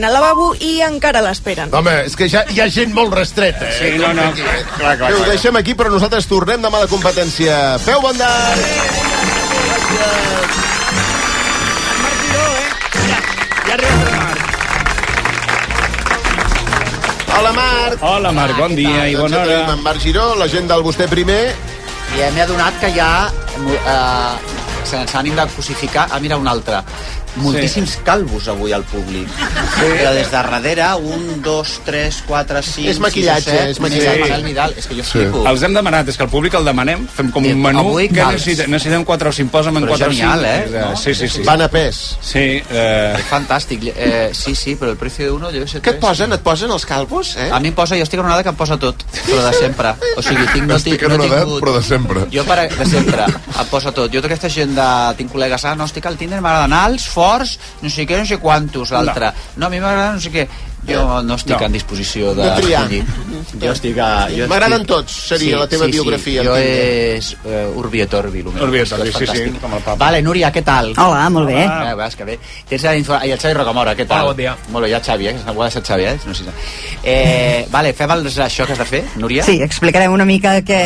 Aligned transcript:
al 0.00 0.12
lavabo 0.14 0.54
i 0.64 0.80
encara 0.86 1.20
l'esperen. 1.24 1.68
Home, 1.74 1.92
és 2.08 2.16
que 2.16 2.28
ja 2.32 2.44
hi 2.48 2.60
ha 2.62 2.68
gent 2.72 2.94
molt 2.96 3.12
restreta, 3.14 3.68
eh? 3.68 3.76
Sí, 3.78 3.98
no, 4.00 4.12
no. 4.16 4.22
Aquí, 4.30 4.40
eh? 4.40 4.64
Clar, 4.78 4.96
clar, 4.98 5.12
Ho 5.12 5.16
clar. 5.20 5.28
deixem 5.34 5.56
aquí, 5.60 5.74
però 5.76 5.92
nosaltres 5.92 6.26
tornem 6.30 6.62
demà 6.64 6.80
a 6.80 6.86
la 6.86 6.90
competència. 6.90 7.78
Feu 7.84 8.00
bon 8.00 8.16
d'any! 8.16 8.64
Ja 13.66 13.72
ha 13.72 13.74
arribat 13.74 14.00
el 14.06 14.16
Marc. 14.16 14.40
Hola, 17.36 17.52
Marc! 17.56 18.02
Hola, 18.02 18.32
Marc, 18.32 18.56
bon 18.58 18.74
dia 18.76 19.06
i 19.08 19.14
bona 19.16 19.36
ja 19.36 19.42
hora. 19.44 19.72
en 19.74 19.82
Marc 19.82 20.00
Giró, 20.04 20.34
la 20.36 20.48
gent 20.48 20.68
del 20.68 20.82
vostè 20.84 21.08
primer. 21.10 21.54
I 22.16 22.26
m'he 22.34 22.42
adonat 22.44 22.76
que 22.80 22.90
ha... 23.00 23.30
Eh, 23.62 24.34
sense 24.84 25.16
ànim 25.16 25.34
de 25.38 25.46
cosificar... 25.56 26.08
Ah, 26.12 26.18
mira, 26.20 26.36
un 26.36 26.48
altre. 26.50 26.82
Moltíssims 27.40 27.96
calvos 28.04 28.46
avui 28.52 28.72
al 28.76 28.84
públic. 28.84 29.28
Sí. 29.32 29.86
Però 29.96 30.12
des 30.12 30.28
de 30.28 30.36
darrere, 30.36 30.88
un, 31.00 31.40
dos, 31.42 31.78
tres, 31.86 32.22
quatre, 32.26 32.60
cinc... 32.62 32.88
És 32.92 32.98
maquillatge, 33.00 33.46
sis 33.48 33.58
set, 33.58 33.70
és 33.72 33.80
maquillatge. 33.80 34.20
Manel 34.26 34.44
Vidal. 34.44 34.74
És 34.76 34.86
que 34.88 34.96
jo 34.98 35.04
flipo. 35.06 35.44
Els 35.48 35.62
hem 35.64 35.74
demanat, 35.76 36.10
és 36.12 36.18
que 36.20 36.26
el 36.26 36.30
públic 36.32 36.54
el 36.58 36.68
demanem, 36.68 37.06
fem 37.08 37.30
com 37.32 37.44
Sí, 37.46 37.54
un 37.56 37.62
menú, 37.64 37.86
avui 37.86 38.08
que 38.12 38.20
necessitem, 38.20 38.70
necessitem 38.72 39.04
4 39.08 39.32
o 39.32 39.36
5, 39.38 39.50
posa'm 39.54 39.80
en 39.80 39.86
4 39.88 39.94
o 39.94 40.12
5. 40.12 40.18
genial, 40.18 40.44
eh? 40.44 40.84
Sí, 41.00 41.14
sí, 41.14 41.28
sí. 41.28 41.42
Van 41.48 41.62
a 41.64 41.68
pes. 41.72 42.02
Sí, 42.20 42.44
eh, 42.68 43.24
Fantàstic. 43.30 43.88
Eh, 43.94 44.30
sí, 44.36 44.54
sí, 44.54 44.76
però 44.76 44.92
el 44.92 44.98
precio 45.00 45.24
de 45.24 45.32
uno 45.32 45.50
debe 45.52 45.66
ser 45.68 45.80
Què 45.82 45.96
et 45.96 46.00
posen? 46.02 46.32
Et 46.36 46.44
posen 46.44 46.70
els 46.70 46.84
calvos, 46.86 47.34
eh? 47.40 47.48
A 47.52 47.60
mi 47.60 47.72
em 47.72 47.74
posa, 47.74 47.96
jo 47.96 48.04
estic 48.04 48.20
en 48.20 48.26
una 48.26 48.36
edat 48.36 48.44
que 48.50 48.52
em 48.52 48.60
posa 48.60 48.76
tot, 48.78 49.02
però 49.24 49.40
de 49.48 49.52
sempre. 49.56 49.94
O 50.16 50.22
sigui, 50.22 50.44
tinc, 50.52 50.66
no, 50.68 50.76
Estic 50.76 51.00
tinc, 51.00 51.08
en 51.08 51.16
no 51.16 51.16
he 51.16 51.18
una 51.18 51.26
edat, 51.32 51.46
tingut... 51.46 51.62
però 51.64 51.74
de 51.78 51.82
sempre. 51.86 52.26
Jo 52.32 52.44
per, 52.44 52.58
de 52.76 52.86
sempre, 52.90 53.26
em 53.32 53.66
posa 53.72 53.92
tot. 53.92 54.12
Jo 54.12 54.20
tota 54.20 54.34
aquesta 54.34 54.50
gent 54.52 54.76
de... 54.76 54.88
Tinc 55.16 55.32
col·legues, 55.32 55.64
ah, 55.68 55.74
no, 55.78 55.88
estic 55.88 56.06
al 56.06 56.16
Tinder, 56.20 56.40
m'agraden 56.44 56.72
alts, 56.76 57.06
forts, 57.08 57.21
no 57.82 57.92
sé 57.92 58.06
què, 58.08 58.18
no 58.20 58.28
sé 58.28 58.38
quantos, 58.42 58.92
l'altre. 58.94 59.32
No. 59.56 59.68
a 59.68 59.72
mi 59.72 59.80
m'agrada 59.82 60.16
no 60.18 60.22
sé 60.22 60.32
què. 60.34 60.46
Jo 60.88 61.22
no 61.22 61.34
estic 61.38 61.54
No. 61.60 61.66
en 61.66 61.72
disposició 61.72 62.34
de... 62.34 62.42
De 62.42 62.62
triar. 62.62 62.86
Jo 63.60 63.70
estic 63.72 63.98
a... 64.02 64.26
Jo 64.32 64.48
M'agraden 64.50 64.80
estic- 64.82 64.88
tots, 64.90 65.12
seria 65.28 65.58
la 65.60 65.68
teva 65.70 65.86
biografia, 65.86 66.42
Sí. 66.42 66.48
Jo 66.48 66.56
és 66.58 67.28
uh, 67.44 67.78
Urbi 67.78 68.00
et 68.02 68.14
Orbi. 68.14 68.40
el 68.40 68.48
meu. 68.50 68.64
Urbi 68.64 68.80
et 68.80 68.92
Orbi, 68.92 69.08
És 69.08 69.14
sí, 69.14 69.26
sí, 69.26 69.30
fantàstic. 69.32 69.60
com 69.62 69.74
el 69.78 69.82
papa. 69.84 69.96
Vale, 70.04 70.22
Núria, 70.22 70.50
què 70.52 70.62
tal? 70.66 70.92
Hola, 70.98 71.28
molt 71.30 71.46
bé. 71.52 71.64
Ah, 71.68 71.94
veus 71.94 72.16
que 72.16 72.24
bé. 72.24 72.38
Tens 72.68 72.82
la 72.82 72.96
info... 72.96 73.14
I 73.22 73.30
el 73.30 73.38
Xavi 73.38 73.54
Rocamora, 73.54 73.94
què 73.94 74.06
tal? 74.08 74.24
Hola, 74.24 74.32
bon 74.32 74.36
dia. 74.42 74.56
Molt 74.74 74.86
bé, 74.86 74.90
ja 74.90 75.00
Xavi, 75.04 75.28
eh? 75.28 75.36
Ho 75.46 75.60
ha 75.62 75.68
deixat 75.68 75.86
Xavi, 75.86 76.04
eh? 76.10 76.16
No 76.26 76.34
sé 76.34 76.44
si... 76.44 76.50
eh 77.04 77.66
vale, 77.70 77.92
fem 77.96 78.10
els, 78.10 78.36
això 78.38 78.66
que 78.66 78.72
has 78.74 78.78
de 78.82 78.84
fer, 78.88 79.04
Núria? 79.16 79.44
Sí, 79.46 79.60
explicarem 79.62 80.12
una 80.12 80.24
mica 80.26 80.56
què, 80.66 80.80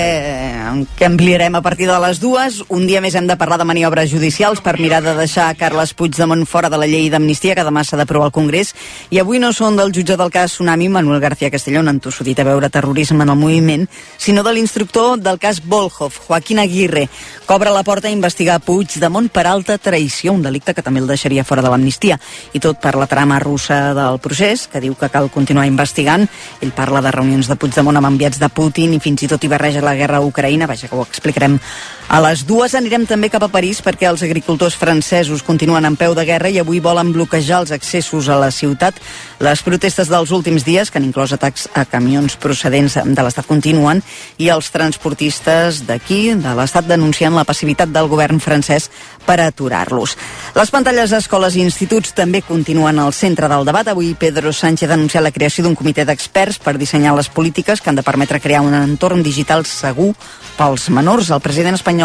què 0.98 1.06
ampliarem 1.08 1.54
a 1.56 1.62
partir 1.64 1.88
de 1.88 1.96
les 2.04 2.20
dues. 2.20 2.60
Un 2.68 2.86
dia 2.86 3.00
més 3.00 3.14
hem 3.16 3.26
de 3.26 3.36
parlar 3.40 3.58
de 3.58 3.64
maniobres 3.68 4.10
judicials 4.10 4.60
per 4.60 4.76
mirar 4.78 5.02
de 5.04 5.14
deixar 5.18 5.48
Carles 5.56 5.94
Puigdemont 5.96 6.44
fora 6.46 6.68
de 6.72 6.78
la 6.80 6.86
llei 6.90 7.08
d'amnistia 7.12 7.54
que 7.56 7.64
demà 7.66 7.84
s'ha 7.84 7.96
d'aprovar 8.00 8.28
al 8.30 8.34
Congrés. 8.36 8.74
I 9.10 9.20
avui 9.22 9.38
no 9.42 9.52
són 9.56 9.76
del 9.86 9.94
jutge 9.94 10.16
del 10.16 10.30
cas 10.30 10.50
Tsunami, 10.52 10.88
Manuel 10.88 11.20
García 11.20 11.50
Castellón, 11.50 11.88
entossudit 11.88 12.40
a 12.40 12.44
veure 12.44 12.70
terrorisme 12.70 13.22
en 13.22 13.30
el 13.30 13.36
moviment, 13.38 13.84
sinó 14.18 14.42
de 14.42 14.52
l'instructor 14.52 15.18
del 15.20 15.38
cas 15.38 15.62
Volhov, 15.62 16.12
Joaquín 16.26 16.58
Aguirre. 16.58 17.08
Cobra 17.46 17.70
la 17.70 17.84
porta 17.84 18.08
a 18.08 18.10
investigar 18.10 18.58
Puigdemont 18.58 19.28
per 19.30 19.46
alta 19.46 19.78
traïció, 19.78 20.32
un 20.34 20.42
delicte 20.42 20.74
que 20.74 20.82
també 20.82 20.98
el 20.98 21.06
deixaria 21.06 21.44
fora 21.44 21.62
de 21.62 21.70
l'amnistia. 21.70 22.18
I 22.52 22.58
tot 22.58 22.80
per 22.82 22.96
la 22.98 23.06
trama 23.06 23.38
russa 23.38 23.94
del 23.94 24.18
procés, 24.18 24.66
que 24.66 24.82
diu 24.82 24.96
que 24.98 25.10
cal 25.12 25.30
continuar 25.30 25.68
investigant. 25.70 26.26
Ell 26.60 26.74
parla 26.74 27.04
de 27.04 27.14
reunions 27.14 27.46
de 27.46 27.54
Puigdemont 27.54 28.00
amb 28.00 28.10
enviats 28.10 28.42
de 28.42 28.48
Putin 28.50 28.96
i 28.96 29.00
fins 29.00 29.22
i 29.22 29.30
tot 29.30 29.44
hi 29.44 29.52
barreja 29.52 29.84
la 29.86 29.94
guerra 29.94 30.18
a 30.18 30.26
Ucraïna. 30.26 30.66
Vaja, 30.66 30.90
que 30.90 30.98
ho 30.98 31.06
explicarem 31.06 31.60
a 32.08 32.20
les 32.22 32.44
dues. 32.46 32.74
Anirem 32.78 33.06
també 33.08 33.28
cap 33.32 33.42
a 33.42 33.50
París 33.50 33.80
perquè 33.84 34.06
els 34.08 34.22
agricultors 34.22 34.76
francesos 34.78 35.42
continuen 35.42 35.84
en 35.84 35.96
peu 35.98 36.14
de 36.14 36.24
guerra 36.28 36.50
i 36.52 36.60
avui 36.60 36.80
volen 36.80 37.12
bloquejar 37.12 37.62
els 37.64 37.72
accessos 37.74 38.28
a 38.28 38.38
la 38.38 38.50
ciutat. 38.54 38.98
Les 39.42 39.62
protestes 39.62 40.08
dels 40.08 40.30
últims 40.32 40.64
dies, 40.64 40.90
que 40.90 41.00
han 41.00 41.08
inclòs 41.08 41.34
atacs 41.36 41.66
a 41.74 41.84
camions 41.84 42.38
procedents 42.40 42.96
de 42.96 43.24
l'Estat, 43.26 43.46
continuen 43.48 44.02
i 44.38 44.48
els 44.52 44.70
transportistes 44.72 45.82
d'aquí, 45.88 46.36
de 46.38 46.54
l'Estat, 46.56 46.86
denuncien 46.88 47.34
la 47.34 47.44
passivitat 47.44 47.92
del 47.92 48.08
govern 48.08 48.40
francès 48.40 48.88
per 49.26 49.40
aturar-los. 49.42 50.16
Les 50.56 50.72
pantalles 50.72 51.12
d'escoles 51.12 51.58
i 51.58 51.64
instituts 51.66 52.14
també 52.16 52.40
continuen 52.46 52.98
al 53.02 53.12
centre 53.12 53.50
del 53.50 53.66
debat. 53.66 53.88
Avui 53.92 54.14
Pedro 54.14 54.52
Sánchez 54.54 54.88
ha 54.90 54.96
anunciat 54.96 55.24
la 55.26 55.34
creació 55.34 55.66
d'un 55.66 55.76
comitè 55.76 56.06
d'experts 56.06 56.62
per 56.62 56.78
dissenyar 56.78 57.16
les 57.16 57.28
polítiques 57.28 57.82
que 57.82 57.90
han 57.90 57.98
de 57.98 58.06
permetre 58.06 58.40
crear 58.40 58.62
un 58.64 58.74
entorn 58.78 59.22
digital 59.26 59.66
segur 59.66 60.14
pels 60.56 60.88
menors. 60.94 61.30
El 61.34 61.42
president 61.44 61.76
espanyol 61.76 61.95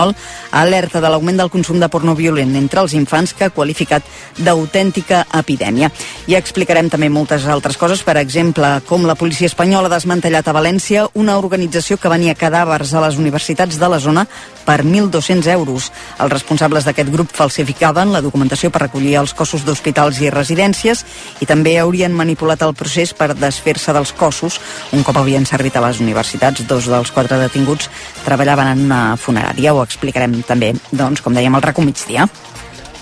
alerta 0.52 1.02
de 1.02 1.10
l'augment 1.10 1.38
del 1.38 1.50
consum 1.50 1.80
de 1.80 1.90
porno 1.90 2.16
violent 2.16 2.56
entre 2.56 2.82
els 2.82 2.94
infants 2.94 3.34
que 3.34 3.46
ha 3.46 3.54
qualificat 3.54 4.04
d'autèntica 4.38 5.26
epidèmia. 5.40 5.92
I 6.28 6.36
explicarem 6.40 6.90
també 6.90 7.10
moltes 7.10 7.46
altres 7.46 7.78
coses, 7.78 8.04
per 8.04 8.18
exemple, 8.18 8.82
com 8.88 9.06
la 9.06 9.16
policia 9.16 9.50
espanyola 9.50 9.90
ha 9.90 9.96
desmantellat 9.96 10.48
a 10.48 10.56
València 10.56 11.08
una 11.14 11.38
organització 11.38 11.98
que 11.98 12.12
venia 12.12 12.36
cadàvers 12.36 12.94
a 12.94 13.04
les 13.06 13.18
universitats 13.18 13.80
de 13.80 13.90
la 13.90 14.00
zona 14.00 14.26
per 14.66 14.84
1.200 14.84 15.48
euros. 15.52 15.92
Els 16.20 16.32
responsables 16.32 16.86
d'aquest 16.86 17.10
grup 17.12 17.32
falsificaven 17.34 18.14
la 18.14 18.22
documentació 18.22 18.72
per 18.72 18.86
recollir 18.86 19.18
els 19.20 19.34
cossos 19.34 19.66
d'hospitals 19.66 20.22
i 20.22 20.32
residències 20.34 21.04
i 21.42 21.48
també 21.50 21.78
haurien 21.80 22.14
manipulat 22.16 22.62
el 22.62 22.76
procés 22.78 23.14
per 23.18 23.34
desfer-se 23.36 23.94
dels 23.94 24.14
cossos. 24.14 24.60
Un 24.94 25.04
cop 25.04 25.18
havien 25.18 25.46
servit 25.46 25.76
a 25.76 25.86
les 25.86 26.00
universitats, 26.04 26.66
dos 26.68 26.88
dels 26.92 27.12
quatre 27.12 27.40
detinguts 27.42 27.90
treballaven 28.26 28.74
en 28.76 28.86
una 28.86 29.02
funerària. 29.18 29.74
Explicarem 29.84 30.40
també, 30.48 30.74
doncs, 30.92 31.22
com 31.22 31.36
dèiem, 31.36 31.56
al 31.56 31.66
RACO 31.66 31.86
migdia. 31.86 32.28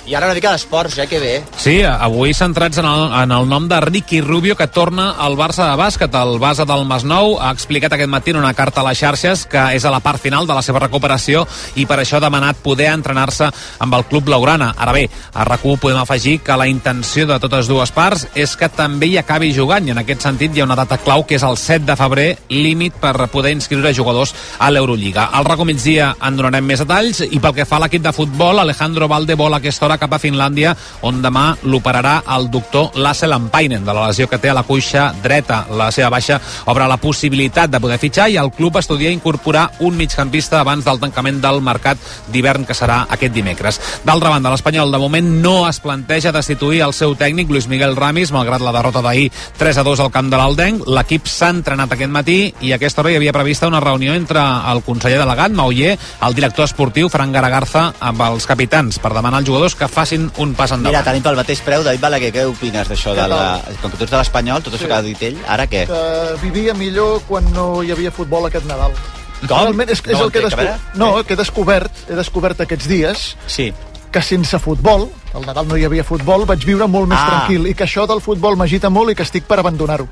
I 0.09 0.15
ara 0.17 0.25
una 0.25 0.33
mica 0.33 0.49
d'esports, 0.49 0.95
eh? 0.97 1.05
Que 1.05 1.19
bé. 1.21 1.33
Sí, 1.61 1.75
avui 1.85 2.31
centrats 2.33 2.79
en 2.81 2.85
el, 2.89 3.11
en 3.13 3.31
el 3.35 3.45
nom 3.45 3.67
de 3.69 3.77
Ricky 3.83 4.23
Rubio, 4.25 4.55
que 4.57 4.65
torna 4.65 5.11
al 5.21 5.35
Barça 5.37 5.67
de 5.69 5.75
bàsquet. 5.77 6.15
El 6.17 6.39
base 6.41 6.65
del 6.65 6.87
Masnou 6.89 7.35
ha 7.37 7.51
explicat 7.53 7.93
aquest 7.93 8.09
matí 8.09 8.33
en 8.33 8.39
una 8.39 8.55
carta 8.57 8.81
a 8.81 8.87
les 8.87 8.97
xarxes 8.97 9.43
que 9.45 9.67
és 9.77 9.85
a 9.85 9.91
la 9.93 9.99
part 10.01 10.17
final 10.17 10.49
de 10.49 10.55
la 10.57 10.63
seva 10.65 10.81
recuperació 10.81 11.43
i 11.77 11.85
per 11.85 11.99
això 12.01 12.17
ha 12.17 12.23
demanat 12.23 12.57
poder 12.63 12.87
entrenar-se 12.89 13.51
amb 13.85 13.97
el 13.99 14.07
club 14.09 14.31
Laurana. 14.33 14.71
Ara 14.81 14.95
bé, 14.97 15.03
a 15.29 15.45
rac 15.45 15.67
podem 15.77 16.01
afegir 16.01 16.39
que 16.41 16.57
la 16.57 16.65
intenció 16.65 17.27
de 17.29 17.37
totes 17.37 17.69
dues 17.69 17.93
parts 17.93 18.25
és 18.33 18.57
que 18.57 18.71
també 18.73 19.11
hi 19.11 19.19
acabi 19.21 19.53
jugant 19.53 19.85
i 19.85 19.93
en 19.93 20.01
aquest 20.01 20.25
sentit 20.25 20.57
hi 20.57 20.65
ha 20.65 20.67
una 20.71 20.79
data 20.79 20.97
clau 20.97 21.27
que 21.29 21.37
és 21.37 21.45
el 21.45 21.53
7 21.53 21.85
de 21.85 21.99
febrer, 21.99 22.27
límit 22.49 22.97
per 22.97 23.13
poder 23.29 23.53
inscriure 23.53 23.93
jugadors 23.93 24.33
a 24.57 24.71
l'Eurolliga. 24.73 25.29
Al 25.37 25.45
RACO 25.45 25.69
migdia 25.69 26.15
en 26.17 26.41
donarem 26.41 26.65
més 26.65 26.81
detalls 26.81 27.21
i 27.29 27.37
pel 27.37 27.53
que 27.61 27.69
fa 27.69 27.77
a 27.77 27.85
l'equip 27.85 28.09
de 28.09 28.15
futbol, 28.17 28.57
Alejandro 28.57 29.05
Valde 29.07 29.37
vol 29.37 29.53
aquesta 29.53 29.85
hora 29.85 29.98
cap 29.99 30.13
a 30.15 30.21
Finlàndia, 30.21 30.75
on 31.05 31.21
demà 31.23 31.51
l'operarà 31.63 32.19
el 32.35 32.49
doctor 32.51 32.95
Lasse 32.99 33.27
Lampainen, 33.27 33.85
de 33.85 33.93
la 33.93 34.07
lesió 34.07 34.29
que 34.29 34.39
té 34.39 34.49
a 34.49 34.55
la 34.57 34.63
cuixa 34.63 35.09
dreta. 35.23 35.65
La 35.75 35.91
seva 35.91 36.09
baixa 36.13 36.39
obre 36.71 36.87
la 36.89 36.97
possibilitat 36.97 37.71
de 37.71 37.81
poder 37.83 37.99
fitxar 38.01 38.29
i 38.29 38.37
el 38.41 38.51
club 38.55 38.79
estudia 38.79 39.11
incorporar 39.11 39.69
un 39.79 39.97
migcampista 39.97 40.59
abans 40.61 40.85
del 40.85 40.99
tancament 41.01 41.41
del 41.43 41.61
mercat 41.61 41.99
d'hivern 42.31 42.65
que 42.65 42.77
serà 42.77 43.03
aquest 43.09 43.33
dimecres. 43.35 43.79
D'altra 44.05 44.31
banda, 44.33 44.51
l'Espanyol 44.53 44.91
de 44.91 45.01
moment 45.01 45.29
no 45.43 45.67
es 45.69 45.81
planteja 45.83 46.33
destituir 46.35 46.81
el 46.85 46.93
seu 46.93 47.15
tècnic 47.19 47.49
Luis 47.51 47.67
Miguel 47.67 47.95
Ramis, 47.95 48.31
malgrat 48.31 48.63
la 48.63 48.73
derrota 48.75 49.03
d'ahir 49.05 49.29
3 49.59 49.81
a 49.81 49.83
2 49.83 50.03
al 50.05 50.11
camp 50.13 50.31
de 50.31 50.39
l'Aldenc. 50.39 50.87
L'equip 50.87 51.27
s'ha 51.27 51.51
entrenat 51.53 51.93
aquest 51.93 52.11
matí 52.13 52.39
i 52.61 52.71
a 52.71 52.79
aquesta 52.79 53.03
hora 53.03 53.11
hi 53.13 53.19
havia 53.19 53.35
prevista 53.35 53.67
una 53.67 53.83
reunió 53.83 54.13
entre 54.15 54.41
el 54.71 54.83
conseller 54.85 55.19
delegat, 55.19 55.51
Mauller, 55.51 55.97
el 56.25 56.35
director 56.37 56.65
esportiu, 56.65 57.09
Fran 57.09 57.33
Garagarza, 57.35 57.89
amb 57.99 58.21
els 58.29 58.47
capitans 58.49 58.99
per 59.01 59.13
demanar 59.15 59.41
als 59.41 59.49
jugadors 59.49 59.75
que 59.75 59.88
facin 59.89 60.29
un 60.37 60.53
pas 60.55 60.71
endavant. 60.71 60.93
Mira, 60.93 61.03
tenim 61.03 61.23
pel 61.25 61.35
mateix 61.39 61.61
preu, 61.65 61.83
David 61.83 62.01
Balaguer, 62.03 62.31
què 62.35 62.45
opines 62.49 62.87
d'això? 62.89 63.13
De 63.17 63.27
la... 63.27 63.59
Com 63.81 63.91
que 63.91 63.97
tu 63.97 64.05
ets 64.07 64.11
de 64.13 64.17
l'Espanyol, 64.17 64.63
tot 64.65 64.73
això 64.77 64.87
que 64.87 64.97
ha 64.97 65.01
dit 65.05 65.21
ell, 65.29 65.37
ara 65.47 65.67
què? 65.69 65.85
que 65.89 66.01
vivia 66.43 66.73
millor 66.77 67.21
quan 67.27 67.45
no 67.53 67.81
hi 67.83 67.91
havia 67.95 68.11
futbol 68.11 68.45
aquest 68.49 68.65
Nadal. 68.69 68.93
Com? 69.41 69.53
Realment 69.55 69.89
és, 69.89 70.01
és 70.03 70.17
No 70.17 70.25
el 70.25 70.31
que 70.33 70.39
he 70.41 70.47
descobert. 70.47 70.89
No, 70.99 71.11
que 71.23 71.33
he 71.33 71.39
descobert, 71.39 72.01
he 72.09 72.15
descobert 72.17 72.59
aquests 72.65 72.87
dies 72.91 73.21
Sí. 73.47 73.69
que 74.11 74.21
sense 74.25 74.59
futbol, 74.59 75.07
al 75.33 75.45
Nadal 75.45 75.67
no 75.69 75.77
hi 75.77 75.85
havia 75.87 76.03
futbol, 76.03 76.43
vaig 76.49 76.65
viure 76.65 76.87
molt 76.87 77.07
més 77.07 77.19
Ah. 77.21 77.27
tranquil 77.29 77.67
i 77.67 77.73
que 77.73 77.85
això 77.85 78.05
del 78.09 78.19
futbol 78.21 78.57
m'agita 78.57 78.89
molt 78.89 79.11
i 79.11 79.15
que 79.15 79.23
estic 79.23 79.45
per 79.47 79.59
abandonar-ho 79.59 80.07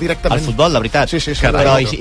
directament. 0.00 0.40
El 0.40 0.46
futbol, 0.46 0.72
de 0.72 0.78
veritat? 0.78 1.08
Sí, 1.10 1.20
sí, 1.20 1.34
sí. 1.34 1.42
Però, 1.44 1.58
Carai. 1.58 1.84
i, 1.92 1.98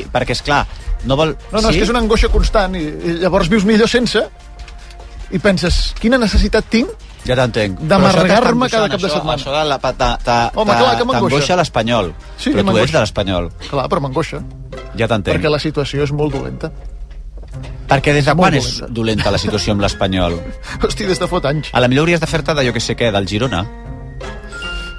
i 0.00 0.06
perquè, 0.10 0.30
és 0.32 0.42
clar, 0.42 0.66
no 1.04 1.16
vol... 1.16 1.36
No, 1.52 1.60
no, 1.60 1.68
sí? 1.68 1.74
és 1.74 1.76
que 1.76 1.84
és 1.84 1.90
una 1.92 2.00
angoixa 2.00 2.28
constant 2.32 2.74
i, 2.74 2.82
i 2.82 3.18
llavors 3.20 3.50
vius 3.52 3.64
millor 3.68 3.88
sense 3.90 4.24
i 5.32 5.38
penses, 5.38 5.94
quina 6.00 6.18
necessitat 6.18 6.64
tinc 6.70 6.88
Ja 7.24 7.32
t'entenc. 7.38 7.78
D'amargar-me 7.88 8.68
cada 8.68 8.88
cap 8.92 9.00
de 9.00 9.08
setmana. 9.08 9.38
Això, 9.38 9.48
això 9.48 9.62
de 9.62 9.68
la, 9.70 9.78
ta, 9.80 10.10
ta, 10.20 10.34
Home, 10.54 10.74
clar 10.76 10.90
que 10.98 11.04
m'angoixa. 11.08 11.20
t'angoixa 11.30 11.56
l'Espanyol. 11.56 12.10
Sí, 12.36 12.50
però 12.52 12.70
tu 12.74 12.78
ets 12.82 12.92
de 12.92 13.00
l'Espanyol. 13.00 13.46
Clar, 13.70 13.86
però 13.88 14.00
m'angoixa, 14.04 14.42
Ja 14.94 15.08
t'entenc. 15.08 15.38
perquè 15.38 15.48
la 15.50 15.58
situació 15.58 16.02
és 16.04 16.12
molt 16.12 16.34
dolenta. 16.36 16.70
Perquè 17.88 18.12
des 18.12 18.24
de 18.26 18.34
quan 18.34 18.54
és 18.54 18.68
dolenta. 18.80 18.92
dolenta 18.92 19.30
la 19.30 19.38
situació 19.38 19.72
amb 19.72 19.80
l'Espanyol? 19.80 20.36
Hosti, 20.84 21.06
des 21.08 21.18
de 21.18 21.26
fot 21.26 21.44
anys. 21.48 21.70
A 21.72 21.80
la 21.80 21.88
millor 21.88 22.04
hauries 22.04 22.20
de 22.20 22.26
fer-te 22.26 22.52
de 22.54 22.66
jo 22.66 22.72
que 22.76 22.80
sé 22.80 22.94
què, 22.94 23.10
del 23.10 23.26
Girona. 23.26 23.64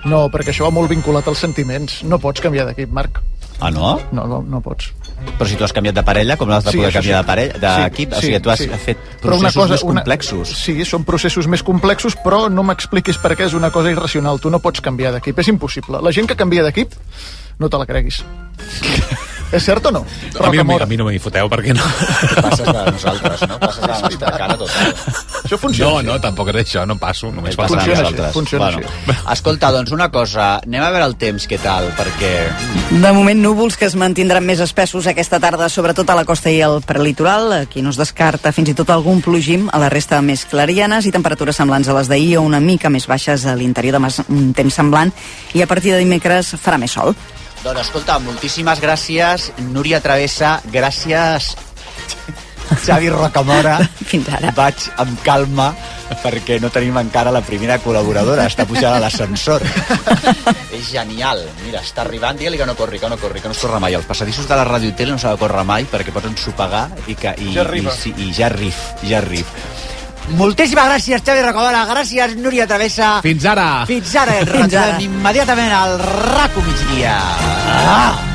No, 0.05 0.25
perquè 0.29 0.49
això 0.53 0.65
va 0.65 0.73
molt 0.73 0.89
vinculat 0.89 1.27
als 1.27 1.39
sentiments. 1.45 2.03
No 2.05 2.17
pots 2.21 2.41
canviar 2.41 2.65
d'equip, 2.65 2.89
Marc. 2.89 3.21
Ah, 3.59 3.69
no? 3.71 3.99
No, 4.11 4.25
no, 4.25 4.41
no 4.41 4.61
pots. 4.61 4.91
Però 5.37 5.47
si 5.49 5.55
tu 5.57 5.63
has 5.65 5.73
canviat 5.73 5.95
de 5.95 6.03
parella, 6.03 6.35
com 6.37 6.49
l'has 6.49 6.63
de 6.63 6.71
poder 6.71 6.89
això 6.89 6.99
canviar 6.99 7.21
de 7.23 7.27
parella, 7.27 7.53
d'equip? 7.85 8.13
o 8.13 8.19
sigui, 8.21 8.39
tu 8.39 8.49
has 8.51 8.59
fet 8.85 8.97
Però 9.21 9.35
una 9.39 9.49
processos 9.49 9.55
cosa- 9.55 9.73
més 9.73 9.83
una- 9.83 10.01
complexos. 10.01 10.49
Sí, 10.49 10.85
són 10.85 11.03
processos 11.03 11.47
més 11.47 11.63
complexos, 11.63 12.15
però 12.23 12.49
no 12.49 12.63
m'expliquis 12.63 13.17
per 13.17 13.35
què 13.35 13.45
és 13.45 13.53
una 13.53 13.71
cosa 13.71 13.91
irracional. 13.91 14.39
Tu 14.39 14.49
no 14.49 14.59
pots 14.59 14.81
canviar 14.81 15.11
d'equip, 15.13 15.39
és 15.39 15.47
impossible. 15.47 15.99
La 16.01 16.11
gent 16.11 16.27
que 16.27 16.35
canvia 16.35 16.63
d'equip, 16.63 16.91
no 17.59 17.69
te 17.69 17.77
la 17.81 17.85
creguis. 17.85 18.23
és 19.55 19.63
cert 19.63 19.85
o 19.87 19.91
no? 19.93 20.01
A 20.41 20.49
mi, 20.51 20.57
no, 20.57 20.75
a 20.83 20.85
mi 20.89 20.97
no 20.99 21.05
m'hi 21.07 21.19
foteu 21.21 21.47
perquè 21.47 21.71
no. 21.77 21.83
Passes 22.43 22.65
de 22.65 22.81
nosaltres, 22.91 23.43
no? 23.47 23.55
Passes 23.61 23.81
de 23.85 23.87
la 23.87 23.99
nostra 24.03 24.31
cara 24.35 24.57
total. 24.59 24.89
Això 25.45 25.59
funciona 25.61 25.91
No, 25.91 25.97
així. 25.99 26.07
no, 26.09 26.15
tampoc 26.19 26.49
és 26.51 26.57
això, 26.63 26.83
no 26.89 26.97
passo, 26.99 27.29
només 27.31 27.55
Passa 27.55 27.77
de 27.77 27.85
nosaltres. 27.93 28.25
així, 28.25 28.33
funciona 28.33 28.71
bueno, 28.73 28.89
Escolta, 29.35 29.69
doncs 29.71 29.93
una 29.95 30.09
cosa, 30.11 30.47
anem 30.65 30.83
a 30.83 30.89
veure 30.91 31.05
el 31.07 31.15
temps, 31.21 31.45
què 31.47 31.59
tal, 31.61 31.87
perquè... 31.95 32.33
De 32.89 33.13
moment, 33.15 33.39
núvols 33.45 33.77
que 33.79 33.85
es 33.87 33.95
mantindran 33.95 34.43
més 34.43 34.59
espessos 34.65 35.07
aquesta 35.07 35.39
tarda, 35.39 35.69
sobretot 35.69 36.09
a 36.09 36.17
la 36.19 36.25
costa 36.27 36.51
i 36.51 36.59
al 36.65 36.81
prelitoral. 36.81 37.53
Aquí 37.61 37.85
no 37.85 37.93
es 37.93 38.01
descarta 38.01 38.51
fins 38.51 38.73
i 38.73 38.75
tot 38.75 38.89
algun 38.91 39.21
plogim 39.23 39.69
a 39.71 39.79
la 39.79 39.87
resta 39.93 40.19
més 40.25 40.43
clarianes 40.49 41.05
i 41.07 41.13
temperatures 41.15 41.55
semblants 41.55 41.87
a 41.87 41.95
les 41.95 42.11
d'ahir 42.11 42.39
o 42.41 42.43
una 42.43 42.59
mica 42.59 42.89
més 42.91 43.07
baixes 43.07 43.45
a 43.45 43.55
l'interior 43.55 44.01
de 44.01 44.11
un 44.33 44.51
temps 44.57 44.73
semblant 44.73 45.13
i 45.53 45.61
a 45.63 45.67
partir 45.69 45.93
de 45.93 46.01
dimecres 46.03 46.55
farà 46.59 46.81
més 46.81 46.91
sol. 46.91 47.15
Doncs 47.65 47.81
escolta, 47.81 48.19
moltíssimes 48.21 48.77
gràcies, 48.77 49.47
Núria 49.73 49.97
Travessa, 49.97 50.59
gràcies 50.69 51.55
Xavi 52.85 53.09
Rocamora. 53.09 53.79
Fins 54.09 54.29
ara. 54.29 54.51
Vaig 54.53 54.85
amb 55.01 55.17
calma 55.25 55.71
perquè 56.21 56.59
no 56.61 56.69
tenim 56.69 56.97
encara 57.01 57.33
la 57.33 57.41
primera 57.45 57.79
col·laboradora, 57.81 58.45
està 58.45 58.67
pujant 58.69 58.93
a 58.93 59.01
l'ascensor. 59.01 59.65
És 60.77 60.91
genial. 60.91 61.41
Mira, 61.63 61.81
està 61.81 62.03
arribant, 62.05 62.37
digue-li 62.37 62.61
que 62.61 62.69
no 62.69 62.77
corri, 62.77 63.01
que 63.01 63.09
no 63.09 63.17
corri, 63.21 63.41
que 63.41 63.49
no 63.49 63.57
es 63.57 63.65
corre 63.65 63.81
mai. 63.81 63.97
Els 63.97 64.05
passadissos 64.05 64.45
de 64.49 64.61
la 64.61 64.67
ràdio 64.69 64.93
i 64.93 64.97
tele 64.97 65.15
no 65.15 65.21
s'ha 65.21 65.33
de 65.33 65.41
córrer 65.41 65.65
mai 65.65 65.89
perquè 65.89 66.13
pots 66.13 66.29
ensopegar 66.29 66.85
i, 67.07 67.17
que, 67.17 67.33
i, 67.41 67.51
Ja 67.57 67.65
arriba. 67.65 67.93
i, 67.93 67.97
sí, 67.97 68.13
i 68.13 68.29
ja 68.37 68.49
arrif, 68.51 68.85
ja 69.09 69.23
arrif. 69.23 69.49
Moltíssimes 70.33 70.87
gràcies, 70.89 71.21
Xavi 71.21 71.41
Rocamora. 71.45 71.83
Gràcies, 71.85 72.33
Núria 72.41 72.65
Travessa. 72.67 73.19
Fins 73.23 73.45
ara! 73.45 73.85
Fins 73.87 74.15
ara, 74.17 74.39
Fins 74.49 74.73
ara. 74.73 74.95
retrobem 74.97 75.05
immediatament 75.05 75.71
al 75.77 75.99
RACO 76.01 76.65
migdia. 76.65 77.17
Ah! 77.75 78.31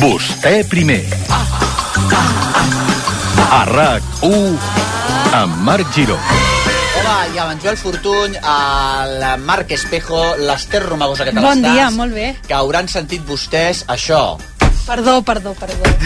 Vostè 0.00 0.62
primer. 0.68 1.02
A 3.50 3.62
RAC1 3.66 4.58
amb 5.40 5.62
Marc 5.66 5.90
Giró. 5.94 6.18
Hola, 7.08 7.24
i 7.32 7.38
amb 7.40 7.54
en 7.54 7.60
Joel 7.62 7.78
Fortuny, 7.80 8.34
el 8.36 9.22
Marc 9.48 9.70
Espejo, 9.72 10.18
l'Ester 10.44 10.82
Romagosa, 10.82 11.24
que 11.24 11.32
tal 11.32 11.46
Bon 11.46 11.62
dia, 11.64 11.86
molt 11.94 12.12
bé. 12.12 12.26
Que 12.44 12.52
hauran 12.58 12.92
sentit 12.92 13.24
vostès 13.24 13.80
això. 13.96 14.20
Perdó, 14.84 15.22
perdó, 15.24 15.54
perdó. 15.56 15.96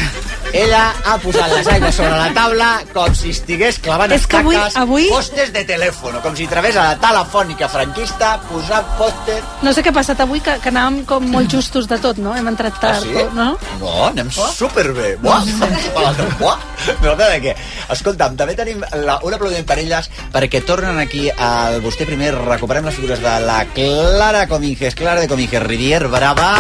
Ella 0.53 0.93
ha 1.09 1.15
posat 1.17 1.49
les 1.55 1.67
aigües 1.73 1.95
sobre 1.97 2.13
la 2.13 2.27
taula 2.37 2.67
com 2.93 3.15
si 3.17 3.31
estigués 3.33 3.79
clavant 3.81 4.13
És 4.13 4.27
que 4.29 4.37
avui- 4.37 4.57
estaques 4.59 4.77
avui- 4.83 5.09
postes 5.09 5.53
de 5.55 5.63
telèfon, 5.65 6.19
com 6.21 6.37
si 6.37 6.47
través 6.47 6.77
a 6.77 6.83
la 6.91 6.99
telefònica 7.01 7.69
franquista 7.73 8.35
posant 8.51 8.85
postes... 8.99 9.43
No 9.65 9.73
sé 9.73 9.81
què 9.83 9.89
ha 9.89 9.97
passat 9.97 10.21
avui, 10.21 10.43
que, 10.45 10.59
que 10.61 10.69
anàvem 10.69 11.03
com 11.09 11.25
molt 11.33 11.49
justos 11.51 11.89
de 11.89 11.97
tot, 12.05 12.21
no? 12.21 12.35
Hem 12.37 12.49
entrat 12.53 12.77
Ah, 12.77 12.81
tard, 12.85 13.03
sí? 13.07 13.25
no? 13.33 13.49
No, 13.81 13.95
anem 14.11 14.29
superbé. 14.31 15.17
Buah, 15.23 15.41
buah. 16.39 16.59
No, 17.03 17.13
de 17.15 17.27
què? 17.39 17.53
Escolta'm, 17.95 18.35
també 18.37 18.57
tenim 18.59 18.81
la, 19.07 19.15
un 19.23 19.35
aplaudiment 19.37 19.65
per 19.69 19.77
elles 19.79 20.09
perquè 20.35 20.65
tornen 20.67 20.99
aquí 20.99 21.29
al 21.31 21.79
vostè 21.85 22.05
primer. 22.09 22.33
Recuperem 22.35 22.85
les 22.89 22.97
figures 22.99 23.23
de 23.23 23.35
la 23.47 23.61
Clara 23.73 24.49
Cominges, 24.51 24.97
Clara 24.99 25.23
de 25.23 25.29
Cominges 25.31 25.63
Rivier, 25.63 26.03
brava. 26.11 26.51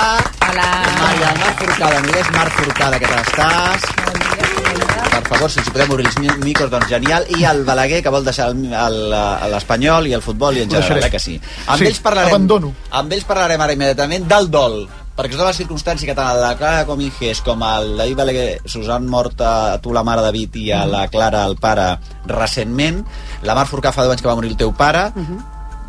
Hola. 0.47 0.69
Maria 1.00 1.33
Mar 1.43 1.53
Forcada, 1.59 2.00
Milés 2.06 2.31
Mar 2.37 2.49
Forcada, 2.55 3.00
què 3.03 3.11
tal 3.11 3.25
estàs? 3.27 3.81
Per 3.82 5.38
favor, 5.38 5.50
si 5.50 5.61
ens 5.61 5.70
podem 5.73 5.90
obrir 5.94 6.06
els 6.06 6.19
mi- 6.19 6.37
micros, 6.44 6.70
doncs 6.70 6.88
genial. 6.88 7.25
I 7.38 7.44
el 7.49 7.64
Balaguer, 7.64 8.02
que 8.02 8.11
vol 8.12 8.25
deixar 8.25 8.49
el- 8.50 8.73
el- 8.73 9.50
l'Espanyol 9.52 10.06
i 10.08 10.12
el 10.14 10.23
futbol 10.23 10.56
i 10.56 10.62
en 10.62 10.70
general, 10.70 11.05
eh, 11.05 11.11
que 11.11 11.19
sí. 11.20 11.40
Amb 11.67 11.79
Sí, 11.79 11.87
ells 11.87 12.00
parlarem... 12.00 12.31
abandono. 12.34 12.73
Amb 12.90 13.12
ells 13.12 13.25
parlarem 13.25 13.61
ara 13.61 13.73
immediatament 13.73 14.26
del 14.29 14.50
dol, 14.50 14.88
perquè 15.17 15.32
dona 15.37 15.50
la 15.50 15.56
circumstància 15.56 16.06
que 16.08 16.14
tant 16.14 16.26
a 16.29 16.34
la 16.34 16.55
Clara 16.56 16.84
Cominges 16.88 17.40
com 17.44 17.62
al 17.62 17.96
David 17.96 18.17
Balaguer 18.17 18.61
s'us 18.64 18.88
han 18.88 19.06
mort 19.06 19.40
a 19.40 19.79
tu 19.82 19.93
la 19.93 20.02
mare 20.02 20.23
David 20.23 20.56
i 20.56 20.70
a 20.73 20.85
la 20.87 21.06
Clara 21.08 21.44
el 21.46 21.56
pare 21.56 21.99
recentment. 22.26 23.05
La 23.43 23.55
Mar 23.55 23.67
Forcà 23.69 23.93
fa 23.93 24.02
10 24.05 24.12
anys 24.17 24.23
que 24.23 24.28
va 24.28 24.35
morir 24.37 24.50
el 24.50 24.56
teu 24.56 24.73
pare. 24.75 25.11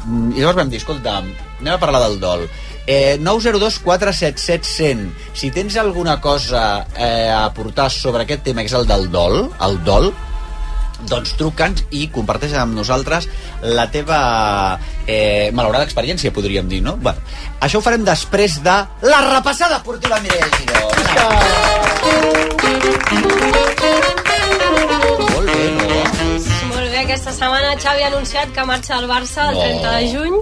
Mm, 0.06 0.34
I 0.36 0.40
llavors 0.42 0.58
vam 0.58 0.70
dir, 0.70 0.78
escolta, 0.82 1.18
anem 1.20 1.74
a 1.74 1.80
parlar 1.80 2.02
del 2.10 2.20
dol. 2.20 2.48
Eh, 2.86 3.18
902 3.22 3.80
477 3.80 4.68
100 4.68 5.16
si 5.34 5.52
tens 5.56 5.78
alguna 5.80 6.20
cosa 6.20 6.86
eh, 6.98 7.30
a 7.32 7.46
aportar 7.46 7.90
sobre 7.90 8.24
aquest 8.26 8.44
tema 8.44 8.60
que 8.62 8.68
és 8.68 8.76
el 8.76 8.84
del 8.90 9.08
dol 9.12 9.38
el 9.64 9.78
dol 9.88 10.10
doncs 11.08 11.34
truca'ns 11.40 11.86
i 11.96 12.08
comparteix 12.12 12.54
amb 12.60 12.76
nosaltres 12.76 13.28
la 13.76 13.88
teva 13.92 14.80
eh, 15.08 15.50
malaurada 15.56 15.84
experiència, 15.88 16.32
podríem 16.36 16.70
dir, 16.72 16.82
no? 16.84 16.96
Bueno, 16.98 17.20
això 17.64 17.80
ho 17.80 17.84
farem 17.86 18.06
després 18.08 18.60
de 18.64 18.76
la 19.08 19.22
repassada 19.30 19.80
esportiva 19.82 20.20
Mireia 20.24 20.48
Giró. 20.58 20.80
Molt 25.34 25.50
bé, 25.50 25.66
no? 25.76 25.88
Molt 26.72 26.88
bé, 26.92 27.00
aquesta 27.04 27.34
setmana 27.36 27.76
Xavi 27.80 28.06
ha 28.06 28.12
anunciat 28.12 28.54
que 28.56 28.66
marxa 28.68 29.00
del 29.00 29.10
Barça 29.12 29.50
el 29.50 29.56
No. 29.60 29.66
30 29.68 29.92
de 29.98 30.12
juny. 30.16 30.40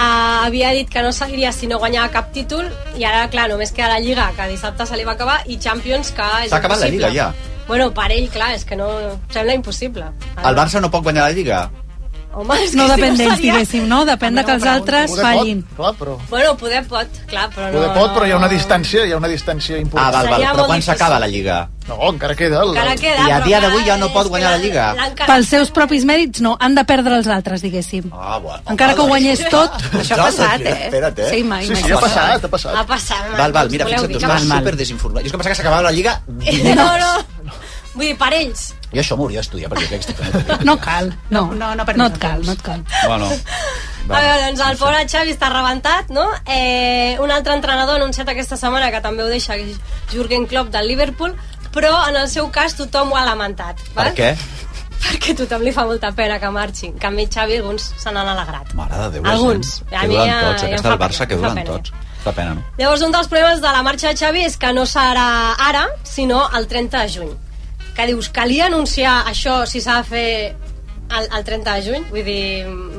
Uh, 0.00 0.46
havia 0.46 0.70
dit 0.72 0.88
que 0.88 1.02
no 1.04 1.10
seguiria 1.12 1.50
si 1.52 1.66
no 1.68 1.76
guanyava 1.76 2.08
cap 2.14 2.30
títol 2.32 2.70
i 2.96 3.04
ara, 3.04 3.26
clar, 3.28 3.50
només 3.52 3.68
queda 3.76 3.90
la 3.90 3.98
Lliga, 4.00 4.30
que 4.32 4.46
dissabte 4.48 4.86
se 4.88 4.96
li 4.96 5.04
va 5.04 5.12
acabar, 5.12 5.42
i 5.44 5.58
Champions, 5.60 6.14
que 6.16 6.28
és 6.46 6.48
S'ha 6.48 6.56
acabat 6.56 6.80
la 6.80 6.88
impossible. 6.88 7.10
Lliga, 7.12 7.28
ja. 7.34 7.66
Bueno, 7.68 7.90
per 7.92 8.08
ell, 8.14 8.30
clar, 8.32 8.54
és 8.56 8.64
que 8.64 8.80
no... 8.80 8.88
Sembla 9.28 9.58
impossible. 9.58 10.08
El 10.40 10.56
Barça 10.56 10.80
no 10.80 10.88
pot 10.88 11.04
guanyar 11.04 11.28
la 11.28 11.36
Lliga? 11.36 11.60
Home, 12.32 12.54
és 12.62 12.76
No 12.78 12.84
que 12.86 12.92
depèn 12.94 13.16
si 13.16 13.24
d'ells, 13.24 13.34
seria- 13.40 13.52
diguéssim, 13.56 13.88
no? 13.90 14.04
Depèn 14.06 14.36
de 14.38 14.44
que 14.46 14.52
els 14.54 14.62
altres 14.64 15.10
Poder 15.10 15.24
fallin. 15.24 15.62
pot, 15.64 15.74
clar, 15.76 15.94
però... 15.98 16.12
Bueno, 16.30 16.52
poder 16.56 16.84
pot, 16.86 17.08
clar, 17.26 17.48
però 17.50 17.66
no... 17.66 17.72
Poder 17.74 17.88
pot, 17.96 18.12
però 18.14 18.26
hi 18.28 18.30
ha 18.30 18.36
una 18.38 18.46
no. 18.46 18.52
distància, 18.52 19.02
hi 19.04 19.10
ha 19.10 19.16
una 19.18 19.26
distància 19.32 19.74
Ah, 19.74 19.80
important. 19.80 20.12
val, 20.14 20.28
val. 20.28 20.34
Seria 20.38 20.52
Però 20.54 20.66
quan 20.68 20.82
s'acaba 20.86 21.18
la 21.18 21.26
Lliga? 21.26 21.56
No, 21.88 21.96
encara 22.12 22.36
queda... 22.38 22.60
El... 22.62 22.68
Encara 22.70 22.94
queda, 22.94 23.26
I 23.26 23.32
a 23.34 23.40
dia 23.42 23.58
d'avui 23.64 23.82
ja 23.84 23.96
no 23.98 24.12
pot 24.14 24.28
guanyar 24.30 24.52
la 24.54 24.58
Lliga. 24.62 24.86
Pels 25.26 25.48
seus 25.50 25.72
propis 25.74 26.04
mèrits, 26.06 26.38
no. 26.40 26.54
Han 26.60 26.78
de 26.78 26.84
perdre 26.86 27.16
els 27.18 27.26
altres, 27.26 27.62
diguéssim. 27.66 28.06
Ah, 28.14 28.38
bueno. 28.38 28.62
Encara 28.70 28.94
que 28.94 29.00
ho 29.02 29.08
guanyés 29.10 29.42
tot, 29.50 29.74
Això 29.98 30.14
ha 30.14 30.28
passat, 30.30 30.60
eh? 30.62 30.76
Espera't, 30.86 31.18
eh? 31.18 31.30
Sí, 31.34 31.42
mai, 31.42 31.66
Sí, 31.66 31.72
mai. 31.74 31.82
sí, 31.82 31.90
ha 31.90 31.98
passat, 31.98 32.44
ha 32.46 32.48
passat. 32.54 32.76
Ha 32.78 32.86
passat. 32.86 33.26
Val, 33.36 33.50
val, 33.58 33.68
mira, 33.74 33.90
fixa't, 33.90 34.06
tu 34.06 34.18
que 34.20 34.22
estàs 34.22 34.46
va- 34.46 34.60
super 34.62 34.76
desinformat. 34.78 35.24
Jo 35.26 35.26
és 35.26 35.32
que 35.34 35.38
pensava 35.42 35.56
que 35.56 35.62
s'acabava 35.64 35.82
la 35.90 35.96
Lliga... 35.98 36.20
No, 36.78 36.92
no. 36.96 37.12
Vull 37.96 38.06
dir, 38.06 38.14
per 38.16 38.30
ells. 38.38 38.68
Jo 38.92 39.00
això 39.04 39.16
m'hauria 39.16 39.38
d'estudiar, 39.40 39.70
perquè 39.70 39.86
crec 39.88 40.02
que 40.04 40.12
estic... 40.12 40.64
No 40.66 40.74
cal, 40.82 41.12
no, 41.30 41.44
no, 41.54 41.74
no, 41.78 41.84
no 41.96 42.06
et 42.10 42.18
cal, 42.18 42.40
no 42.44 42.52
et 42.56 42.62
cal. 42.62 42.80
Bueno, 43.06 43.28
A 44.10 44.18
veure, 44.18 44.46
doncs 44.48 44.60
el 44.66 44.78
pobre 44.80 45.04
Xavi 45.06 45.30
està 45.36 45.50
rebentat, 45.52 46.08
no? 46.10 46.24
Eh, 46.46 47.16
un 47.22 47.30
altre 47.30 47.54
entrenador 47.54 47.94
ha 47.94 48.02
anunciat 48.02 48.28
aquesta 48.32 48.56
setmana 48.58 48.88
que 48.90 49.00
també 49.04 49.22
ho 49.22 49.28
deixa, 49.30 49.54
Jürgen 50.10 50.48
Klopp 50.50 50.72
del 50.74 50.88
Liverpool, 50.88 51.36
però 51.70 51.92
en 52.08 52.16
el 52.18 52.26
seu 52.32 52.48
cas 52.50 52.74
tothom 52.74 53.12
ho 53.12 53.16
ha 53.20 53.24
lamentat. 53.28 53.78
per 53.94 54.08
val? 54.08 54.14
què? 54.16 54.32
Perquè 55.00 55.32
a 55.32 55.36
tothom 55.38 55.62
li 55.62 55.70
fa 55.72 55.84
molta 55.86 56.10
pena 56.12 56.38
que 56.42 56.50
marxi. 56.50 56.88
En 56.90 56.98
canvi, 56.98 57.28
Xavi, 57.30 57.56
alguns 57.60 57.86
se 57.96 58.10
n'han 58.12 58.28
alegrat. 58.28 58.74
Mare 58.74 58.98
de 59.04 59.10
Déu, 59.14 59.26
Alguns. 59.30 59.82
Que 59.88 59.96
A 59.96 60.02
mi 60.02 60.14
duren 60.16 60.28
ja- 60.28 60.40
tots, 60.50 60.62
aquesta 60.64 60.88
del 60.90 60.98
Barça, 60.98 61.18
pena, 61.22 61.28
que 61.28 61.36
duren 61.36 61.54
pena. 61.54 61.70
tots. 61.70 61.92
Fa 62.24 62.32
pena, 62.32 62.54
no? 62.54 62.64
Llavors, 62.76 63.02
un 63.06 63.12
dels 63.12 63.28
problemes 63.28 63.62
de 63.62 63.70
la 63.72 63.82
marxa 63.82 64.08
de 64.08 64.16
Xavi 64.16 64.42
és 64.44 64.56
que 64.58 64.72
no 64.74 64.82
serà 64.82 65.54
ara, 65.58 65.86
sinó 66.02 66.42
el 66.58 66.66
30 66.66 67.00
de 67.06 67.08
juny. 67.14 67.30
Que 67.96 68.06
dius, 68.08 68.30
calia 68.32 68.68
anunciar 68.70 69.22
això 69.30 69.64
si 69.68 69.82
s'ha 69.82 70.00
de 70.00 70.08
fer 70.08 70.28
el, 71.10 71.26
el 71.26 71.44
30 71.44 71.74
de 71.74 71.84
juny? 71.84 72.06
Vull 72.12 72.24
dir, 72.24 72.44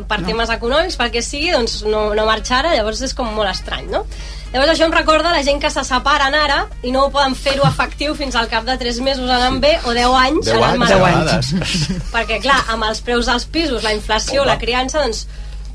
per 0.09 0.19
no. 0.21 0.27
temes 0.27 0.51
econòmics, 0.53 0.97
perquè 0.99 1.23
sigui, 1.25 1.51
doncs 1.55 1.81
no, 1.87 2.11
no 2.17 2.27
marxa 2.27 2.59
ara, 2.59 2.75
llavors 2.75 3.01
és 3.07 3.15
com 3.17 3.29
molt 3.35 3.51
estrany, 3.51 3.87
no? 3.91 4.03
Llavors 4.51 4.73
això 4.73 4.83
em 4.83 4.91
recorda 4.91 5.31
la 5.31 5.43
gent 5.47 5.61
que 5.63 5.69
se 5.71 5.83
separen 5.87 6.35
ara 6.35 6.65
i 6.83 6.91
no 6.91 7.05
ho 7.05 7.11
poden 7.13 7.37
fer-ho 7.39 7.63
efectiu 7.69 8.17
fins 8.19 8.35
al 8.35 8.49
cap 8.51 8.65
de 8.67 8.75
3 8.81 8.99
mesos 9.05 9.29
anant 9.31 9.61
bé 9.63 9.77
o 9.87 9.93
10 9.95 10.17
anys 10.25 10.49
Deu 10.49 10.57
anant 10.59 10.73
anys, 10.73 10.81
malament. 10.83 11.21
a 11.21 11.37
vegades. 11.37 11.53
Perquè, 12.15 12.41
clar, 12.43 12.59
amb 12.73 12.89
els 12.89 12.99
preus 13.05 13.31
dels 13.31 13.47
pisos, 13.47 13.85
la 13.87 13.95
inflació, 13.95 14.41
Home. 14.41 14.51
la 14.51 14.59
criança, 14.59 15.05
doncs, 15.05 15.23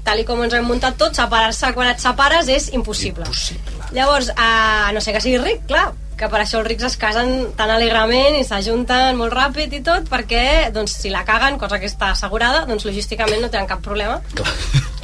tal 0.04 0.20
i 0.20 0.26
com 0.28 0.42
ens 0.44 0.54
hem 0.54 0.68
muntat 0.68 0.98
tot, 1.00 1.16
separar-se 1.16 1.72
quan 1.72 1.88
et 1.88 2.04
separes 2.04 2.50
és 2.52 2.68
impossible. 2.76 3.24
Impossible. 3.24 3.88
Llavors, 3.96 4.28
a 4.36 4.92
no 4.92 5.00
sé 5.00 5.16
que 5.16 5.24
sigui 5.24 5.40
ric, 5.40 5.64
clar, 5.70 5.88
que 6.16 6.30
per 6.32 6.40
això 6.40 6.62
els 6.62 6.68
rics 6.70 6.88
es 6.88 6.96
casen 7.00 7.32
tan 7.58 7.70
alegrament 7.72 8.38
i 8.38 8.44
s'ajunten 8.48 9.18
molt 9.20 9.36
ràpid 9.36 9.76
i 9.76 9.82
tot, 9.84 10.08
perquè 10.10 10.72
doncs, 10.72 10.96
si 11.02 11.12
la 11.12 11.26
caguen, 11.28 11.60
cosa 11.60 11.80
que 11.82 11.90
està 11.90 12.12
assegurada, 12.14 12.64
doncs 12.68 12.88
logísticament 12.88 13.44
no 13.44 13.52
tenen 13.52 13.68
cap 13.70 13.84
problema. 13.84 14.20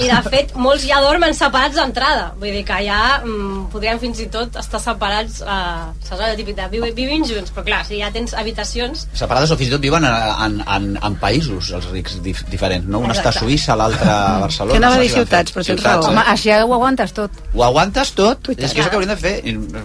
I 0.00 0.06
de 0.08 0.18
fet, 0.32 0.54
molts 0.56 0.86
ja 0.88 0.98
dormen 1.04 1.34
separats 1.36 1.76
d'entrada. 1.76 2.30
Vull 2.40 2.54
dir 2.56 2.62
que 2.64 2.78
ja 2.86 3.20
mm, 3.20 3.66
podrien 3.72 3.98
fins 4.00 4.22
i 4.24 4.26
tot 4.32 4.56
estar 4.58 4.80
separats, 4.80 5.42
eh, 5.44 6.06
saps 6.08 6.16
allò 6.16 6.30
típic 6.38 6.56
de 6.56 6.68
viu, 6.72 6.86
vivim 6.96 7.26
junts, 7.28 7.52
però 7.52 7.64
clar, 7.66 7.82
si 7.86 7.98
ja 8.00 8.08
tens 8.14 8.32
habitacions... 8.34 9.04
Separades 9.18 9.52
o 9.52 9.58
fins 9.60 9.68
i 9.68 9.74
tot 9.74 9.84
viuen 9.84 10.06
en, 10.08 10.56
en, 10.64 10.88
en 10.96 11.18
països, 11.20 11.68
els 11.76 11.90
rics 11.92 12.16
dif 12.24 12.40
diferents, 12.50 12.88
no? 12.88 13.02
Un 13.04 13.12
està 13.12 13.28
a. 13.28 13.36
Suïssa, 13.36 13.76
l'altre 13.78 14.08
a 14.08 14.38
Barcelona. 14.46 14.78
Que 14.78 14.80
anava 14.80 14.98
a 14.98 15.02
dir 15.04 15.10
ciutats, 15.12 15.52
fet? 15.52 15.54
però 15.58 15.66
tens 15.68 15.84
raó. 15.84 16.06
eh? 16.06 16.08
Home, 16.14 16.24
així 16.34 16.54
ho 16.56 16.72
aguantes 16.78 17.12
tot. 17.20 17.42
Ho 17.52 17.66
aguantes 17.68 18.14
tot? 18.16 18.52
És 18.56 18.72
que 18.72 18.80
és 18.80 18.86
el 18.86 18.90
que 18.90 18.96
hauríem 19.00 19.12
de 19.12 19.20
fer. 19.20 19.34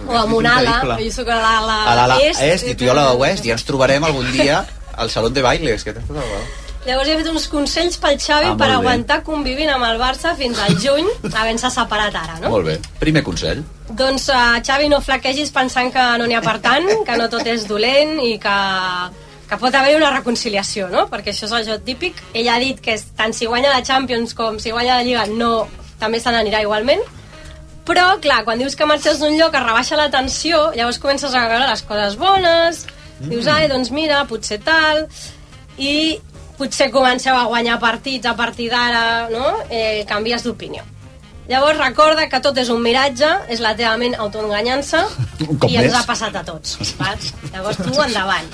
O 0.08 0.16
a 0.16 0.24
Monala, 0.30 0.78
jo 1.02 1.10
soc 1.20 1.28
a 1.28 1.36
l'ala 1.42 1.78
l'ala 2.00 2.18
est. 2.24 2.40
est, 2.42 2.72
i 2.72 2.74
tu 2.78 2.88
i 2.88 2.92
a 2.92 2.96
la 2.96 3.10
oest, 3.12 3.44
i 3.44 3.52
ens 3.54 3.64
trobarem 3.68 4.08
algun 4.08 4.32
dia 4.32 4.64
al 4.96 5.12
Saló 5.12 5.28
de 5.30 5.44
Bailes, 5.44 5.84
que 5.84 5.92
t'has 5.94 6.08
posat 6.08 6.66
Llavors 6.88 7.08
he 7.12 7.16
fet 7.20 7.26
uns 7.28 7.46
consells 7.52 7.98
pel 8.00 8.16
Xavi 8.16 8.50
Ah, 8.54 8.56
per 8.56 8.68
bé. 8.70 8.74
aguantar 8.78 9.18
convivint 9.26 9.68
amb 9.74 9.84
el 9.84 9.98
Barça 10.00 10.32
fins 10.38 10.58
al 10.64 10.74
juny, 10.80 11.06
havent-se 11.38 11.68
separat 11.74 12.14
ara, 12.16 12.38
no? 12.40 12.50
Molt 12.54 12.64
bé. 12.70 12.76
Primer 13.02 13.22
consell. 13.26 13.60
Doncs, 13.90 14.28
uh, 14.32 14.56
Xavi, 14.64 14.88
no 14.88 15.00
flaquegis 15.04 15.50
pensant 15.52 15.92
que 15.92 16.04
no 16.20 16.26
n'hi 16.28 16.36
ha 16.38 16.42
per 16.44 16.58
tant, 16.64 16.88
que 17.04 17.16
no 17.20 17.28
tot 17.28 17.44
és 17.46 17.66
dolent 17.68 18.16
i 18.24 18.38
que, 18.40 18.56
que 19.50 19.58
pot 19.60 19.74
haver 19.74 19.96
una 19.98 20.10
reconciliació, 20.16 20.88
no? 20.92 21.06
Perquè 21.12 21.34
això 21.34 21.44
és 21.50 21.54
el 21.60 21.66
joc 21.68 21.84
típic. 21.84 22.22
Ell 22.32 22.48
ha 22.48 22.58
dit 22.62 22.80
que 22.80 22.96
tant 23.16 23.32
si 23.36 23.46
guanya 23.48 23.70
la 23.76 23.84
Champions 23.84 24.32
com 24.38 24.56
si 24.60 24.72
guanya 24.72 24.96
la 25.00 25.04
Lliga, 25.04 25.26
no, 25.28 25.66
també 26.00 26.20
se 26.20 26.32
n'anirà 26.32 26.62
igualment. 26.64 27.04
Però, 27.88 28.06
clar, 28.20 28.42
quan 28.44 28.60
dius 28.60 28.76
que 28.76 28.84
marxes 28.88 29.20
d'un 29.20 29.36
lloc 29.40 29.54
es 29.56 29.62
rebaixa 29.64 29.96
la 29.96 30.10
tensió, 30.12 30.70
llavors 30.76 30.98
comences 31.00 31.32
a 31.34 31.46
veure 31.48 31.68
les 31.70 31.82
coses 31.88 32.16
bones, 32.20 32.82
dius, 33.20 33.46
ai, 33.48 33.68
doncs 33.72 33.88
mira, 33.96 34.18
potser 34.28 34.58
tal, 34.60 35.06
i 35.80 36.18
potser 36.58 36.90
comenceu 36.94 37.36
a 37.38 37.46
guanyar 37.48 37.78
partits 37.80 38.26
a 38.26 38.34
partir 38.36 38.68
d'ara, 38.72 39.28
no? 39.32 39.54
Eh, 39.70 40.04
canvies 40.08 40.44
d'opinió. 40.44 40.84
Llavors 41.48 41.78
recorda 41.80 42.26
que 42.28 42.42
tot 42.44 42.58
és 42.60 42.68
un 42.68 42.82
miratge, 42.84 43.28
és 43.48 43.62
la 43.64 43.72
teva 43.76 43.94
ment 43.96 44.18
cop 45.62 45.70
i 45.70 45.78
ens 45.78 45.88
més. 45.88 45.96
ha 45.96 46.04
passat 46.04 46.36
a 46.36 46.44
tots. 46.44 46.76
Saps? 46.92 47.32
Llavors 47.54 47.80
tu 47.80 47.94
endavant. 48.04 48.50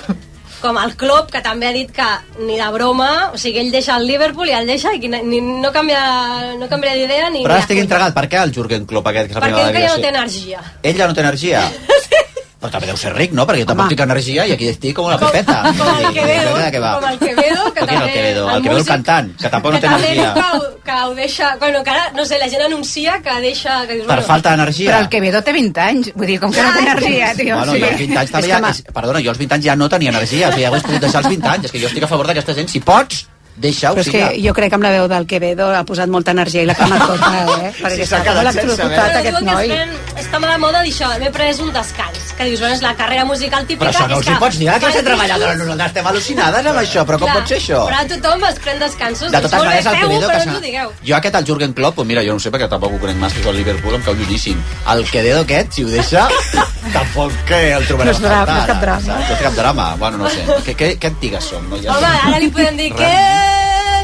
Com 0.61 0.77
el 0.79 0.95
Klopp, 0.97 1.27
que 1.33 1.41
també 1.43 1.67
ha 1.67 1.73
dit 1.75 1.91
que 1.93 2.05
ni 2.39 2.55
de 2.57 2.67
broma, 2.73 3.09
o 3.35 3.37
sigui, 3.37 3.59
ell 3.65 3.73
deixa 3.73 3.97
el 3.99 4.07
Liverpool 4.07 4.47
i 4.49 4.55
el 4.55 4.65
deixa 4.71 4.93
i 4.95 5.11
ni, 5.11 5.41
no 5.43 5.69
canvia, 5.75 6.55
no 6.57 6.69
canvia 6.71 6.95
d'idea 6.95 7.27
ni... 7.33 7.43
Però 7.43 7.57
ara 7.57 7.65
estic 7.65 7.75
cuita. 7.75 7.89
entregat. 7.89 8.15
Per 8.15 8.25
què 8.31 8.39
el 8.41 8.55
Jurgen 8.55 8.87
Klopp 8.89 9.11
aquest? 9.11 9.27
Que 9.27 9.35
és 9.35 9.41
la 9.41 9.49
Perquè 9.49 9.67
ell 9.67 9.83
ja 9.83 9.91
no 9.91 10.01
té 10.07 10.13
energia. 10.13 10.63
Ell 10.81 10.97
ja 11.03 11.09
no 11.11 11.17
té 11.17 11.25
energia? 11.25 11.65
Però 12.65 12.71
també 12.73 12.87
deu 12.89 12.97
ser 12.97 13.11
ric, 13.13 13.33
no? 13.37 13.43
Perquè 13.45 13.61
jo 13.61 13.67
tampoc 13.69 13.91
tinc 13.93 13.99
energia 14.01 14.45
i 14.49 14.53
aquí 14.55 14.67
estic 14.71 14.95
com 14.97 15.05
una 15.05 15.19
pepeta. 15.21 15.57
Com 15.77 15.89
el 16.01 16.13
Quevedo, 16.15 16.53
què 16.73 16.79
va? 16.81 16.93
com 16.97 17.05
el 17.11 17.19
Quevedo, 17.21 17.65
que 17.75 17.83
és 17.83 17.85
el 17.85 17.91
també... 17.91 18.13
Quevedo? 18.15 18.45
El 18.55 18.63
Quevedo 18.63 18.79
el 18.81 18.87
cantant, 18.89 19.29
que 19.43 19.51
tampoc 19.53 19.75
no 19.75 19.77
que 19.77 19.83
té 19.85 19.91
també 19.91 20.07
energia. 20.15 20.31
que, 20.33 20.45
ho- 20.57 20.71
que 20.87 20.97
ho 21.05 21.13
deixa... 21.19 21.51
Bueno, 21.61 21.83
que 21.85 21.93
ara, 21.93 22.07
no 22.17 22.25
sé, 22.25 22.39
la 22.41 22.49
gent 22.49 22.65
anuncia 22.65 23.19
que 23.21 23.37
deixa... 23.45 23.77
Que 23.85 23.99
dius, 23.99 24.07
Per 24.07 24.15
bueno, 24.15 24.27
falta 24.31 24.55
d'energia. 24.55 24.89
Però 24.89 25.03
el 25.05 25.09
Quevedo 25.13 25.43
té 25.45 25.53
20 25.53 25.85
anys. 25.85 26.11
Vull 26.15 26.27
dir, 26.33 26.39
com 26.41 26.51
que 26.55 26.63
no 26.65 26.73
té 26.73 26.83
energia, 26.87 27.31
tio. 27.37 27.55
Bueno, 27.61 27.77
sí. 27.77 27.83
jo 27.85 27.91
als 27.91 28.01
20 28.01 28.19
anys 28.23 28.31
també 28.39 28.47
que 28.49 28.57
ja... 28.65 28.93
perdona, 28.97 29.21
jo 29.21 29.29
als 29.35 29.43
20 29.45 29.55
anys 29.59 29.65
ja 29.69 29.75
no 29.77 29.89
tenia 29.93 30.09
energia. 30.15 30.49
O 30.49 30.51
sigui, 30.55 30.65
ja 30.65 30.73
hagués 30.73 30.83
pogut 30.89 31.05
deixar 31.05 31.21
els 31.21 31.29
20 31.35 31.53
anys. 31.53 31.69
És 31.69 31.75
que 31.77 31.83
jo 31.85 31.91
estic 31.93 32.03
a 32.09 32.11
favor 32.15 32.27
d'aquesta 32.31 32.57
gent. 32.57 32.71
Si 32.73 32.81
pots, 32.81 33.27
deixa-ho. 33.55 33.95
Però 33.95 34.03
és 34.05 34.11
que 34.11 34.41
jo 34.43 34.53
crec 34.57 34.71
que 34.73 34.79
amb 34.79 34.85
la 34.85 34.91
veu 34.95 35.07
del 35.11 35.27
Quevedo 35.29 35.69
ha 35.75 35.83
posat 35.87 36.11
molta 36.11 36.33
energia 36.35 36.63
i 36.63 36.69
l'ha 36.69 36.75
calmat 36.77 37.05
tota, 37.07 37.31
eh? 37.39 37.71
Perquè 37.79 38.05
s'ha 38.05 38.19
està 38.19 38.23
quedat 38.27 38.51
sense 38.51 38.65
electrocutat 38.65 39.19
aquest 39.21 39.41
noi. 39.47 39.73
està 40.19 40.41
a 40.41 40.49
la 40.49 40.57
moda 40.61 40.81
d'això, 40.81 41.11
m'he 41.21 41.31
pres 41.35 41.61
un 41.63 41.71
descans. 41.75 42.33
Que 42.35 42.49
dius, 42.49 42.59
bueno, 42.59 42.75
és 42.75 42.83
la 42.83 42.95
carrera 42.99 43.25
musical 43.25 43.63
típica... 43.65 43.85
Però 43.85 43.93
això 43.93 44.09
no 44.11 44.19
els 44.19 44.27
hi 44.27 44.35
pots 44.41 44.59
dir 44.59 44.69
a 44.69 44.75
la 44.75 44.83
classe 44.83 45.03
treballadora. 45.07 45.55
Nosaltres 45.55 45.93
estem 45.93 46.09
al·lucinades 46.11 46.69
amb 46.71 46.81
això. 46.81 47.05
Però 47.07 47.19
com 47.21 47.29
clar, 47.29 47.39
pot 47.39 47.53
ser 47.53 47.59
això? 47.61 47.81
Però 47.87 48.01
tothom 48.11 48.47
es 48.49 48.59
pren 48.65 48.81
descansos. 48.83 49.31
De 49.31 49.41
totes 49.45 49.55
molt 49.55 49.69
maneres, 49.71 49.87
el 49.91 50.01
Quevedo... 50.01 50.29
Que 50.35 50.45
no 50.51 50.89
jo 51.05 51.15
aquest, 51.15 51.35
el 51.39 51.47
Jurgen 51.47 51.73
Klopp, 51.73 51.95
pues 51.95 52.07
mira, 52.07 52.23
jo 52.27 52.35
no 52.35 52.43
sé 52.43 52.51
perquè 52.51 52.67
tampoc 52.71 52.97
ho 52.97 52.99
conec 52.99 53.17
massa, 53.21 53.39
que 53.39 53.49
el 53.49 53.59
Liverpool, 53.61 53.95
em 53.95 54.05
cau 54.05 54.15
lluníssim. 54.19 54.61
El 54.91 55.05
Quevedo 55.09 55.45
aquest, 55.45 55.73
si 55.77 55.85
ho 55.85 55.91
deixa, 55.91 56.27
tampoc 56.97 57.33
que 57.47 57.61
el 57.77 57.87
trobarà 57.87 58.11
No 58.11 58.17
és 58.17 58.23
drama, 58.25 58.45
no 58.51 58.59
és 58.59 58.69
cap 58.73 58.83
drama. 58.83 59.19
No 59.19 59.35
és 59.37 59.43
cap 59.47 59.59
drama. 59.59 59.89
Bueno, 60.01 60.23
no 60.23 60.33
sé. 60.33 60.45
Què, 60.67 60.77
què, 60.79 60.93
què 60.99 61.13
antigues 61.13 61.51
som? 61.53 61.67
No? 61.69 61.81
Ja 61.83 61.97
Home, 61.97 62.15
ara 62.29 62.41
li 62.43 62.51
podem 62.53 62.81
dir 62.83 62.93
que... 62.97 63.13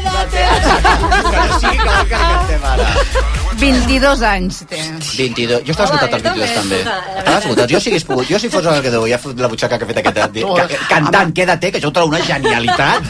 Que 0.02 1.76
el 1.76 2.08
que 2.08 2.16
cantem 2.16 2.64
ara. 2.64 2.88
22 3.62 4.22
anys 4.26 4.56
té. 4.66 4.78
22. 5.16 5.62
Jo 5.66 5.70
estava 5.74 5.86
esgotat 5.90 6.14
als 6.16 6.22
jo 6.24 6.30
també, 6.30 6.40
22 6.42 6.54
també. 6.56 6.78
la 6.82 7.18
Estava 7.20 7.36
esgotat. 7.38 7.70
Jo 7.70 7.80
si 7.80 7.90
hagués 7.92 8.04
pogut, 8.08 8.26
jo 8.30 8.38
si 8.42 8.48
fos 8.50 8.66
el 8.66 8.80
Quevedo, 8.82 9.02
ja 9.06 9.18
fot 9.22 9.38
la 9.38 9.50
butxaca 9.52 9.78
que 9.78 9.84
ha 9.86 9.90
fet 9.92 10.00
aquest 10.02 10.16
ca- 10.58 10.80
cantant, 10.90 11.32
quédate, 11.36 11.70
que 11.70 11.78
això 11.78 11.92
ho 11.92 11.94
trobo 11.94 12.08
una 12.10 12.22
genialitat. 12.26 13.06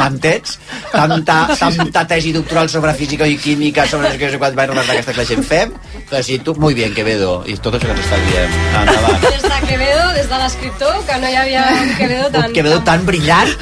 M'entens? 0.00 0.58
Tanta, 0.90 1.38
tanta 1.60 2.04
tesi 2.10 2.32
doctoral 2.34 2.68
sobre 2.72 2.94
física 2.98 3.26
i 3.30 3.36
química, 3.38 3.86
sobre 3.86 4.08
no 4.08 4.14
sé 4.14 4.18
què, 4.18 4.32
no 4.74 4.82
sé 4.82 4.88
d'aquestes 4.88 5.14
que 5.14 5.20
la 5.22 5.28
gent 5.30 5.44
fem, 5.46 5.72
que 6.10 6.22
si 6.26 6.38
tu, 6.40 6.54
muy 6.56 6.74
bien, 6.74 6.94
Quevedo, 6.94 7.42
i 7.46 7.56
tot 7.58 7.74
això 7.78 7.86
que 7.86 7.94
ens 7.94 8.04
està 8.08 8.18
dient. 8.26 8.58
Endavant. 8.82 9.20
Des 9.28 9.42
de 9.46 9.60
Quevedo, 9.68 10.08
des 10.18 10.28
de 10.28 10.38
l'escriptor, 10.42 10.98
que 11.06 11.18
no 11.22 11.30
hi 11.30 11.36
havia 11.36 11.64
un 11.82 11.94
Quevedo 11.96 12.30
tan... 12.34 12.48
Un 12.50 12.52
Quevedo 12.58 12.82
tan 12.82 13.06
brillant 13.06 13.54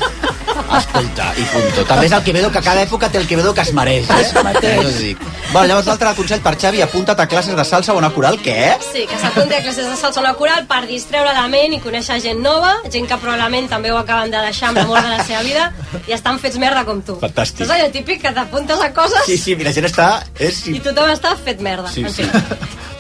Escolta, 0.79 1.29
i 1.37 1.45
punto. 1.53 1.85
També 1.89 2.07
és 2.09 2.15
el 2.17 2.23
Quevedo 2.27 2.51
que 2.53 2.63
cada 2.65 2.83
època 2.85 3.11
té 3.13 3.19
el 3.21 3.27
Quevedo 3.29 3.53
que 3.55 3.65
es 3.65 3.73
mereix. 3.77 4.09
Eh? 4.11 4.21
Es 4.23 4.33
mateix. 4.45 4.81
Ja 4.83 4.93
dic. 4.99 5.25
Bueno, 5.53 5.67
llavors 5.69 5.89
l'altre 5.91 6.13
consell 6.17 6.41
per 6.45 6.55
Xavi, 6.61 6.81
apunta't 6.85 7.21
a 7.21 7.27
classes 7.29 7.57
de 7.57 7.65
salsa 7.69 7.93
o 7.93 7.99
una 8.01 8.11
coral, 8.15 8.39
què? 8.41 8.79
Sí, 8.87 9.05
que 9.09 9.19
s'apunti 9.21 9.59
a 9.59 9.63
classes 9.65 9.89
de 9.89 9.97
salsa 10.01 10.21
o 10.21 10.25
una 10.25 10.35
coral 10.39 10.65
per 10.71 10.83
distreure 10.89 11.35
la 11.37 11.45
ment 11.53 11.77
i 11.77 11.81
conèixer 11.85 12.19
gent 12.25 12.41
nova, 12.45 12.75
gent 12.93 13.09
que 13.11 13.19
probablement 13.21 13.69
també 13.69 13.93
ho 13.93 13.99
acaben 14.01 14.33
de 14.33 14.41
deixar 14.47 14.71
amb 14.71 14.81
l'amor 14.81 15.03
de 15.05 15.13
la 15.13 15.25
seva 15.29 15.43
vida 15.45 15.69
i 16.09 16.17
estan 16.17 16.41
fets 16.43 16.57
merda 16.63 16.87
com 16.89 17.03
tu. 17.05 17.19
Fantàstic. 17.21 17.67
És 17.67 17.75
allò 17.77 17.91
típic 17.93 18.23
que 18.25 18.33
t'apuntes 18.33 18.81
a 18.81 18.93
coses 18.97 19.29
Sí, 19.29 19.37
sí, 19.39 19.57
la 19.61 19.75
gent 19.77 19.89
està... 19.91 20.09
És... 20.41 20.65
i 20.73 20.81
tothom 20.81 21.13
està 21.13 21.37
fet 21.45 21.61
merda. 21.61 21.93
Sí, 21.93 22.07
en 22.09 22.17
sí. 22.17 22.29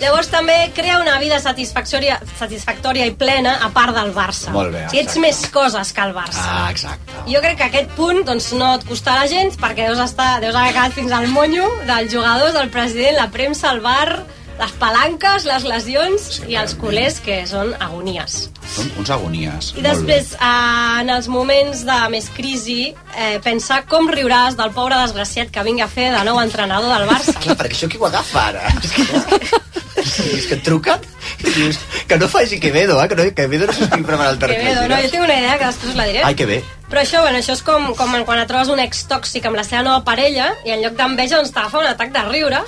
Llavors 0.02 0.26
també 0.32 0.56
crea 0.74 0.96
una 0.98 1.14
vida 1.22 1.36
satisfactòria, 1.38 2.16
satisfactòria 2.38 3.06
i 3.06 3.12
plena 3.14 3.52
a 3.62 3.68
part 3.70 3.94
del 3.94 4.10
Barça. 4.16 4.50
Molt 4.50 4.74
bé, 4.74 4.82
Si 4.90 4.98
ets 4.98 5.18
més 5.22 5.44
coses 5.54 5.92
que 5.94 6.02
el 6.02 6.14
Barça. 6.16 6.42
Ah, 6.42 6.70
exacte. 6.74 7.14
Jo 7.28 7.42
crec 7.44 7.60
que 7.60 7.68
aquest 7.70 7.94
punt 7.94 8.24
doncs, 8.26 8.50
no 8.58 8.72
et 8.80 8.86
costarà 8.88 9.28
gens 9.30 9.54
perquè 9.60 9.86
deus, 9.86 10.02
estar, 10.02 10.40
deus 10.42 10.58
haver 10.58 10.74
quedat 10.74 10.96
fins 10.98 11.14
al 11.14 11.28
monyo 11.30 11.68
dels 11.86 12.10
jugadors, 12.10 12.56
del 12.58 12.72
president, 12.74 13.20
la 13.20 13.28
premsa, 13.30 13.70
el 13.70 13.80
bar, 13.84 14.24
les 14.62 14.72
palanques, 14.78 15.46
les 15.48 15.64
lesions 15.66 16.26
i 16.46 16.56
els 16.58 16.74
culers, 16.78 17.18
que 17.24 17.40
són 17.50 17.72
agonies. 17.82 18.46
Són 18.72 18.90
uns 19.00 19.10
agonies. 19.10 19.72
I 19.78 19.84
després, 19.84 20.34
eh, 20.38 21.00
en 21.02 21.10
els 21.10 21.28
moments 21.28 21.84
de 21.88 21.98
més 22.14 22.28
crisi, 22.36 22.94
eh, 23.16 23.38
pensar 23.42 23.82
com 23.90 24.08
riuràs 24.08 24.56
del 24.56 24.70
pobre 24.76 25.00
desgraciat 25.02 25.50
que 25.50 25.66
vingui 25.66 25.82
a 25.82 25.88
fer 25.88 26.10
de 26.14 26.22
nou 26.24 26.40
entrenador 26.40 26.94
del 26.94 27.08
Barça. 27.10 27.34
Clar, 27.40 27.58
perquè 27.58 27.78
això 27.78 27.90
qui 27.90 27.98
ho 27.98 28.06
agafa 28.06 28.46
ara? 28.52 28.70
És 28.82 28.92
que, 28.92 29.02
és 30.38 30.46
que 30.46 30.60
et 30.60 30.64
truquen 30.64 31.11
dius 31.56 31.80
que 32.08 32.18
no 32.18 32.28
faci 32.28 32.60
Quevedo, 32.60 32.98
eh? 33.02 33.08
Que 33.08 33.18
no, 33.18 33.26
Quevedo 33.36 33.66
no 33.68 33.74
s'escriu 33.76 34.06
preparar 34.06 34.34
el 34.34 34.38
Quevedo, 34.42 34.86
no, 34.88 35.00
jo 35.02 35.10
tinc 35.12 35.24
una 35.24 35.38
idea 35.40 35.58
que 35.58 35.68
després 35.70 35.98
la 35.98 36.06
diré. 36.10 36.22
Ai, 36.28 36.36
que 36.38 36.46
bé. 36.48 36.62
Però 36.92 37.00
això, 37.00 37.22
bueno, 37.24 37.38
això 37.40 37.54
és 37.56 37.62
com, 37.64 37.90
com 37.96 38.16
quan 38.28 38.42
et 38.42 38.48
trobes 38.50 38.68
un 38.68 38.80
ex 38.82 39.06
tòxic 39.08 39.46
amb 39.48 39.56
la 39.56 39.64
seva 39.64 39.80
nova 39.86 40.02
parella 40.04 40.50
i 40.66 40.74
en 40.74 40.82
lloc 40.84 40.98
d'enveja 40.98 41.38
doncs 41.40 41.54
t'agafa 41.54 41.80
un 41.80 41.88
atac 41.88 42.12
de 42.12 42.24
riure 42.28 42.60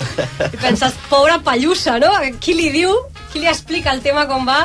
i 0.49 0.57
penses, 0.57 0.95
pobra 1.11 1.37
pallussa, 1.45 1.99
no? 2.01 2.09
Qui 2.41 2.57
li 2.57 2.71
diu, 2.73 2.95
qui 3.31 3.43
li 3.43 3.51
explica 3.51 3.93
el 3.93 4.01
tema 4.05 4.25
com 4.31 4.47
va 4.49 4.63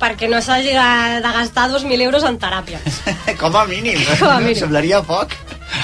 perquè 0.00 0.28
no 0.28 0.40
s'hagi 0.44 0.72
de, 0.76 0.88
de 1.24 1.34
gastar 1.38 1.68
2.000 1.72 2.06
euros 2.08 2.24
en 2.28 2.38
teràpia. 2.40 2.80
Com 3.40 3.56
a 3.56 3.64
mínim. 3.68 4.00
Com 4.20 4.28
a 4.28 4.40
mínim. 4.40 4.58
Semblaria 4.60 5.00
poc. 5.04 5.32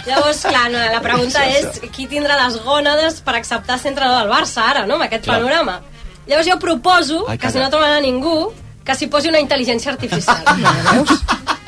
Llavors, 0.07 0.43
clar, 0.47 0.67
no, 0.73 0.81
la 0.93 1.01
pregunta 1.05 1.43
és 1.49 1.81
qui 1.95 2.07
tindrà 2.11 2.37
les 2.45 2.59
gònades 2.65 3.21
per 3.25 3.37
acceptar 3.39 3.79
ser 3.81 3.93
entrenador 3.93 4.25
del 4.25 4.33
Barça 4.33 4.67
ara, 4.69 4.85
no?, 4.87 4.99
amb 4.99 5.09
aquest 5.09 5.25
Clar. 5.27 5.41
panorama. 5.41 5.81
Llavors 6.27 6.49
jo 6.49 6.59
proposo 6.63 7.25
Ai, 7.29 7.39
que 7.39 7.51
si 7.51 7.59
no 7.59 7.71
troben 7.71 7.97
a 7.97 8.01
ningú, 8.05 8.53
que 8.87 8.95
s'hi 8.95 9.09
posi 9.11 9.31
una 9.31 9.41
intel·ligència 9.43 9.93
artificial. 9.95 10.43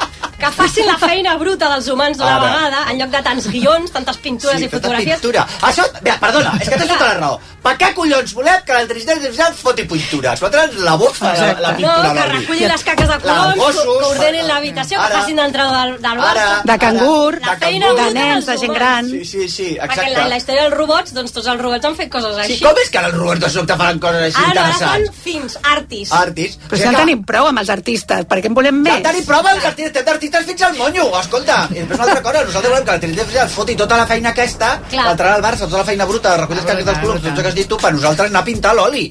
que 0.45 0.53
facin 0.53 0.87
la 0.87 0.99
feina 1.01 1.37
bruta 1.41 1.71
dels 1.73 1.89
humans 1.89 2.19
d'una 2.19 2.37
Ara. 2.37 2.45
vegada, 2.53 2.85
en 2.93 2.99
lloc 3.01 3.11
de 3.17 3.23
tants 3.23 3.49
guions, 3.49 3.91
tantes 3.95 4.17
pintures 4.19 4.61
i 4.61 4.69
tanta 4.69 4.77
fotografies. 4.77 5.21
Pintura. 5.21 5.47
Això, 5.63 5.85
mira, 6.03 6.19
perdona, 6.21 6.53
és 6.61 6.69
que 6.69 6.77
tens 6.77 6.91
tota 6.93 7.09
la 7.09 7.15
raó. 7.21 7.41
Per 7.65 7.73
què 7.81 7.95
collons 7.97 8.35
volem 8.37 8.61
que 8.67 8.75
l'intel·ligència 8.77 9.15
artificial 9.17 9.55
foti 9.57 9.85
pintures? 9.89 10.41
Nosaltres 10.43 10.75
la 10.85 10.97
bofa, 11.01 11.31
la, 11.33 11.47
la 11.65 11.71
No, 11.73 11.77
pintura. 11.79 12.13
que 12.13 12.21
l'oli. 12.29 12.39
recullin 12.39 12.69
les 12.69 12.85
caques 12.85 13.09
de 13.09 13.19
colons, 13.25 13.57
gossos, 13.57 13.85
que 13.85 14.09
ordenen 14.11 14.47
l'habitació, 14.49 14.99
que 14.99 15.05
Ara. 15.07 15.21
facin 15.23 15.37
d'entrenador 15.37 15.95
del, 15.95 16.03
del. 16.03 16.21
Ara. 16.21 16.61
De 16.65 16.79
cangur, 16.79 17.41
La 17.41 17.55
de 17.55 17.65
feina 17.65 17.87
cangur. 17.87 18.05
de 18.05 18.15
nens, 18.19 18.47
de 18.47 18.59
gent 18.59 18.75
gran. 18.75 19.09
Sí, 19.09 19.25
sí, 19.25 19.49
sí, 19.49 19.69
Perquè 19.81 19.83
en 19.83 19.89
la, 19.89 20.05
exacte. 20.11 20.29
la 20.29 20.37
història 20.37 20.63
dels 20.65 20.75
robots, 20.77 21.15
doncs 21.15 21.33
tots 21.33 21.47
els 21.47 21.61
robots 21.63 21.85
han 21.87 21.97
fet 21.97 22.11
coses 22.13 22.35
Sí, 22.37 22.53
així. 22.53 22.61
com 22.65 22.77
és 22.85 22.91
que 22.91 22.99
ara 22.99 23.07
els 23.09 23.17
Roberto 23.17 23.49
Sobte 23.49 23.77
faran 23.77 23.99
coses 23.99 24.23
així 24.29 24.45
Ara, 24.45 24.55
no, 24.55 24.61
ara 24.61 24.73
fan 24.75 25.01
interessants? 25.01 25.23
fins, 25.25 25.59
artis. 25.63 26.13
Artis. 26.13 26.59
Però 26.69 26.77
si 26.77 26.83
ja 26.83 26.91
en 26.91 26.97
tenim 26.97 27.25
prou 27.25 27.47
amb 27.47 27.59
els 27.61 27.71
artistes, 27.71 28.27
per 28.27 28.39
què 28.43 28.47
en 28.53 28.55
volem 28.55 28.85
Ja 28.85 28.91
més? 28.93 28.97
en 28.99 29.03
tenim 29.09 29.25
prou 29.25 29.41
amb 29.41 29.49
els 29.55 29.65
artistes, 29.65 30.05
tintes 30.35 30.47
fins 30.51 30.63
al 30.63 30.75
monyo, 30.77 31.05
escolta. 31.21 31.69
I 31.71 31.81
després 31.83 31.99
una 32.01 32.07
altra 32.09 32.23
cosa, 32.23 32.45
nosaltres 32.45 32.73
volem 32.73 32.85
que 32.85 32.91
la 32.91 32.99
intel·ligència 32.99 33.23
artificial 33.25 33.49
foti 33.55 33.77
tota 33.77 33.97
la 34.01 34.07
feina 34.07 34.31
aquesta, 34.35 34.71
Clar. 34.91 35.07
l'entrada 35.09 35.35
al 35.39 35.43
Barça, 35.45 35.65
tota 35.69 35.79
la 35.79 35.85
feina 35.85 36.05
bruta, 36.07 36.37
recull 36.37 36.59
els 36.59 36.67
caques 36.67 36.85
dels 36.89 36.99
clubs, 36.99 37.23
tot 37.23 37.31
això 37.33 37.43
que 37.43 37.49
has 37.49 37.55
dit 37.55 37.69
tu, 37.69 37.77
per 37.79 37.93
nosaltres 37.95 38.31
anar 38.31 38.41
a 38.43 38.45
pintar 38.45 38.75
l'oli. 38.75 39.05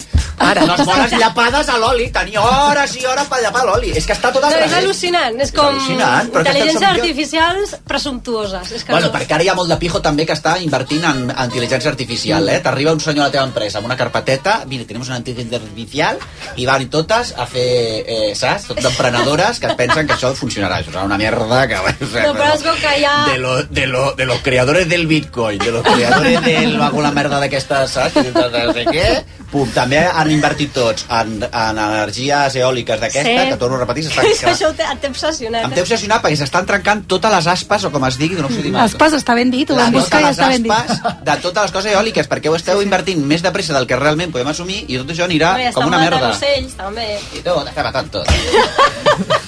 Ara. 0.44 0.66
Les 0.66 0.86
bones 0.86 1.12
llapades 1.14 1.70
a 1.70 1.78
l'oli, 1.78 2.10
tenir 2.12 2.38
hores 2.42 2.96
i 2.98 3.06
hores 3.06 3.28
per 3.30 3.40
llapar 3.44 3.64
l'oli. 3.66 3.92
És 3.96 4.06
que 4.06 4.14
està 4.18 4.32
tot 4.34 4.44
al 4.44 4.50
No, 4.52 4.58
és 4.58 4.64
revés. 4.66 4.78
al·lucinant, 4.84 5.40
és 5.42 5.52
com 5.54 5.78
intel·ligències 5.78 6.82
artificials 6.90 7.76
presumptuoses. 7.88 8.72
És 8.72 8.84
que 8.84 8.92
Bueno, 8.92 9.08
no- 9.08 9.14
perquè 9.14 9.34
ara 9.36 9.44
hi 9.44 9.48
ha 9.50 9.54
molt 9.56 9.70
de 9.70 9.78
pijo 9.78 10.02
també 10.02 10.26
que 10.26 10.34
està 10.34 10.58
invertint 10.62 11.04
en, 11.06 11.30
en 11.30 11.50
intel·ligència 11.52 11.88
artificial, 11.90 12.50
eh? 12.50 12.60
T'arriba 12.60 12.92
un 12.92 13.00
senyor 13.00 13.26
a 13.26 13.28
la 13.28 13.32
teva 13.32 13.44
empresa 13.46 13.78
amb 13.78 13.86
una 13.86 13.96
carpeteta, 13.98 14.64
mira, 14.68 14.86
tenim 14.86 15.04
una 15.06 15.18
intel·ligència 15.20 15.60
artificial, 15.62 16.18
i 16.56 16.66
van 16.66 16.90
totes 16.90 17.34
a 17.38 17.46
fer, 17.46 18.04
eh, 18.08 18.34
saps? 18.36 18.68
Tot 18.68 18.82
d'emprenedores 18.82 19.60
que 19.60 19.70
pensen 19.76 20.08
que 20.08 20.14
això 20.14 20.34
funcionarà. 20.36 20.80
Això 20.82 20.92
una 21.06 21.18
merda 21.18 21.68
que... 21.68 21.76
O 21.76 22.08
sea, 22.12 22.24
No, 22.28 22.34
però 22.34 22.54
es 22.56 22.64
veu 22.64 22.76
que 22.82 23.06
ha... 23.06 23.26
de, 23.32 23.38
lo, 23.40 23.64
de, 23.64 23.88
lo, 23.88 24.14
de 24.14 24.26
los 24.26 24.40
creadores 24.42 24.88
del 24.90 25.08
Bitcoin, 25.08 25.58
de 25.60 25.72
los 25.72 25.84
creadores 25.84 26.42
del 26.44 26.82
alguna 26.82 27.12
merda 27.12 27.40
d'aquestes, 27.40 27.92
saps? 27.92 28.14
De 28.16 28.32
no 28.34 28.74
sé 28.74 28.86
què. 28.90 29.08
Pum, 29.54 29.70
també 29.70 30.00
han 30.02 30.32
invertit 30.34 30.72
tots 30.74 31.04
en, 31.14 31.36
en 31.46 31.78
energies 31.78 32.56
eòliques 32.58 33.00
d'aquesta, 33.00 33.44
Sí. 33.44 33.50
que 33.52 33.58
torno 33.62 33.76
a 33.78 33.82
repetir, 33.84 34.04
s'estan 34.08 34.26
que 34.26 34.48
això 34.56 34.72
té- 34.74 34.88
et 34.92 35.00
té 35.04 35.12
obsessionat. 35.12 35.68
em 35.68 35.76
té 35.76 35.84
obsessionat 35.84 36.24
perquè 36.24 36.40
s'estan 36.40 36.66
trencant 36.66 37.04
totes 37.08 37.32
les 37.36 37.48
aspes, 37.54 37.86
o 37.86 37.92
com 37.94 38.08
es 38.10 38.18
digui, 38.18 38.34
no 38.42 38.48
ho 38.48 38.50
sé 38.50 38.64
dir 38.66 38.72
mai. 38.74 38.82
Aspas 38.88 39.14
està 39.14 39.36
ben 39.38 39.52
dit, 39.54 39.70
ho 39.70 39.78
La 39.78 39.84
vam 39.86 39.94
buscar 40.00 40.24
i 40.24 40.30
està 40.32 40.48
ben 40.50 40.64
dit. 40.66 40.72
aspes 40.74 41.22
de 41.30 41.38
totes 41.46 41.68
les 41.68 41.76
coses 41.78 41.92
eòliques, 41.94 42.28
perquè 42.32 42.50
ho 42.50 42.56
esteu 42.58 42.82
invertint 42.82 43.22
més 43.30 43.46
de 43.46 43.52
pressa 43.54 43.78
del 43.78 43.86
que 43.86 43.96
realment 44.02 44.32
podem 44.34 44.50
assumir 44.50 44.86
i 44.88 44.98
tot 44.98 45.14
això 45.14 45.30
anirà 45.30 45.54
No, 45.62 45.72
com 45.78 45.86
una 45.92 46.00
merda. 46.02 46.32
ocells, 46.34 46.74
també. 46.74 47.20
I 47.38 47.46
tot, 47.46 47.68
està 47.70 47.84
matant 47.86 48.10
tot. 48.10 48.26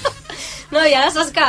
No, 0.71 0.81
i 0.85 0.95
ara 0.97 1.11
saps 1.13 1.31
que, 1.35 1.45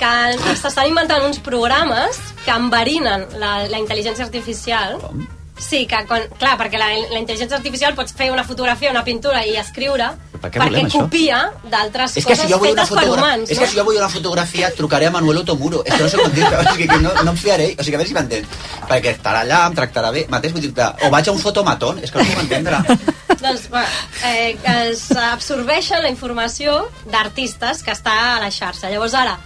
que 0.00 0.12
s'estan 0.60 0.90
inventant 0.92 1.26
uns 1.26 1.42
programes 1.44 2.20
que 2.44 2.54
enverinen 2.54 3.26
la, 3.40 3.66
la 3.70 3.82
intel·ligència 3.82 4.26
artificial. 4.26 4.98
Com? 5.02 5.26
Sí, 5.60 5.84
que 5.84 5.98
quan, 6.08 6.24
clar, 6.40 6.54
perquè 6.56 6.78
la, 6.80 6.88
la 7.12 7.18
intel·ligència 7.20 7.58
artificial 7.58 7.92
pots 7.94 8.14
fer 8.16 8.30
una 8.32 8.46
fotografia, 8.48 8.90
una 8.94 9.02
pintura 9.04 9.42
i 9.44 9.58
escriure 9.60 10.08
Per 10.40 10.48
què 10.48 10.56
perquè 10.56 10.70
volem 10.70 10.86
això? 10.88 11.02
copia 11.04 11.40
d'altres 11.68 12.14
És 12.16 12.24
que 12.24 12.32
coses 12.32 12.46
si 12.46 12.52
jo 12.54 12.58
vull 12.62 12.70
fetes 12.72 12.92
per 12.96 13.04
humans. 13.12 13.50
és 13.52 13.60
que 13.60 13.68
si 13.68 13.76
jo 13.76 13.84
vull 13.84 13.98
una 14.00 14.08
fotografia 14.08 14.70
trucaré 14.72 15.10
a 15.10 15.12
Manuel 15.12 15.42
Otomuro. 15.42 15.82
És 15.84 15.92
que 15.92 16.06
no 16.06 16.08
sé 16.08 16.16
com 16.22 16.32
dir-te, 16.32 16.56
o 16.62 16.64
sigui 16.72 16.88
que 16.88 16.98
no, 17.04 17.12
no 17.12 17.34
em 17.34 17.40
fiaré, 17.42 17.68
o 17.76 17.84
sigui, 17.84 17.98
a 17.98 18.00
veure 18.00 18.08
si 18.08 18.16
m'entens. 18.16 18.62
Perquè 18.88 19.12
estarà 19.18 19.44
allà, 19.44 19.66
em 19.68 19.76
tractarà 19.76 20.14
bé, 20.16 20.24
mateix 20.32 20.56
vull 20.56 20.64
dir-te, 20.64 20.88
o 21.04 21.12
vaig 21.12 21.28
a 21.28 21.36
un 21.36 21.44
fotomatón, 21.44 22.00
és 22.00 22.10
que 22.10 22.22
no 22.22 22.30
puc 22.32 22.40
entendre. 22.46 22.80
Doncs, 23.40 23.68
bueno, 23.70 23.86
eh, 24.24 24.58
es 24.90 25.10
absorbeixen 25.16 26.02
la 26.02 26.10
informació 26.12 26.90
d'artistes 27.10 27.82
que 27.82 27.92
està 27.92 28.36
a 28.36 28.40
la 28.42 28.50
xarxa. 28.52 28.90
Llavors 28.92 29.14
ara, 29.14 29.38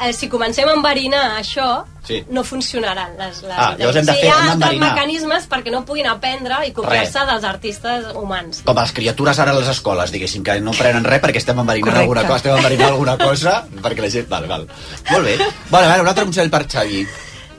eh, 0.00 0.12
si 0.12 0.28
comencem 0.28 0.68
a 0.68 0.74
enverinar 0.76 1.38
això, 1.40 1.84
Sí. 2.06 2.20
no 2.30 2.44
funcionaran 2.44 3.16
les, 3.18 3.40
les 3.42 3.50
Ah, 3.58 3.74
llavors 3.76 3.96
hem 3.96 4.06
de 4.06 4.12
fer- 4.14 4.24
hi 4.26 4.28
ha 4.28 4.36
hem 4.44 4.50
altres 4.62 4.78
mecanismes 4.78 5.48
perquè 5.50 5.72
no 5.72 5.84
puguin 5.84 6.06
aprendre 6.06 6.60
i 6.68 6.70
copiar-se 6.72 7.18
dels 7.26 7.42
artistes 7.42 8.04
humans. 8.14 8.62
Com 8.64 8.76
les 8.78 8.92
criatures 8.92 9.38
ara 9.40 9.50
a 9.50 9.54
les 9.58 9.66
escoles, 9.68 10.12
diguéssim, 10.12 10.44
que 10.44 10.60
no 10.60 10.70
prenen 10.70 11.02
res 11.02 11.20
perquè 11.20 11.38
estem 11.42 11.58
enverinant 11.58 11.88
Correcte. 11.88 12.02
alguna 12.04 12.22
cosa, 12.22 12.36
estem 12.36 12.56
enverinant 12.56 12.90
alguna 12.92 13.18
cosa, 13.18 13.64
perquè 13.82 14.00
la 14.02 14.10
gent... 14.10 14.28
Val, 14.28 14.46
val. 14.46 14.68
Molt 15.10 15.24
bé. 15.24 15.36
Vale, 15.70 15.86
a 15.86 15.88
veure, 15.88 16.02
un 16.02 16.08
altre 16.08 16.24
consell 16.24 16.48
per 16.50 16.66
Xavi. 16.68 17.06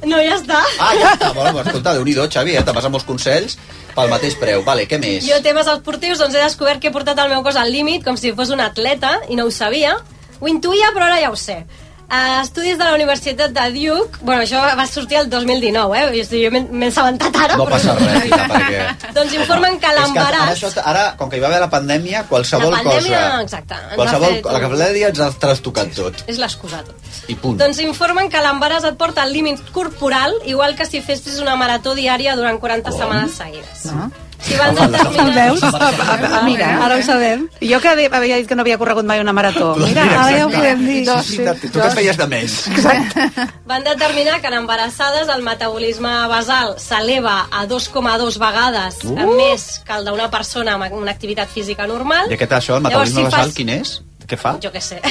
No, 0.06 0.20
ja 0.22 0.36
està. 0.38 0.60
Ah, 0.78 0.92
ja 0.98 1.14
està, 1.16 1.32
bueno, 1.34 1.64
escolta, 1.64 1.96
déu 1.98 2.06
nhi 2.06 2.14
Xavi, 2.14 2.54
eh? 2.58 2.64
Te 2.64 2.76
vas 2.76 2.90
molts 2.92 3.08
consells 3.08 3.58
pel 3.96 4.12
mateix 4.12 4.36
preu. 4.38 4.62
Vale, 4.68 4.86
què 4.86 5.00
més? 5.02 5.26
Jo, 5.26 5.40
temes 5.42 5.68
esportius, 5.72 6.22
doncs 6.22 6.36
he 6.36 6.44
descobert 6.44 6.82
que 6.82 6.92
he 6.92 6.94
portat 6.94 7.18
el 7.24 7.34
meu 7.34 7.42
cos 7.44 7.58
al 7.58 7.72
límit 7.74 8.06
com 8.06 8.18
si 8.18 8.36
fos 8.38 8.54
un 8.54 8.62
atleta 8.62 9.18
i 9.30 9.40
no 9.40 9.48
ho 9.48 9.52
sabia. 9.52 9.98
Ho 10.40 10.50
intuïa, 10.52 10.92
però 10.94 11.10
ara 11.10 11.22
ja 11.24 11.32
ho 11.34 11.40
sé. 11.40 11.64
Uh, 12.08 12.40
estudis 12.40 12.78
de 12.80 12.86
la 12.86 12.94
Universitat 12.96 13.52
de 13.52 13.64
Duke, 13.76 14.22
bueno, 14.22 14.46
això 14.46 14.62
va 14.80 14.86
sortir 14.88 15.18
el 15.20 15.30
2019, 15.30 15.98
eh? 16.00 16.06
Jo, 16.16 16.38
jo 16.40 16.52
m'he 16.72 16.88
assabentat 16.88 17.36
ara. 17.36 17.58
No 17.60 17.66
però- 17.66 17.74
passa 17.76 17.96
res, 18.00 18.22
Tita, 18.24 18.46
perquè... 18.48 19.12
Doncs 19.18 19.34
informen 19.36 19.76
que 19.82 19.90
ara, 19.90 20.06
l'embaràs... 20.06 20.54
això, 20.54 20.70
ara, 20.88 21.02
com 21.20 21.28
que 21.28 21.36
hi 21.36 21.44
va 21.44 21.50
haver 21.50 21.60
la 21.66 21.68
pandèmia, 21.74 22.22
qualsevol 22.30 22.72
La 22.72 22.80
pandèmia, 22.80 23.20
cosa... 23.26 23.42
exacte, 23.44 23.80
Qualsevol, 23.98 24.38
fet 24.38 24.48
la 24.56 24.62
pandèmia 24.72 25.10
ens 25.12 25.20
ha 25.26 25.28
trastocat 25.42 25.92
tot. 25.98 26.24
És 26.32 26.40
l'excusa 26.40 26.80
tot. 26.88 27.12
I 27.28 27.36
punt. 27.42 27.60
Doncs 27.60 27.82
informen 27.84 28.32
que 28.32 28.40
l'embaràs 28.46 28.88
et 28.88 28.96
porta 28.96 29.26
al 29.28 29.36
límit 29.36 29.60
corporal, 29.76 30.40
igual 30.46 30.78
que 30.80 30.88
si 30.88 31.04
fessis 31.04 31.42
una 31.44 31.58
marató 31.60 31.92
diària 31.98 32.38
durant 32.40 32.62
40 32.64 32.96
setmanes 32.96 33.36
seguides. 33.36 33.84
No? 33.92 34.08
Si 34.40 34.56
van 34.56 34.76
veus? 35.36 35.64
Ah, 35.64 36.42
Mira, 36.46 36.68
ara 36.86 36.96
ho 36.98 37.02
sabem. 37.04 37.48
Jo 37.62 37.80
que 37.82 37.90
havia 37.90 38.38
dit 38.38 38.48
que 38.48 38.56
no 38.56 38.62
havia 38.62 38.78
corregut 38.78 39.06
mai 39.06 39.20
una 39.20 39.34
marató. 39.34 39.76
Mira, 39.82 40.04
ara 40.04 40.38
ja 40.38 40.46
ho 40.46 40.50
podem 40.52 40.86
dir. 40.86 41.06
Sí, 41.24 41.38
sí, 41.38 41.70
tu 41.72 41.80
que 41.80 41.88
et 41.88 41.94
feies 41.98 42.18
de 42.18 42.28
més. 42.28 42.58
Van 43.68 43.84
determinar 43.84 44.40
que 44.42 44.48
en 44.48 44.54
embarassades 44.62 45.28
el 45.36 45.44
metabolisme 45.44 46.14
basal 46.32 46.76
s'eleva 46.80 47.48
a 47.52 47.66
2,2 47.68 48.38
vegades 48.40 49.02
Uh! 49.04 49.36
més 49.38 49.82
que 49.86 49.94
el 49.94 50.06
d'una 50.06 50.30
persona 50.32 50.74
amb 50.78 50.94
una 50.94 51.12
activitat 51.12 51.50
física 51.50 51.88
normal. 51.88 52.30
I 52.32 52.36
aquest 52.38 52.52
això, 52.52 52.78
el 52.78 52.84
Llavors, 52.84 53.10
metabolisme 53.14 53.20
si 53.20 53.26
basal, 53.26 53.46
fas- 53.48 53.56
quin 53.56 53.70
és? 53.70 54.02
Què 54.28 54.36
fa? 54.36 54.58
Jo 54.60 54.70
què 54.74 54.82
sé. 54.84 54.98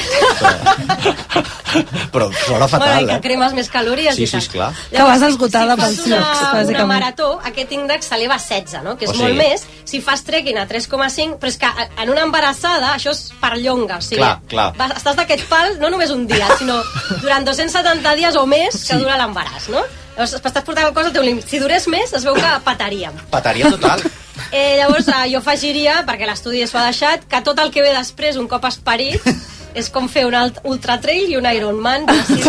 Però 2.13 2.27
sona 2.45 2.65
bueno, 2.65 2.67
fatal, 2.69 3.03
i 3.03 3.07
que 3.09 3.15
eh? 3.17 3.21
cremes 3.23 3.53
més 3.57 3.69
calories 3.69 4.15
Sí, 4.15 4.23
i 4.23 4.27
sí, 4.27 4.31
tal. 4.37 4.41
esclar. 4.43 4.67
Que 4.91 5.03
vas 5.03 5.21
esgotada 5.27 5.75
si 5.75 5.81
pels 5.81 5.97
fas 5.97 6.05
una, 6.07 6.19
sucs, 6.21 6.39
una 6.41 6.51
bàsicament. 6.61 6.87
marató, 6.91 7.29
aquest 7.49 7.71
índex 7.75 8.07
s'eleva 8.11 8.35
a 8.37 8.39
16, 8.41 8.83
no? 8.85 8.95
que 8.97 9.05
és 9.05 9.11
O 9.11 9.15
molt 9.15 9.33
sigui- 9.33 9.37
més. 9.41 9.65
Si 9.87 10.01
fas 10.01 10.23
trekking 10.23 10.57
a 10.61 10.67
3,5, 10.67 11.37
però 11.41 11.47
és 11.51 11.57
que 11.57 11.69
en 12.03 12.09
una 12.13 12.21
embarassada 12.27 12.93
això 12.95 13.11
és 13.11 13.23
perllonga. 13.41 13.97
O 13.97 14.01
sigui, 14.01 14.21
Clar, 14.21 14.39
clar. 14.47 14.69
Vas, 14.77 14.91
estàs 15.01 15.15
d'aquest 15.19 15.47
pal 15.49 15.77
no 15.79 15.89
només 15.89 16.09
un 16.11 16.25
dia, 16.27 16.47
sinó 16.57 16.81
durant 17.21 17.45
270 17.45 18.15
dies 18.15 18.35
o 18.35 18.45
més 18.45 18.73
que 18.85 18.93
Sí. 18.93 18.99
dura 19.01 19.17
l'embaràs, 19.17 19.69
no? 19.69 19.81
Llavors, 20.17 20.33
estàs 20.33 20.63
portant 20.65 20.87
el 20.87 20.93
cos 20.93 21.05
al 21.05 21.13
teu 21.13 21.21
límit. 21.23 21.45
Si 21.47 21.59
durés 21.59 21.87
més, 21.87 22.11
es 22.13 22.23
veu 22.25 22.33
que 22.33 22.53
pataríem. 22.63 23.13
Pataria 23.29 23.69
total. 23.69 24.01
Eh, 24.51 24.77
llavors, 24.77 25.07
eh, 25.07 25.27
jo 25.31 25.41
afegiria, 25.43 26.01
perquè 26.07 26.27
l'estudi 26.29 26.63
s'ho 26.67 26.79
ha 26.79 26.87
deixat, 26.87 27.25
que 27.27 27.41
tot 27.43 27.59
el 27.59 27.71
que 27.71 27.83
ve 27.83 27.91
després, 27.95 28.39
un 28.39 28.47
cop 28.47 28.65
esperit, 28.69 29.23
és 29.77 29.89
com 29.93 30.07
fer 30.09 30.25
un 30.27 30.35
alt- 30.35 30.59
ultratrail 30.67 31.29
i 31.31 31.35
un 31.37 31.45
Ironman. 31.49 32.05
de 32.07 32.13
dies. 32.27 32.47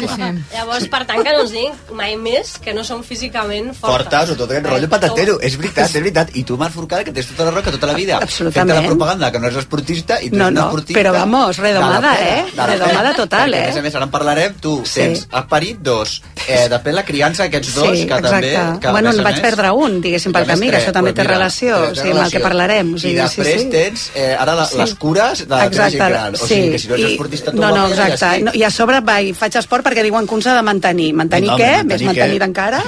Sí, 0.00 0.08
sí. 0.14 0.28
Llavors, 0.54 0.86
per 0.92 1.02
tant, 1.08 1.22
que 1.24 1.32
no 1.34 1.42
ens 1.44 1.52
diguin 1.54 1.72
mai 1.96 2.16
més 2.20 2.52
que 2.62 2.74
no 2.76 2.84
som 2.84 3.02
físicament 3.06 3.72
fortes. 3.74 4.06
Fortes 4.10 4.30
o 4.34 4.36
tot 4.38 4.50
aquest 4.52 4.66
rotllo 4.68 4.88
patatero. 4.92 5.38
És 5.42 5.56
veritat, 5.58 5.88
és 5.88 5.94
veritat. 6.00 6.30
I 6.36 6.44
tu, 6.44 6.56
Marc 6.60 6.74
Forcada, 6.74 7.04
que 7.04 7.12
tens 7.16 7.28
tota 7.32 7.48
la 7.48 7.54
roca 7.56 7.72
tota 7.74 7.86
la 7.90 7.94
vida. 7.96 8.18
Absolutament. 8.22 8.70
Fent 8.74 8.82
la 8.84 8.88
propaganda, 8.88 9.30
que 9.32 9.40
no 9.40 9.48
és 9.48 9.56
esportista, 9.62 10.20
i 10.22 10.30
tu 10.30 10.36
No, 10.36 10.48
ets 10.48 10.54
no, 10.56 10.66
esportista... 10.68 11.00
però 11.00 11.12
vamos, 11.12 11.56
redomada, 11.58 12.12
de 12.16 12.28
eh? 12.38 12.44
de 12.56 12.66
Redomada 12.70 13.14
total, 13.14 13.54
eh? 13.54 13.62
A 13.64 13.66
més 13.70 13.76
a 13.76 13.82
més, 13.82 13.94
ara 13.94 14.04
en 14.08 14.10
parlarem, 14.10 14.54
tu 14.60 14.80
Sí. 14.84 15.00
tens 15.00 15.26
esperit 15.40 15.78
dos, 15.80 16.22
eh, 16.46 16.68
després 16.68 16.94
la 16.94 17.04
criança 17.04 17.44
d'aquests 17.44 17.74
dos, 17.74 17.90
sí, 17.98 18.06
que 18.06 18.14
exacte. 18.14 18.30
també... 18.30 18.80
Que, 18.80 18.88
bueno, 18.90 19.10
en 19.10 19.20
a 19.20 19.22
vaig 19.22 19.36
més, 19.40 19.42
perdre 19.44 19.70
un, 19.72 20.00
diguéssim, 20.00 20.32
pel 20.32 20.46
camí, 20.46 20.70
que 20.70 20.78
això 20.80 20.92
també 20.92 21.12
té 21.12 21.24
relació, 21.24 21.76
o 21.90 21.94
sigui, 21.94 22.10
amb 22.12 22.24
el 22.26 22.30
que 22.32 22.40
parlarem. 22.40 22.94
O 22.94 22.98
sigui, 22.98 23.14
I 23.14 23.20
després 23.22 23.48
sí, 23.54 23.58
sí. 23.66 23.70
tens 23.70 24.10
eh, 24.14 24.36
ara 24.38 24.54
la, 24.54 24.66
Sí. 24.66 24.78
les 24.78 24.94
cures 24.94 25.46
de 25.48 25.54
la 25.54 25.70
teva 25.70 25.90
gent 25.90 26.08
gran. 26.10 26.34
O 26.34 26.46
sigui, 26.54 26.70
que 26.72 26.78
si 26.78 26.88
no 26.88 26.94
ets 26.96 27.02
i- 27.04 27.10
esportista... 27.12 27.50
tu 27.52 27.56
no, 27.60 27.70
no, 27.76 27.86
exacte. 27.88 28.14
estic. 28.14 28.44
No, 28.44 28.52
I 28.54 28.62
a 28.64 28.70
sobre 28.70 29.00
vaig, 29.00 29.30
faig 29.38 29.56
esport 29.60 29.84
perquè 29.86 30.02
diuen 30.06 30.26
que 30.28 30.34
un 30.34 30.42
s'ha 30.42 30.54
de 30.58 30.62
mantenir. 30.66 31.12
Mantenir 31.14 31.50
No, 31.50 31.56
què? 31.58 31.70
mantenir 31.78 31.92
Més 31.92 32.02
mantenir 32.10 32.42
encara? 32.48 32.82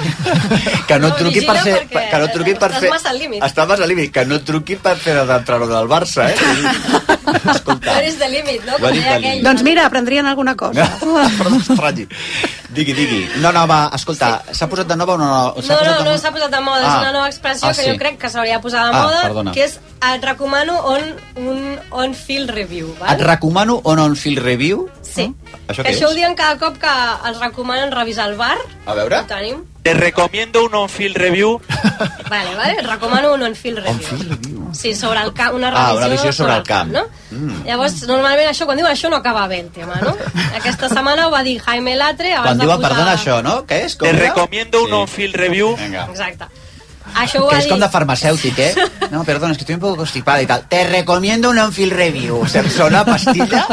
que 0.88 0.98
no 1.02 1.08
No, 1.08 1.08
et 1.08 1.16
truqui 1.22 1.40
per 1.46 1.56
ser... 1.62 1.76
Que 1.88 2.18
no 2.18 2.24
et 2.24 2.32
truqui 2.32 2.54
per 2.54 2.70
estàs 2.70 2.80
fer... 2.86 2.90
massa 2.90 3.10
al 3.10 3.18
límit. 3.18 3.42
Estàs 3.44 3.68
massa 3.68 3.82
al 3.82 3.88
límit. 3.88 4.12
Que 4.12 4.24
no 4.26 4.34
et 4.36 4.44
truqui 4.44 4.76
per 4.76 4.96
fer 4.96 5.14
d'entrenador 5.26 5.68
del 5.76 5.88
Barça, 5.88 6.28
eh? 6.30 6.36
Tu 7.62 7.90
eres 7.90 8.18
de 8.18 8.28
límit, 8.28 8.64
no? 8.66 8.76
De 8.78 8.86
aquell. 8.88 9.20
límit. 9.22 9.42
doncs 9.44 9.62
mira, 9.62 9.86
aprendrien 9.86 10.26
alguna 10.26 10.54
cosa. 10.56 10.86
Perdó, 11.38 11.56
estranyi. 11.58 12.06
Digui, 12.72 12.92
digui. 12.96 13.20
No, 13.42 13.52
no, 13.52 13.66
va, 13.68 13.90
escolta, 13.94 14.42
s'ha 14.52 14.66
posat 14.70 14.88
de 14.88 14.96
nova 14.96 15.14
o 15.14 15.18
no? 15.18 15.26
No, 15.28 15.62
S'ha 15.62 15.74
no, 15.74 15.78
posat 15.78 15.98
de 15.98 16.04
no 16.04 16.10
moda? 16.10 16.18
s'ha 16.18 16.32
posat 16.32 16.50
de 16.54 16.60
moda, 16.60 16.80
és 16.82 16.88
Ah. 16.92 17.00
una 17.00 17.12
nova 17.12 17.28
expressió 17.28 17.68
Ah, 17.68 17.74
que 17.74 17.82
sí. 17.84 17.90
jo 17.90 17.96
crec 17.98 18.18
que 18.18 18.30
s'hauria 18.30 18.56
de 18.56 18.62
posar 18.62 18.84
de 18.88 18.96
Ah, 18.96 19.02
moda, 19.02 19.22
perdona. 19.22 19.52
que 19.52 19.64
és 19.64 19.78
et 20.14 20.24
recomano 20.24 20.78
on, 20.82 21.02
un 21.36 21.78
on-field 21.90 22.50
review, 22.50 22.94
val? 22.98 23.12
Et 23.14 23.20
recomano 23.22 23.51
on 23.56 23.98
on 23.98 24.16
field 24.16 24.38
review. 24.44 24.88
Sí. 25.02 25.32
Això 25.68 25.82
que 25.82 25.90
això 25.92 26.06
ho 26.06 26.10
és? 26.10 26.16
diuen 26.16 26.34
cada 26.34 26.58
cop 26.58 26.78
que 26.80 26.92
els 27.28 27.38
recomanen 27.40 27.92
revisar 27.92 28.28
el 28.30 28.36
bar. 28.36 28.56
A 28.86 28.94
veure. 28.94 29.20
Ho 29.20 29.26
tenim. 29.26 29.64
Te 29.82 29.94
recomiendo 29.94 30.62
un 30.64 30.74
on-field 30.74 31.16
review. 31.16 31.60
Vale, 32.30 32.54
vale, 32.54 32.76
et 32.78 32.86
recomano 32.86 33.32
un 33.34 33.42
on-field 33.42 33.80
review. 33.84 34.68
Sí, 34.72 34.94
sobre 34.94 35.20
el 35.20 35.32
camp, 35.34 35.54
una 35.56 35.70
revisió, 35.70 35.88
Ah, 35.90 35.96
una 35.96 36.08
visió 36.08 36.32
sobre 36.32 36.54
el 36.54 36.62
camp. 36.62 36.92
no? 36.92 37.02
Mm. 37.30 37.64
Llavors, 37.66 38.02
normalment 38.08 38.48
això, 38.48 38.64
quan 38.64 38.78
diuen 38.78 38.92
això, 38.92 39.10
no 39.10 39.16
acaba 39.16 39.46
bé 39.48 39.58
el 39.60 39.68
tema, 39.70 39.98
no? 40.00 40.14
Aquesta 40.56 40.88
setmana 40.88 41.26
ho 41.26 41.30
va 41.30 41.42
dir 41.42 41.58
Jaime 41.60 41.96
Latre 41.96 42.32
abans 42.32 42.46
Quan 42.54 42.58
de 42.58 42.64
diuen, 42.64 42.78
posar... 42.78 42.88
perdona, 42.94 43.12
això, 43.18 43.42
no? 43.42 43.66
Què 43.66 43.82
és? 43.84 43.96
Com 43.96 44.08
Te 44.08 44.14
era? 44.16 44.28
recomiendo 44.30 44.84
un 44.84 44.92
on-field 45.02 45.34
review. 45.36 45.74
Vinga. 45.76 46.06
Exacte. 46.08 46.46
Això 47.14 47.42
ho 47.44 47.48
que 47.50 47.58
és 47.60 47.68
com 47.70 47.80
de 47.80 47.88
farmacèutic, 47.92 48.58
eh? 48.58 48.86
No, 49.12 49.22
perdona, 49.24 49.52
es 49.52 49.58
que 49.58 49.64
estoy 49.64 49.74
un 49.74 49.80
poco 49.80 49.96
constipada 49.96 50.40
y 50.42 50.46
tal. 50.46 50.64
Te 50.68 50.84
recomiendo 50.88 51.50
un 51.50 51.58
Onfil 51.58 51.90
Review. 51.90 52.46
Se 52.48 52.62
sona 52.70 53.04
pastilla 53.04 53.66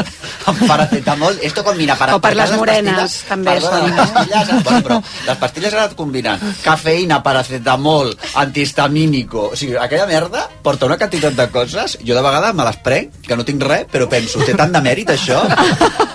amb 0.46 0.66
paracetamol. 0.68 1.38
Esto 1.42 1.64
combina 1.64 1.96
para... 1.96 2.16
O 2.16 2.20
per 2.20 2.34
les 2.36 2.52
morenes, 2.52 3.16
també 3.28 3.56
Perdona, 3.56 3.78
són, 3.78 3.96
les 3.96 4.12
pastilles... 4.12 4.64
Bueno, 4.64 4.82
però 4.84 4.98
les 5.26 5.40
pastilles 5.40 5.74
ara 5.74 5.86
et 5.88 5.96
combinen 5.96 6.44
cafeïna, 6.62 7.22
paracetamol, 7.24 8.12
antihistamínico... 8.44 9.48
O 9.54 9.56
sigui, 9.56 9.78
aquella 9.80 10.06
merda 10.10 10.44
porta 10.62 10.90
una 10.90 10.98
quantitat 11.00 11.38
de 11.38 11.48
coses. 11.54 11.96
Jo 12.04 12.18
de 12.18 12.24
vegades 12.26 12.54
me 12.54 12.68
les 12.68 12.80
prenc, 12.84 13.20
que 13.26 13.38
no 13.38 13.48
tinc 13.48 13.64
res, 13.64 13.88
però 13.90 14.08
penso, 14.12 14.44
té 14.44 14.54
tant 14.58 14.72
de 14.76 14.84
mèrit 14.84 15.14
això, 15.16 15.40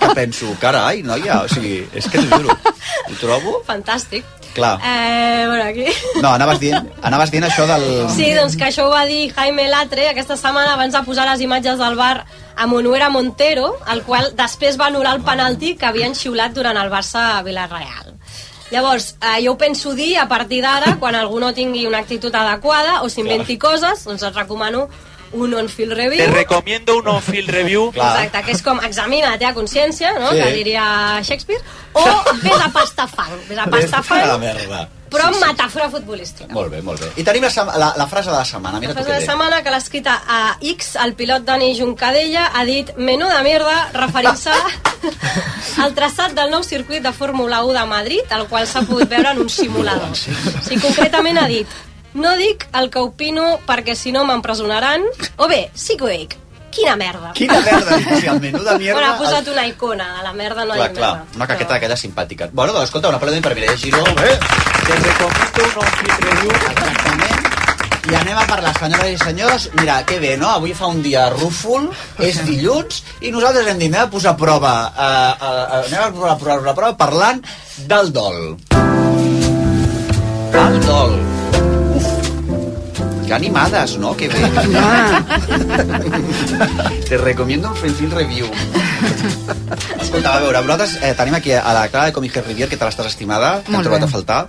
que 0.00 0.14
penso, 0.14 0.54
carai, 0.62 1.02
noia, 1.06 1.42
o 1.42 1.50
sigui, 1.50 1.80
és 1.92 2.06
que 2.06 2.22
t'ho 2.22 2.38
juro. 2.38 2.56
Ho 3.10 3.20
trobo... 3.20 3.60
Fantàstic. 3.66 4.24
Clar. 4.56 4.80
Eh, 4.82 5.44
bueno, 5.46 5.64
aquí... 5.64 5.84
No, 6.22 6.30
anaves 6.30 6.60
dient, 6.62 6.86
anaves 7.04 7.30
dient 7.30 7.44
això 7.44 7.66
del... 7.68 7.84
Sí, 8.14 8.30
doncs 8.32 8.56
que 8.56 8.64
això 8.70 8.86
ho 8.86 8.92
va 8.94 9.02
dir 9.04 9.26
Jaime 9.36 9.66
Latre 9.68 10.06
aquesta 10.08 10.38
setmana 10.40 10.72
abans 10.72 10.96
de 10.96 11.02
posar 11.04 11.26
les 11.28 11.42
imatges 11.44 11.76
del 11.76 11.98
bar 11.98 12.24
a 12.56 12.66
Monuera 12.66 13.10
Montero, 13.12 13.74
el 13.92 14.00
qual 14.06 14.30
després 14.38 14.78
va 14.80 14.88
anul·lar 14.88 15.18
el 15.18 15.26
penalti 15.26 15.74
que 15.76 15.84
havien 15.90 16.16
xiulat 16.16 16.56
durant 16.56 16.80
el 16.80 16.88
Barça 16.88 17.26
a 17.34 17.42
Villarreal. 17.44 18.14
Llavors, 18.70 19.12
eh, 19.20 19.44
jo 19.44 19.52
ho 19.52 19.58
penso 19.60 19.92
dir 19.94 20.16
a 20.18 20.26
partir 20.26 20.62
d'ara, 20.64 20.96
quan 20.98 21.14
algú 21.14 21.38
no 21.38 21.52
tingui 21.52 21.84
una 21.86 22.00
actitud 22.00 22.34
adequada 22.34 23.02
o 23.02 23.12
s'inventi 23.12 23.58
coses, 23.60 24.08
doncs 24.08 24.24
et 24.24 24.40
recomano 24.40 24.86
un 25.32 25.54
on-field 25.54 25.92
review. 25.92 26.24
Te 26.24 26.30
recomiendo 26.30 26.96
un 26.98 27.08
on-field 27.08 27.50
review. 27.50 27.88
Exacte, 27.94 28.42
que 28.46 28.52
és 28.52 28.62
com 28.62 28.80
examina't 28.84 29.42
a 29.44 29.54
consciència, 29.54 30.12
no? 30.18 30.30
Sí. 30.32 30.42
que 30.42 30.52
diria 30.52 30.84
Shakespeare, 31.22 31.62
o 31.92 32.04
vés 32.42 32.60
a 32.62 32.68
pasta 32.72 33.06
fang, 33.08 33.34
vés 33.48 33.58
a 33.58 33.66
pasta 33.66 33.96
A 33.96 34.00
la 34.00 34.02
fang, 34.02 34.40
merda. 34.40 34.88
però 35.10 35.28
amb 35.30 35.36
metàfora 35.38 35.86
futbolística. 35.88 36.48
Molt 36.52 36.68
bé, 36.72 36.80
molt 36.82 37.00
bé. 37.00 37.08
I 37.16 37.24
tenim 37.24 37.44
la, 37.46 37.50
la, 37.78 37.92
la 37.96 38.06
frase 38.10 38.28
de 38.28 38.34
la 38.36 38.44
setmana. 38.44 38.80
Mira 38.80 38.92
La 38.92 38.98
frase 38.98 39.12
de 39.14 39.18
bé. 39.20 39.26
setmana 39.26 39.62
que 39.62 39.70
l'ha 39.70 39.78
escrita 39.78 40.16
a 40.28 40.56
X, 40.60 40.96
el 41.04 41.14
pilot 41.14 41.44
Dani 41.46 41.70
Juncadella, 41.78 42.50
ha 42.52 42.64
dit 42.66 42.90
menuda 42.98 43.40
merda, 43.46 43.76
referint-se 43.94 44.50
al 45.82 45.94
traçat 45.94 46.34
del 46.36 46.50
nou 46.50 46.62
circuit 46.66 47.02
de 47.04 47.12
Fórmula 47.12 47.62
1 47.64 47.72
de 47.78 47.84
Madrid, 47.86 48.32
el 48.36 48.46
qual 48.50 48.66
s'ha 48.66 48.82
pogut 48.82 49.08
veure 49.08 49.30
en 49.30 49.40
un 49.44 49.48
simulador. 49.48 50.10
Sí, 50.16 50.76
concretament 50.82 51.38
ha 51.38 51.46
dit 51.48 51.66
no 52.16 52.32
dic 52.40 52.66
el 52.80 52.90
que 52.90 53.02
opino 53.04 53.58
perquè 53.68 53.94
si 53.94 54.12
no 54.12 54.24
m'empresonaran, 54.24 55.04
o 55.36 55.48
bé, 55.48 55.66
sí 55.74 55.96
que 55.96 56.04
ho 56.04 56.10
dic, 56.10 56.36
quina 56.72 56.96
merda. 56.96 57.32
Quina 57.36 57.60
merda, 57.64 57.98
menú 58.40 58.62
de 58.64 58.78
mierda... 58.78 58.98
Bueno, 58.98 59.12
ha 59.12 59.18
posat 59.20 59.48
una 59.52 59.66
icona, 59.68 60.08
a 60.20 60.24
la 60.24 60.32
merda 60.36 60.64
no 60.64 60.74
Clar, 60.76 60.90
hi 60.90 60.96
clar, 60.96 61.12
merda. 61.20 61.36
una 61.36 61.46
caqueta 61.52 61.76
d'aquelles 61.76 62.02
simpàtiques. 62.06 62.52
Bueno, 62.52 62.72
doncs 62.76 62.88
escolta, 62.90 63.12
un 63.12 63.18
aplaudiment 63.20 63.44
per 63.44 63.54
Mireia 63.56 63.76
Giró. 63.80 64.02
Bé. 64.16 64.32
Te 64.86 64.96
recomiendo 64.96 65.62
un 65.64 65.84
on-field 65.84 66.26
review. 66.30 66.56
Exactament. 66.72 67.52
I 68.06 68.14
anem 68.14 68.38
a 68.38 68.44
parlar, 68.46 68.72
senyores 68.78 69.08
i 69.10 69.16
senyors. 69.18 69.68
Mira, 69.80 69.96
que 70.06 70.20
bé, 70.22 70.36
no? 70.38 70.48
Avui 70.54 70.74
fa 70.78 70.86
un 70.86 71.00
dia 71.02 71.24
rúfol, 71.32 71.88
és 72.22 72.38
dilluns, 72.46 73.00
i 73.20 73.32
nosaltres 73.34 73.66
hem 73.72 73.80
dit, 73.82 73.90
anem 73.90 74.06
a 74.06 74.10
posar 74.12 74.36
a 74.36 74.38
prova, 74.38 74.74
uh, 74.92 75.48
uh, 75.48 75.80
anem 75.80 76.04
a 76.04 76.12
posar 76.14 76.36
a 76.36 76.38
prova, 76.44 76.70
a 76.70 76.76
prova 76.78 76.92
parlant 77.00 77.42
del 77.88 78.12
dol. 78.14 78.38
El 80.56 80.78
dol. 80.86 81.18
Uf. 83.26 83.28
Que 83.28 83.34
animades, 83.34 83.98
no? 83.98 84.16
Que 84.16 84.28
bé. 84.30 84.36
Te 87.08 87.18
recomiendo 87.18 87.68
un 87.70 87.76
Film 87.76 88.10
Review. 88.12 88.46
Escolta, 90.00 90.36
a 90.36 90.40
veure, 90.40 90.60
nosaltres 90.62 90.96
eh, 91.02 91.12
tenim 91.18 91.34
aquí 91.36 91.52
a 91.52 91.72
la 91.74 91.86
Clara 91.88 92.06
de 92.10 92.12
Comic 92.16 92.36
Rivier, 92.46 92.68
que 92.68 92.76
tal 92.80 92.88
estàs, 92.92 93.06
estimada? 93.10 93.62
Que 93.66 93.74
hem 93.74 93.82
trobat 93.82 94.00
bé. 94.02 94.06
a 94.06 94.10
faltar. 94.12 94.40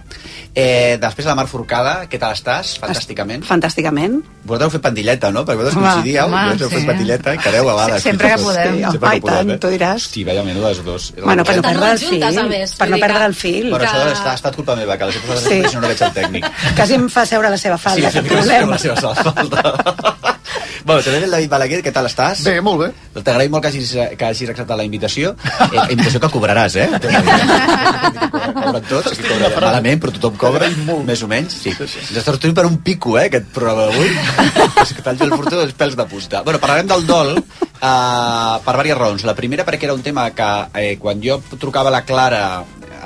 Eh, 0.57 0.97
després 1.01 1.27
la 1.27 1.35
Mar 1.37 1.45
Forcada, 1.49 2.07
què 2.09 2.17
tal 2.21 2.33
estàs? 2.33 2.75
Fantàsticament. 2.81 3.43
Fantàsticament. 3.45 4.15
Vosaltres 4.47 4.67
heu 4.69 4.73
fet 4.77 4.83
pandilleta, 4.87 5.29
no? 5.35 5.43
Perquè 5.45 5.59
vosaltres 5.59 5.77
Home, 5.77 5.91
coincidíeu, 5.91 6.23
home, 6.25 6.37
vosaltres 6.37 6.61
heu 6.65 6.69
sí. 6.71 6.75
fet 6.79 6.87
pandilleta 6.91 7.33
i 7.35 7.41
quedeu 7.43 7.69
a 7.69 7.75
vegades. 7.77 8.03
Sempre 8.07 8.31
que 8.31 8.37
podem. 8.41 8.79
Sempre 8.79 8.87
Home, 8.87 8.95
que 8.97 9.01
tant, 9.09 9.21
podem, 9.27 9.51
eh? 9.51 9.57
tu 9.65 9.73
diràs. 9.75 10.07
Hosti, 10.07 10.23
vaya 10.29 10.43
menudes 10.47 10.83
dos. 10.85 11.09
Bueno, 11.21 11.43
per 11.43 11.57
no 11.57 11.61
perdre 11.67 11.91
el 11.91 11.99
fil. 11.99 12.23
a 12.23 12.31
Per 12.31 12.89
no 12.89 12.97
perdre 12.97 13.19
que- 13.19 13.25
el 13.25 13.35
fil. 13.35 13.69
Bueno, 13.69 13.85
això 13.85 14.03
que- 14.05 14.13
està, 14.13 14.31
ha 14.31 14.35
estat 14.39 14.55
culpa 14.55 14.75
meva, 14.75 14.97
que 14.97 15.05
les 15.11 15.15
he 15.15 15.19
posat 15.27 15.43
Sí. 15.51 15.61
sí. 15.69 15.75
no 15.77 15.87
veig 15.87 16.01
el 16.01 16.13
tècnic. 16.13 16.49
Quasi 16.75 16.93
em 16.95 17.09
fa 17.09 17.25
seure 17.25 17.49
la 17.49 17.57
seva 17.57 17.77
Sí, 17.77 17.83
falda. 17.83 18.11
sí, 18.11 18.19
sí, 18.21 18.29
sí, 18.29 18.67
la 18.67 18.77
seva 18.77 19.15
falta. 19.15 20.36
Bueno, 20.87 21.03
també 21.03 21.19
el 21.25 21.33
David 21.33 21.51
Balaguer, 21.51 21.79
què 21.83 21.91
tal 21.93 22.07
estàs? 22.07 22.41
Bé, 22.47 22.57
molt 22.63 22.79
bé. 22.79 22.87
T'agraïm 23.19 23.51
molt 23.51 23.65
que 23.65 23.71
hagis, 23.73 23.91
que 24.17 24.27
hagis 24.29 24.53
acceptat 24.53 24.79
la 24.79 24.85
invitació. 24.87 25.33
Eh, 25.67 25.83
invitació 25.93 26.21
que 26.23 26.29
cobraràs, 26.31 26.77
eh? 26.79 26.87
Cobren 28.47 28.85
tots, 28.87 29.11
aquí 29.11 29.25
cobra 29.27 29.49
malament, 29.59 29.99
però 30.01 30.13
tothom 30.15 30.37
cobra, 30.39 30.69
més 31.05 31.23
o 31.25 31.29
menys. 31.29 31.57
Sí. 31.65 31.73
Ens 31.75 32.13
està 32.13 32.31
sortint 32.31 32.55
per 32.55 32.65
un 32.69 32.79
pico, 32.85 33.17
eh, 33.19 33.27
aquest 33.27 33.51
programa 33.53 33.89
d'avui. 33.89 34.09
És 34.85 34.95
que 34.95 35.03
tal 35.03 35.19
el 35.27 35.35
porto 35.35 35.59
dels 35.59 35.75
pèls 35.77 35.99
de 35.99 36.07
punta. 36.07 36.43
Bueno, 36.47 36.61
parlarem 36.63 36.87
del 36.89 37.05
dol 37.09 37.35
eh, 37.35 38.55
per 38.63 38.77
diverses 38.77 38.97
raons. 39.01 39.27
La 39.27 39.35
primera 39.35 39.67
perquè 39.67 39.89
era 39.89 39.97
un 39.97 40.05
tema 40.05 40.29
que 40.31 40.49
eh, 40.79 40.95
quan 41.01 41.19
jo 41.23 41.41
trucava 41.59 41.91
la 41.93 42.05
Clara 42.07 42.43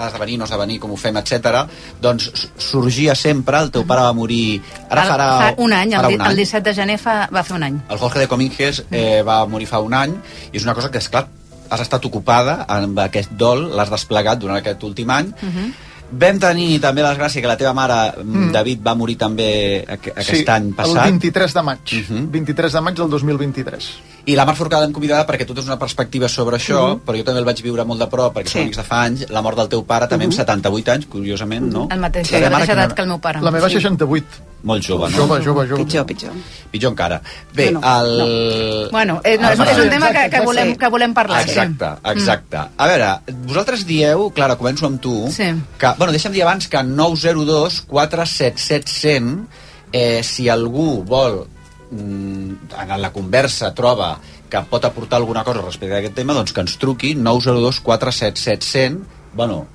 ha 0.02 0.08
d'esdevenir, 0.10 0.38
no 0.42 0.48
esdevenir, 0.50 0.80
com 0.84 0.92
ho 0.92 0.98
fem, 1.00 1.18
etc. 1.22 1.66
doncs 2.02 2.32
sorgia 2.58 3.16
sempre, 3.16 3.60
el 3.62 3.72
teu 3.72 3.86
pare 3.88 4.08
va 4.10 4.16
morir... 4.18 4.62
Ara 4.90 5.06
farà... 5.10 5.28
fa 5.42 5.52
un 5.58 5.74
any, 5.78 5.94
el, 5.94 6.00
farà 6.00 6.16
un 6.16 6.22
any. 6.22 6.32
el 6.32 6.42
17 6.44 6.70
de 6.70 6.74
gener 6.82 6.98
fa, 7.02 7.28
va 7.34 7.46
fer 7.48 7.56
un 7.60 7.68
any. 7.70 7.78
El 7.90 8.02
Jorge 8.02 8.26
de 8.26 8.32
Cominges 8.32 8.84
eh, 8.90 9.22
va 9.28 9.44
morir 9.46 9.70
fa 9.70 9.80
un 9.80 9.94
any 9.98 10.18
i 10.52 10.58
és 10.58 10.68
una 10.68 10.76
cosa 10.78 10.92
que, 10.92 11.00
és 11.00 11.12
clar 11.12 11.28
has 11.72 11.86
estat 11.86 12.04
ocupada 12.08 12.66
amb 12.68 13.00
aquest 13.00 13.32
dol, 13.40 13.70
l'has 13.78 13.92
desplegat 13.92 14.42
durant 14.42 14.60
aquest 14.60 14.84
últim 14.84 15.10
any. 15.10 15.32
Uh 15.32 15.50
-huh. 15.50 15.72
Vam 16.12 16.40
tenir 16.40 16.80
també 16.84 17.02
la 17.02 17.14
desgràcia 17.14 17.42
que 17.42 17.48
la 17.48 17.56
teva 17.56 17.74
mare, 17.74 18.14
mm. 18.24 18.52
David, 18.52 18.82
va 18.84 18.96
morir 18.96 19.16
també 19.18 19.86
aqu 19.88 20.12
aquest 20.12 20.50
any 20.50 20.68
el 20.68 20.74
passat. 20.76 21.06
23 21.06 21.54
de 21.54 21.62
maig. 21.62 21.80
Uh 21.80 22.00
-huh. 22.10 22.32
23 22.32 22.74
de 22.74 22.82
maig 22.82 22.96
del 22.96 23.10
2023. 23.10 23.92
I 24.26 24.36
la 24.36 24.46
Mar 24.46 24.56
Forcada 24.56 24.84
l'hem 24.86 24.94
convidada 24.94 25.26
perquè 25.26 25.46
tu 25.48 25.54
tens 25.54 25.66
una 25.66 25.80
perspectiva 25.80 26.28
sobre 26.30 26.58
això, 26.58 26.96
Mhm. 26.96 27.00
però 27.06 27.18
jo 27.18 27.24
també 27.24 27.40
el 27.40 27.46
vaig 27.46 27.62
viure 27.64 27.84
molt 27.84 28.00
de 28.00 28.08
prop, 28.08 28.36
perquè 28.36 28.46
Sí. 28.48 28.52
som 28.52 28.62
amics 28.62 28.78
de 28.78 28.84
fa 28.84 29.02
anys, 29.04 29.30
la 29.30 29.42
mort 29.42 29.58
del 29.58 29.68
teu 29.70 29.84
pare 29.84 30.08
també 30.08 30.26
amb 30.26 30.34
78 30.34 30.92
anys, 30.92 31.06
curiosament, 31.08 31.72
no? 31.72 31.88
El 31.90 32.00
mateix, 32.00 32.32
La 32.32 32.40
la 32.42 32.50
mateixa 32.52 32.74
edat 32.74 32.94
que 32.94 33.02
el 33.02 33.08
meu 33.08 33.20
pare. 33.20 33.42
La 33.42 33.52
meva 33.52 33.68
Sí. 33.68 33.76
68. 33.76 34.26
Molt 34.64 34.84
jove, 34.86 35.10
no? 35.10 35.18
Jove, 35.18 35.44
jove, 35.44 35.68
jove. 35.68 35.84
Pitjor, 35.84 36.06
pitjor. 36.06 36.32
Pitjor 36.70 36.92
encara. 36.92 37.20
Bé, 37.52 37.72
No, 37.72 37.80
el... 37.82 38.90
Bueno, 38.92 39.20
eh, 39.24 39.36
no, 39.40 39.50
és, 39.52 39.60
és 39.60 39.78
un 39.80 39.90
tema 39.90 40.12
que, 40.12 40.30
que, 40.30 40.42
volem, 40.42 40.76
que 40.76 40.88
volem 40.88 41.14
parlar. 41.16 41.42
Exacte, 41.42 41.88
exacte. 42.12 42.58
A 42.78 42.88
veure, 42.88 43.08
vosaltres 43.48 43.86
dieu, 43.88 44.30
Clara, 44.36 44.56
començo 44.60 44.86
amb 44.86 45.02
tu, 45.02 45.28
Sí. 45.32 45.50
que, 45.80 45.88
bueno, 45.98 46.12
deixa'm 46.14 46.32
dir 46.32 46.44
abans 46.44 46.68
que 46.68 46.84
902 46.84 47.82
477 47.82 48.88
100, 48.88 49.48
eh, 49.92 50.22
si 50.24 50.48
algú 50.48 51.04
vol, 51.04 51.48
mm, 51.48 51.61
en 51.92 53.02
la 53.02 53.12
conversa 53.12 53.74
troba 53.76 54.16
que 54.52 54.64
pot 54.70 54.86
aportar 54.86 55.20
alguna 55.20 55.44
cosa 55.44 55.64
respecte 55.64 55.96
a 55.96 56.00
aquest 56.00 56.16
tema, 56.16 56.36
doncs 56.36 56.54
que 56.56 56.64
ens 56.64 56.78
truqui 56.80 57.14
902 57.16 57.80
477 57.84 58.66
100, 58.68 58.98
bueno, 59.34 59.66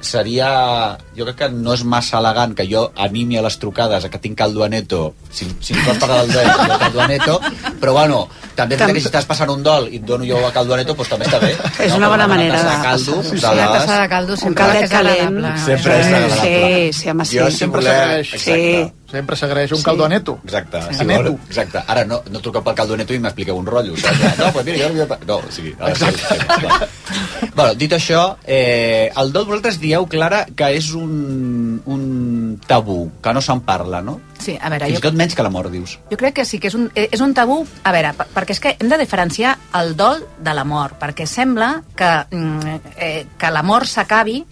seria... 0.00 0.98
Jo 1.16 1.26
crec 1.28 1.38
que 1.42 1.48
no 1.52 1.74
és 1.76 1.84
massa 1.84 2.18
elegant 2.18 2.54
que 2.56 2.66
jo 2.70 2.86
animi 2.96 3.38
a 3.38 3.44
les 3.44 3.58
trucades 3.60 4.06
a 4.06 4.10
que 4.10 4.20
tinc 4.22 4.38
caldo 4.38 4.64
a 4.64 4.70
neto, 4.72 5.14
si, 5.30 5.48
si 5.60 5.74
em 5.74 5.82
vols 5.84 6.00
parlar 6.00 6.22
del 6.24 6.32
dol, 6.34 6.52
jo 6.70 6.78
caldo 6.84 7.02
a 7.04 7.08
neto, 7.10 7.40
però 7.82 7.96
bueno, 7.98 8.22
també 8.60 8.76
veritat 8.76 8.94
que 8.94 9.00
si 9.00 9.08
estàs 9.10 9.26
passant 9.26 9.50
un 9.50 9.62
dol 9.62 9.88
i 9.90 9.96
et 9.96 10.04
dono 10.06 10.24
jo 10.28 10.38
a 10.46 10.52
caldo 10.52 10.74
a 10.74 10.76
neto, 10.80 10.94
doncs 10.94 11.08
també 11.08 11.26
està 11.26 11.40
bé. 11.40 11.50
És 11.86 11.92
una 11.96 12.08
bona 12.08 12.26
manera 12.28 12.54
Una 12.54 12.62
tassa 12.62 12.76
de- 12.76 12.84
caldo, 12.84 13.22
Sí, 13.22 13.28
sí. 13.30 13.40
de 13.40 13.52
Una 13.52 13.66
tassa 13.72 14.00
de 14.02 14.08
caldo 14.08 14.32
Un 14.32 14.38
sempre 14.38 14.64
caldet 14.64 14.84
és 14.84 14.92
agradable. 14.92 15.42
calent. 15.42 15.64
Sempre 15.66 16.00
és 16.00 16.06
agradable. 16.06 16.92
Sí, 16.92 16.92
sí, 17.00 17.08
home, 17.10 17.24
sí. 17.24 17.38
Jo, 17.38 17.50
Sempre 17.50 17.82
s'agraeix. 17.82 18.34
Exacte. 18.34 18.94
Sempre 19.10 19.34
s'agraeix 19.36 19.72
un 19.72 19.78
Sí. 19.78 19.84
caldo 19.84 20.04
a 20.04 20.08
neto. 20.08 20.38
Exacte, 20.44 20.80
Sí. 20.82 20.94
si 20.94 21.00
A 21.00 21.04
vol, 21.04 21.08
neto. 21.24 21.38
exacte. 21.48 21.82
Ara 21.86 22.04
no, 22.04 22.22
no 22.30 22.40
truqueu 22.40 22.62
pel 22.62 22.74
caldo 22.78 22.96
neto 22.96 23.12
i 23.12 23.18
m'expliqueu 23.18 23.56
un 23.58 23.66
rotllo. 23.66 23.96
Saps? 23.96 24.38
No, 24.38 24.52
pues 24.52 24.64
mira, 24.66 24.86
jo... 24.88 25.06
No, 25.26 25.36
o 25.38 25.50
sigui, 25.50 25.74
ha 25.80 25.88
de 25.88 25.94
ser... 25.96 26.14
Clar. 26.14 26.88
bueno, 27.56 27.74
dit 27.74 27.92
això, 27.92 28.36
eh, 28.46 29.10
el 29.16 29.32
dol 29.32 29.46
vosaltres 29.46 29.80
dieu, 29.80 30.06
Clara, 30.06 30.46
que 30.54 30.68
és 30.76 30.92
un, 30.94 31.82
un 31.86 32.60
tabú, 32.66 33.10
que 33.22 33.32
no 33.34 33.40
se'n 33.42 33.60
parla, 33.62 34.00
no? 34.00 34.20
Sí, 34.40 34.56
a 34.60 34.70
veure, 34.70 34.86
Fins 34.86 35.00
jo, 35.00 35.08
tot 35.10 35.14
menys 35.18 35.34
que 35.34 35.42
la 35.42 35.50
mort, 35.50 35.70
dius. 35.70 35.98
jo 36.10 36.16
crec 36.16 36.34
que 36.34 36.44
sí 36.44 36.58
que 36.58 36.68
és 36.68 36.74
un, 36.74 36.90
eh, 36.94 37.08
és 37.12 37.20
un 37.20 37.34
tabú, 37.34 37.66
a 37.82 37.92
veure, 37.92 38.12
per- 38.14 38.28
perquè 38.50 38.56
és 38.56 38.60
que 38.60 38.76
hem 38.80 38.88
de 38.90 38.98
diferenciar 38.98 39.52
el 39.78 39.94
dol 39.96 40.24
de 40.42 40.54
la 40.54 40.64
mort, 40.64 40.96
perquè 40.98 41.26
sembla 41.26 41.82
que, 41.94 42.10
mm, 42.30 42.80
eh, 42.96 43.26
que 43.38 43.50
la 43.50 43.62
mort 43.62 43.86
s'acabi 43.86 44.44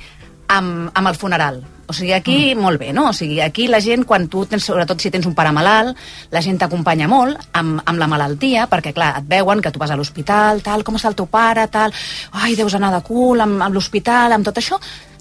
amb, 0.49 0.91
amb 0.95 1.09
el 1.09 1.17
funeral. 1.17 1.65
O 1.89 1.93
sigui, 1.93 2.13
aquí 2.13 2.55
mm. 2.55 2.61
molt 2.61 2.79
bé, 2.79 2.93
no? 2.93 3.09
O 3.09 3.13
sigui, 3.13 3.41
aquí 3.41 3.67
la 3.67 3.81
gent, 3.81 4.05
quan 4.05 4.29
tu 4.29 4.45
tens, 4.47 4.63
sobretot 4.65 5.01
si 5.01 5.11
tens 5.11 5.27
un 5.27 5.35
pare 5.35 5.51
malalt, 5.53 5.97
la 6.31 6.41
gent 6.41 6.59
t'acompanya 6.59 7.09
molt 7.09 7.39
amb, 7.53 7.81
amb 7.85 7.99
la 7.99 8.07
malaltia, 8.07 8.69
perquè, 8.69 8.93
clar, 8.93 9.17
et 9.19 9.27
veuen 9.27 9.61
que 9.61 9.73
tu 9.73 9.79
vas 9.79 9.91
a 9.91 9.97
l'hospital, 9.97 10.63
tal, 10.63 10.85
com 10.85 10.95
està 10.95 11.09
el 11.09 11.17
teu 11.17 11.27
pare, 11.27 11.67
tal, 11.67 11.93
ai, 12.33 12.55
deus 12.55 12.75
anar 12.75 12.93
de 12.93 13.03
cul 13.03 13.41
amb, 13.41 13.61
amb 13.63 13.75
l'hospital, 13.75 14.33
amb 14.33 14.45
tot 14.45 14.59
això. 14.59 14.79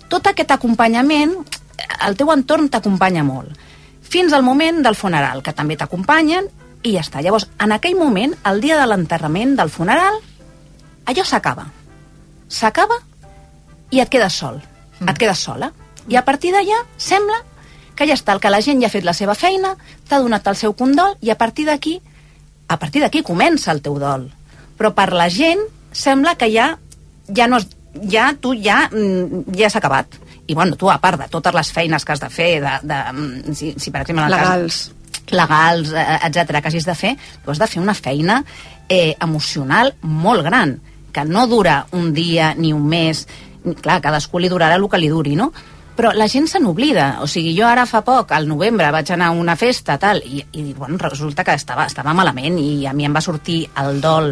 Tot 0.08 0.28
aquest 0.28 0.52
acompanyament, 0.52 1.34
el 2.06 2.16
teu 2.16 2.30
entorn 2.32 2.70
t'acompanya 2.70 3.24
molt. 3.24 3.58
Fins 4.02 4.34
al 4.34 4.44
moment 4.44 4.84
del 4.84 4.96
funeral, 4.96 5.42
que 5.42 5.54
també 5.54 5.76
t'acompanyen, 5.76 6.67
i 6.84 6.94
ja 6.94 7.04
està. 7.04 7.22
Llavors, 7.24 7.48
en 7.64 7.74
aquell 7.76 7.98
moment, 7.98 8.36
el 8.46 8.62
dia 8.62 8.78
de 8.80 8.86
l'enterrament 8.88 9.56
del 9.58 9.72
funeral, 9.74 10.20
allò 11.08 11.26
s'acaba. 11.26 11.68
S'acaba 12.48 13.00
i 13.92 14.02
et 14.04 14.10
quedes 14.12 14.34
sol. 14.34 14.60
Mm. 15.00 15.12
Et 15.12 15.22
quedes 15.22 15.40
sola. 15.40 15.72
I 16.08 16.16
a 16.16 16.24
partir 16.26 16.54
d'allà 16.56 16.84
sembla 16.98 17.42
que 17.98 18.06
ja 18.08 18.16
està, 18.16 18.36
el 18.36 18.42
que 18.44 18.52
la 18.54 18.62
gent 18.62 18.82
ja 18.82 18.92
ha 18.92 18.94
fet 18.94 19.06
la 19.08 19.16
seva 19.18 19.36
feina, 19.36 19.74
t'ha 20.08 20.22
donat 20.22 20.46
el 20.48 20.58
seu 20.60 20.76
condol 20.78 21.18
i 21.26 21.32
a 21.34 21.38
partir 21.40 21.66
d'aquí, 21.68 21.98
a 22.68 22.78
partir 22.78 23.02
d'aquí 23.02 23.24
comença 23.26 23.74
el 23.74 23.82
teu 23.82 23.98
dol. 24.00 24.28
Però 24.78 24.94
per 24.94 25.10
la 25.18 25.28
gent 25.34 25.64
sembla 25.92 26.36
que 26.38 26.52
ja, 26.54 26.76
ja 27.34 27.48
no 27.50 27.58
es, 27.58 27.68
ja 28.06 28.30
tu 28.40 28.54
ja, 28.54 28.86
mm, 28.92 29.48
ja 29.58 29.72
s'ha 29.72 29.82
acabat. 29.82 30.20
I 30.48 30.56
bueno, 30.56 30.78
tu, 30.80 30.92
a 30.92 31.00
part 31.04 31.20
de 31.20 31.28
totes 31.28 31.56
les 31.56 31.72
feines 31.74 32.06
que 32.06 32.14
has 32.14 32.22
de 32.22 32.30
fer, 32.32 32.52
de, 32.64 32.76
de, 32.88 33.00
mm, 33.12 33.56
si, 33.58 33.74
si 33.76 33.92
per 33.92 34.06
exemple... 34.06 34.24
en 34.24 34.32
el 34.32 34.38
Legals. 34.38 34.78
Cas, 34.88 34.97
legals, 35.32 35.92
eh, 35.92 36.20
etc 36.28 36.62
que 36.62 36.72
hagis 36.72 36.88
de 36.88 36.96
fer, 36.96 37.16
tu 37.44 37.52
has 37.52 37.60
de 37.60 37.68
fer 37.68 37.82
una 37.82 37.96
feina 37.98 38.44
eh, 38.90 39.16
emocional 39.20 39.94
molt 40.02 40.46
gran, 40.46 40.78
que 41.12 41.26
no 41.26 41.48
dura 41.48 41.86
un 41.92 42.14
dia 42.14 42.54
ni 42.56 42.74
un 42.74 42.86
mes, 42.88 43.26
clar, 43.82 44.02
cadascú 44.02 44.40
li 44.40 44.50
durarà 44.50 44.78
el 44.78 44.88
que 44.90 45.02
li 45.02 45.10
duri, 45.10 45.36
no? 45.36 45.52
Però 45.98 46.12
la 46.14 46.28
gent 46.30 46.46
se 46.46 46.60
n'oblida. 46.62 47.08
O 47.26 47.28
sigui, 47.28 47.56
jo 47.58 47.66
ara 47.66 47.88
fa 47.90 48.04
poc, 48.06 48.32
al 48.36 48.46
novembre, 48.48 48.92
vaig 48.94 49.10
anar 49.16 49.32
a 49.32 49.38
una 49.38 49.56
festa, 49.58 49.96
tal, 49.98 50.22
i, 50.22 50.44
i 50.54 50.74
bueno, 50.78 51.00
resulta 51.02 51.44
que 51.44 51.56
estava, 51.58 51.88
estava 51.90 52.14
malament 52.14 52.60
i 52.62 52.86
a 52.86 52.94
mi 52.94 53.08
em 53.08 53.18
va 53.18 53.24
sortir 53.26 53.64
el 53.82 53.98
dol 54.04 54.30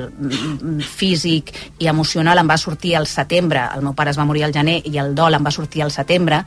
físic 0.86 1.50
i 1.82 1.90
emocional, 1.90 2.44
em 2.44 2.54
va 2.54 2.60
sortir 2.62 2.94
al 2.96 3.10
setembre. 3.10 3.66
El 3.74 3.82
meu 3.82 3.98
pare 3.98 4.14
es 4.14 4.22
va 4.22 4.28
morir 4.30 4.46
al 4.46 4.54
gener 4.54 4.78
i 4.86 4.94
el 5.02 5.16
dol 5.18 5.40
em 5.40 5.50
va 5.50 5.56
sortir 5.56 5.82
al 5.82 5.94
setembre. 5.96 6.44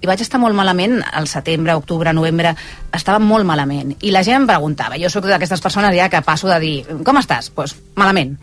I 0.00 0.08
vaig 0.08 0.24
estar 0.24 0.40
molt 0.40 0.56
malament 0.56 1.02
al 1.04 1.28
setembre, 1.28 1.76
octubre, 1.76 2.16
novembre, 2.16 2.56
estava 2.96 3.20
molt 3.20 3.44
malament. 3.44 3.98
I 4.00 4.10
la 4.10 4.24
gent 4.24 4.40
em 4.40 4.48
preguntava, 4.48 4.96
jo 4.98 5.12
sóc 5.12 5.28
d'aquestes 5.28 5.60
persones 5.60 5.94
ja 5.94 6.08
que 6.08 6.24
passo 6.24 6.48
de 6.48 6.58
dir, 6.64 6.76
com 7.04 7.20
estàs? 7.20 7.52
Doncs 7.52 7.56
pues, 7.60 7.80
malament 8.00 8.38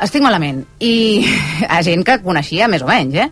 estic 0.00 0.22
malament. 0.24 0.64
I 0.80 0.94
a 1.76 1.82
gent 1.84 2.04
que 2.06 2.20
coneixia 2.24 2.68
més 2.72 2.84
o 2.84 2.88
menys, 2.88 3.26
eh? 3.26 3.28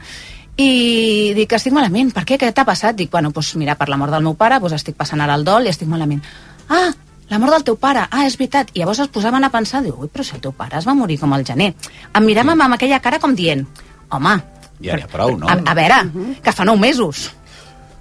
I 0.58 1.34
dic, 1.38 1.52
estic 1.54 1.74
malament, 1.74 2.10
per 2.14 2.24
què? 2.26 2.38
Què 2.40 2.50
t'ha 2.50 2.66
passat? 2.66 2.96
Dic, 2.98 3.12
bueno, 3.12 3.30
doncs 3.34 3.54
mira, 3.60 3.76
per 3.78 3.86
la 3.88 3.98
mort 4.00 4.10
del 4.10 4.24
meu 4.26 4.34
pare, 4.34 4.58
doncs 4.58 4.74
estic 4.80 4.96
passant 4.98 5.22
ara 5.22 5.36
el 5.38 5.46
dol 5.46 5.68
i 5.68 5.70
estic 5.70 5.86
malament. 5.88 6.24
Ah, 6.68 6.90
la 7.30 7.38
mort 7.38 7.54
del 7.54 7.66
teu 7.68 7.76
pare, 7.78 8.08
ah, 8.10 8.24
és 8.26 8.34
veritat. 8.40 8.72
I 8.74 8.82
llavors 8.82 9.04
es 9.04 9.12
posaven 9.14 9.46
a 9.46 9.52
pensar, 9.54 9.84
diu, 9.86 9.94
ui, 9.94 10.10
però 10.10 10.26
si 10.26 10.34
el 10.34 10.42
teu 10.42 10.52
pare 10.52 10.80
es 10.80 10.88
va 10.88 10.96
morir 10.98 11.20
com 11.20 11.32
al 11.32 11.46
gener. 11.46 11.74
Em 12.10 12.26
miràvem 12.26 12.66
amb 12.66 12.74
aquella 12.74 12.98
cara 13.04 13.22
com 13.22 13.38
dient, 13.38 13.66
home, 14.10 14.34
Ja 14.82 14.94
n'hi 14.94 15.06
ha 15.06 15.10
prou, 15.10 15.34
no? 15.38 15.48
a, 15.50 15.58
a 15.58 15.74
veure, 15.74 16.02
que 16.42 16.54
fa 16.54 16.66
nou 16.66 16.78
mesos. 16.78 17.28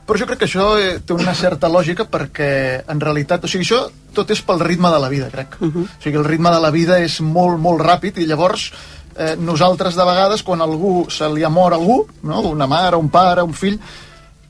Però 0.08 0.20
jo 0.22 0.28
crec 0.30 0.40
que 0.40 0.48
això 0.48 0.68
eh, 0.80 1.00
té 1.04 1.14
una 1.14 1.34
certa 1.36 1.68
lògica 1.68 2.06
perquè, 2.08 2.50
en 2.88 3.02
realitat, 3.04 3.44
o 3.44 3.50
sigui, 3.52 3.66
això 3.68 3.82
tot 4.16 4.30
és 4.32 4.42
pel 4.46 4.62
ritme 4.64 4.92
de 4.94 5.02
la 5.04 5.10
vida, 5.12 5.28
crec. 5.34 5.58
Uh 5.60 5.68
-huh. 5.68 5.84
O 5.84 6.04
sigui, 6.04 6.18
el 6.18 6.26
ritme 6.26 6.50
de 6.54 6.62
la 6.64 6.72
vida 6.72 7.00
és 7.00 7.20
molt, 7.20 7.60
molt 7.60 7.82
ràpid 7.82 8.18
i 8.18 8.26
llavors 8.26 8.72
eh, 9.18 9.36
nosaltres, 9.40 9.96
de 9.96 10.06
vegades, 10.06 10.44
quan 10.44 10.62
algú 10.62 11.08
se 11.10 11.28
li 11.34 11.44
ha 11.44 11.50
mort 11.50 11.76
algú, 11.76 12.06
no? 12.24 12.42
una 12.42 12.68
mare, 12.68 12.96
un 12.98 13.10
pare, 13.10 13.44
un 13.44 13.54
fill, 13.54 13.80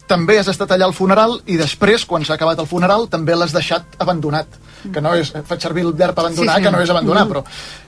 també 0.07 0.37
has 0.39 0.47
estat 0.47 0.71
allà 0.71 0.85
al 0.87 0.93
funeral 0.95 1.41
i 1.51 1.57
després, 1.59 2.05
quan 2.07 2.23
s'ha 2.23 2.37
acabat 2.37 2.59
el 2.63 2.67
funeral, 2.69 3.09
també 3.11 3.35
l'has 3.35 3.51
deixat 3.51 3.97
abandonat. 3.99 4.47
Que 4.93 5.01
no 5.01 5.11
és, 5.17 5.33
faig 5.49 5.59
servir 5.59 5.83
el 5.83 5.91
verb 5.91 6.15
abandonar, 6.21 6.53
Sí, 6.55 6.61
sí. 6.61 6.63
que 6.63 6.71
no 6.71 6.79
és 6.79 6.89
abandonar, 6.89 7.25
Mm. 7.25 7.29
però... 7.33 7.43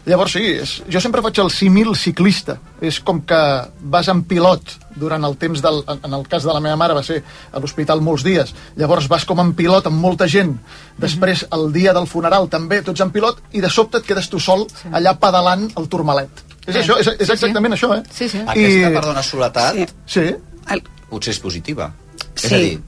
Llavors 0.10 0.32
sí, 0.34 0.42
és, 0.60 0.72
jo 0.90 1.00
sempre 1.00 1.22
faig 1.22 1.38
el 1.40 1.52
símil 1.54 1.96
ciclista. 1.96 2.58
És 2.82 3.00
com 3.00 3.22
que 3.22 3.40
vas 3.80 4.08
en 4.10 4.24
pilot 4.24 4.74
durant 4.98 5.24
el 5.24 5.38
temps 5.38 5.62
del... 5.62 5.84
En 5.88 6.00
en 6.04 6.14
el 6.18 6.28
cas 6.28 6.44
de 6.44 6.52
la 6.52 6.60
meva 6.60 6.76
mare 6.76 6.94
va 6.98 7.04
ser 7.04 7.22
a 7.54 7.60
l'hospital 7.60 8.02
molts 8.02 8.24
dies. 8.26 8.52
Llavors 8.76 9.08
vas 9.08 9.24
com 9.24 9.40
en 9.40 9.54
pilot 9.54 9.86
amb 9.88 10.02
molta 10.02 10.28
gent. 10.28 10.58
Després, 10.98 11.46
el 11.54 11.72
dia 11.72 11.94
del 11.94 12.08
funeral, 12.08 12.50
també 12.50 12.82
tots 12.82 13.00
en 13.00 13.12
pilot, 13.12 13.38
i 13.54 13.62
de 13.62 13.70
sobte 13.70 14.00
et 14.02 14.06
quedes 14.10 14.28
tu 14.28 14.40
sol 14.40 14.68
allà 14.92 15.16
pedalant 15.20 15.70
el 15.78 15.88
turmalet. 15.88 16.49
És 16.70 16.76
Sí. 16.76 16.82
això, 16.84 17.00
és, 17.00 17.08
és 17.08 17.18
Sí, 17.20 17.26
sí. 17.26 17.32
exactament 17.34 17.74
això, 17.76 17.92
eh? 17.98 18.04
Sí, 18.14 18.30
sí. 18.30 18.40
Aquesta, 18.46 18.92
perdona, 19.02 19.24
soledat, 19.24 19.76
Sí. 19.76 19.86
Sí. 20.06 20.82
potser 21.10 21.32
és 21.34 21.40
positiva. 21.40 21.92
Sí. 22.36 22.46
És 22.48 22.54
a 22.54 22.58
dir, 22.58 22.80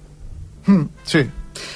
Mm, 0.67 0.84
sí. 1.04 1.20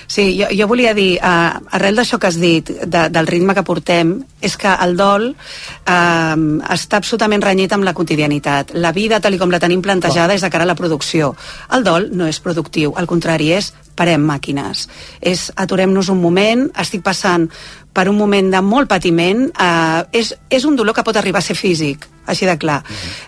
Sí, 0.08 0.38
jo, 0.40 0.46
jo 0.56 0.68
volia 0.68 0.94
dir, 0.94 1.18
uh, 1.18 1.58
arrel 1.72 1.96
d'això 1.98 2.20
que 2.20 2.28
has 2.28 2.38
dit, 2.40 2.70
de, 2.70 3.10
del 3.10 3.28
ritme 3.28 3.54
que 3.56 3.64
portem, 3.64 4.24
és 4.40 4.56
que 4.58 4.70
el 4.86 4.96
dol 4.96 5.32
uh, 5.32 6.38
està 6.74 6.98
absolutament 7.02 7.42
renyit 7.44 7.74
amb 7.74 7.84
la 7.84 7.94
quotidianitat. 7.94 8.72
La 8.76 8.92
vida, 8.92 9.20
tal 9.20 9.34
i 9.34 9.40
com 9.42 9.50
la 9.52 9.60
tenim 9.60 9.82
plantejada, 9.82 10.34
és 10.38 10.42
de 10.46 10.50
cara 10.54 10.64
a 10.64 10.68
la 10.70 10.76
producció. 10.78 11.36
El 11.74 11.84
dol 11.84 12.10
no 12.14 12.28
és 12.28 12.40
productiu, 12.40 12.94
al 12.96 13.08
contrari, 13.10 13.52
és 13.58 13.74
parem 13.96 14.22
màquines. 14.22 14.88
És 15.22 15.52
aturem-nos 15.56 16.10
un 16.10 16.22
moment, 16.22 16.70
estic 16.78 17.02
passant 17.02 17.50
per 17.96 18.10
un 18.12 18.18
moment 18.20 18.52
de 18.52 18.62
molt 18.62 18.92
patiment, 18.92 19.48
eh, 19.48 20.04
és, 20.20 20.34
és 20.52 20.68
un 20.68 20.76
dolor 20.76 20.96
que 20.96 21.04
pot 21.08 21.16
arribar 21.16 21.40
a 21.40 21.46
ser 21.46 21.56
físic, 21.56 22.10
així 22.28 22.48
de 22.50 22.58
clar. 22.60 22.82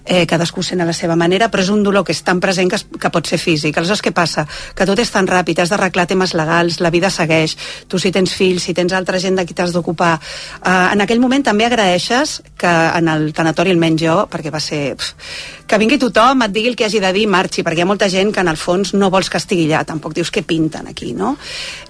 Eh, 0.03 0.25
cadascú 0.27 0.63
sent 0.65 0.81
a 0.83 0.87
la 0.89 0.95
seva 0.97 1.15
manera, 1.15 1.47
però 1.53 1.63
és 1.63 1.71
un 1.71 1.83
dolor 1.85 2.03
que 2.03 2.11
és 2.11 2.19
tan 2.25 2.41
present 2.43 2.69
que, 2.69 2.75
es, 2.75 2.83
que 2.99 3.11
pot 3.13 3.29
ser 3.29 3.39
físic. 3.39 3.77
Aleshores, 3.77 4.03
què 4.03 4.11
passa? 4.11 4.43
Que 4.75 4.87
tot 4.89 4.99
és 4.99 5.13
tan 5.13 5.29
ràpid, 5.29 5.61
has 5.63 5.71
d'arreglar 5.71 6.07
temes 6.09 6.33
legals, 6.35 6.81
la 6.83 6.91
vida 6.91 7.11
segueix, 7.13 7.55
tu 7.87 8.01
si 8.01 8.11
tens 8.11 8.33
fills, 8.35 8.65
si 8.67 8.75
tens 8.75 8.95
altra 8.97 9.21
gent 9.23 9.39
de 9.39 9.45
qui 9.47 9.55
t'has 9.55 9.71
d'ocupar. 9.71 10.17
Eh, 10.17 10.75
en 10.97 11.05
aquell 11.05 11.23
moment 11.23 11.47
també 11.47 11.69
agraeixes 11.69 12.41
que 12.57 12.73
en 12.99 13.07
el 13.13 13.31
tanatori, 13.37 13.71
almenys 13.71 14.03
jo, 14.03 14.19
perquè 14.31 14.51
va 14.51 14.63
ser... 14.63 14.97
Pf, 14.97 15.55
que 15.67 15.79
vingui 15.79 15.97
tothom, 15.99 16.43
et 16.45 16.51
digui 16.55 16.71
el 16.71 16.77
que 16.79 16.85
hagi 16.87 17.01
de 17.03 17.09
dir 17.15 17.25
i 17.27 17.31
marxi, 17.31 17.63
perquè 17.63 17.83
hi 17.83 17.83
ha 17.83 17.89
molta 17.89 18.07
gent 18.11 18.31
que 18.31 18.43
en 18.43 18.51
el 18.51 18.59
fons 18.59 18.93
no 18.95 19.11
vols 19.11 19.27
que 19.31 19.39
estigui 19.39 19.67
allà, 19.67 19.83
tampoc 19.87 20.15
dius 20.15 20.31
què 20.31 20.45
pinten 20.47 20.87
aquí, 20.87 21.11
no? 21.13 21.35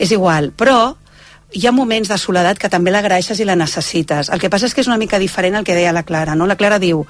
És 0.02 0.14
igual, 0.14 0.50
però 0.58 0.80
hi 1.54 1.66
ha 1.66 1.72
moments 1.72 2.10
de 2.12 2.18
soledat 2.20 2.60
que 2.60 2.68
també 2.70 2.92
l'agraeixes 2.92 3.40
i 3.40 3.46
la 3.48 3.56
necessites. 3.56 4.28
El 4.34 4.40
que 4.42 4.50
passa 4.52 4.68
és 4.68 4.74
que 4.76 4.82
és 4.84 4.88
una 4.90 4.98
mica 5.00 5.18
diferent 5.20 5.56
al 5.56 5.64
que 5.64 5.76
deia 5.78 5.94
la 5.96 6.04
Clara, 6.04 6.36
no? 6.36 6.46
La 6.46 6.58
Clara 6.60 6.78
diu, 6.80 7.06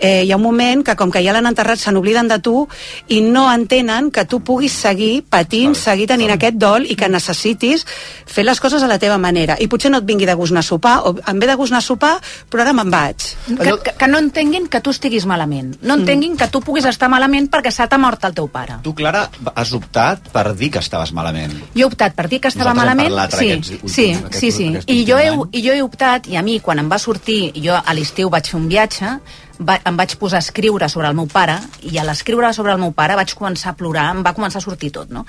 eh, 0.00 0.22
hi 0.24 0.32
ha 0.32 0.36
un 0.38 0.42
moment 0.42 0.80
que 0.82 0.96
com 0.96 1.10
que 1.12 1.20
ja 1.22 1.34
l'han 1.34 1.46
enterrat 1.46 1.78
se 1.78 1.92
n'obliden 1.92 2.28
de 2.28 2.38
tu 2.40 2.66
i 3.12 3.20
no 3.20 3.44
entenen 3.52 4.10
que 4.10 4.24
tu 4.24 4.40
puguis 4.40 4.72
seguir 4.72 5.24
patint, 5.28 5.74
seguir 5.76 6.06
tenint 6.08 6.32
aquest 6.32 6.56
dol 6.56 6.86
i 6.88 6.96
que 6.96 7.08
necessitis 7.12 7.84
fer 8.26 8.46
les 8.46 8.60
coses 8.60 8.82
a 8.82 8.88
la 8.88 8.98
teva 8.98 9.18
manera. 9.18 9.58
I 9.60 9.68
potser 9.68 9.90
no 9.92 10.00
et 10.00 10.08
vingui 10.08 10.26
de 10.26 10.34
gust 10.40 10.56
anar 10.56 10.64
a 10.64 10.68
sopar, 10.70 10.94
o 11.04 11.14
em 11.28 11.38
ve 11.38 11.46
de 11.46 11.58
gust 11.60 11.72
anar 11.72 11.82
a 11.84 11.86
sopar, 11.86 12.14
però 12.48 12.64
ara 12.64 12.72
me'n 12.72 12.90
vaig. 12.90 13.28
Que, 13.46 13.76
que, 13.84 13.94
que 13.98 14.08
no 14.08 14.18
entenguin 14.18 14.70
que 14.72 14.80
tu 14.80 14.90
estiguis 14.96 15.26
malament. 15.28 15.76
No 15.82 15.98
entenguin 16.00 16.36
que 16.40 16.48
tu 16.48 16.62
puguis 16.64 16.88
estar 16.88 17.10
malament 17.12 17.50
perquè 17.52 17.70
se 17.70 17.86
t'ha 17.86 18.00
mort 18.00 18.24
el 18.24 18.34
teu 18.34 18.48
pare. 18.48 18.80
tu, 18.82 18.94
Clara, 18.94 19.28
has 19.54 19.72
optat 19.76 20.32
per 20.32 20.54
dir 20.56 20.70
que 20.72 20.80
estaves 20.80 21.12
malament. 21.12 21.52
Jo 21.76 21.84
he 21.84 21.90
optat 21.90 22.16
per 22.16 22.28
dir 22.28 22.40
que 22.40 22.48
estava 22.48 22.72
Nosaltres 22.72 22.90
hem 22.90 22.96
malament. 22.96 23.12
parlat 23.12 23.38
sí, 23.38 23.50
aquests 23.52 23.81
sí, 23.86 24.10
aquests 24.14 24.38
sí, 24.38 24.50
sí. 24.52 24.66
I 24.86 25.04
jo, 25.08 25.18
he, 25.18 25.30
I 25.58 25.62
jo 25.64 25.74
he 25.74 25.82
optat, 25.82 26.28
i 26.30 26.36
a 26.38 26.42
mi, 26.46 26.58
quan 26.60 26.82
em 26.82 26.90
va 26.90 26.98
sortir, 27.02 27.52
jo 27.56 27.74
a 27.74 27.94
l'estiu 27.96 28.30
vaig 28.32 28.50
fer 28.52 28.58
un 28.60 28.68
viatge, 28.70 29.14
va, 29.62 29.78
em 29.88 29.98
vaig 29.98 30.16
posar 30.20 30.40
a 30.40 30.46
escriure 30.46 30.88
sobre 30.92 31.10
el 31.10 31.18
meu 31.18 31.26
pare, 31.30 31.58
i 31.88 31.98
a 31.98 32.06
l'escriure 32.06 32.52
sobre 32.54 32.74
el 32.76 32.80
meu 32.82 32.94
pare 32.96 33.18
vaig 33.18 33.34
començar 33.38 33.72
a 33.72 33.78
plorar, 33.78 34.08
em 34.14 34.22
va 34.26 34.34
començar 34.36 34.62
a 34.62 34.66
sortir 34.66 34.92
tot, 34.94 35.10
no? 35.10 35.26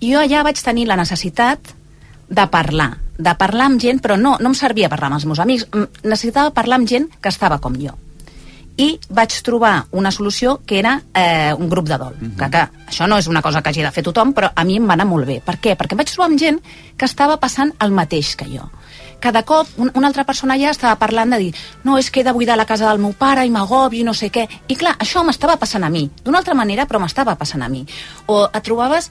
I 0.00 0.14
jo 0.14 0.22
allà 0.22 0.44
vaig 0.46 0.62
tenir 0.62 0.86
la 0.86 0.98
necessitat 1.00 1.74
de 2.28 2.48
parlar, 2.50 2.90
de 3.18 3.36
parlar 3.38 3.70
amb 3.70 3.82
gent, 3.82 4.02
però 4.02 4.16
no, 4.20 4.36
no 4.40 4.52
em 4.52 4.58
servia 4.58 4.90
parlar 4.92 5.12
amb 5.12 5.20
els 5.20 5.28
meus 5.28 5.42
amics, 5.42 5.68
necessitava 6.02 6.54
parlar 6.54 6.80
amb 6.80 6.90
gent 6.90 7.10
que 7.20 7.32
estava 7.32 7.60
com 7.62 7.78
jo 7.78 7.94
i 8.76 8.88
vaig 9.08 9.34
trobar 9.42 9.86
una 9.96 10.12
solució 10.12 10.58
que 10.66 10.78
era 10.78 10.98
eh, 11.14 11.54
un 11.56 11.68
grup 11.68 11.88
de 11.88 11.98
dol. 11.98 12.14
Uh 12.20 12.28
-huh. 12.28 12.36
que, 12.36 12.50
que 12.50 12.68
això 12.90 13.08
no 13.08 13.18
és 13.18 13.26
una 13.26 13.42
cosa 13.42 13.62
que 13.62 13.70
hagi 13.70 13.82
de 13.82 13.90
fer 13.90 14.04
tothom, 14.04 14.34
però 14.34 14.52
a 14.54 14.64
mi 14.64 14.76
em 14.76 14.88
va 14.88 14.92
anar 14.94 15.06
molt 15.06 15.26
bé. 15.26 15.40
Per 15.40 15.58
què? 15.58 15.76
Perquè 15.76 15.92
em 15.92 15.98
vaig 15.98 16.10
trobar 16.10 16.30
amb 16.30 16.38
gent 16.38 16.60
que 16.96 17.04
estava 17.04 17.36
passant 17.38 17.72
el 17.80 17.90
mateix 17.90 18.36
que 18.36 18.44
jo. 18.44 18.70
Cada 19.20 19.42
cop 19.42 19.66
un, 19.78 19.90
una 19.94 20.06
altra 20.06 20.24
persona 20.24 20.58
ja 20.58 20.70
estava 20.70 20.96
parlant 20.96 21.30
de 21.30 21.38
dir 21.38 21.54
no, 21.84 21.96
és 21.98 22.10
que 22.10 22.20
he 22.20 22.24
de 22.24 22.32
buidar 22.32 22.56
la 22.56 22.66
casa 22.66 22.88
del 22.88 22.98
meu 22.98 23.12
pare 23.12 23.46
i 23.46 23.50
m'agobio 23.50 24.00
i 24.00 24.04
no 24.04 24.14
sé 24.14 24.30
què. 24.30 24.48
I 24.68 24.76
clar, 24.76 24.96
això 24.98 25.24
m'estava 25.24 25.56
passant 25.56 25.84
a 25.84 25.88
mi. 25.88 26.10
D'una 26.22 26.38
altra 26.38 26.54
manera, 26.54 26.86
però 26.86 27.00
m'estava 27.00 27.34
passant 27.34 27.62
a 27.62 27.68
mi. 27.68 27.86
O 28.26 28.46
et 28.52 28.62
trobaves 28.62 29.10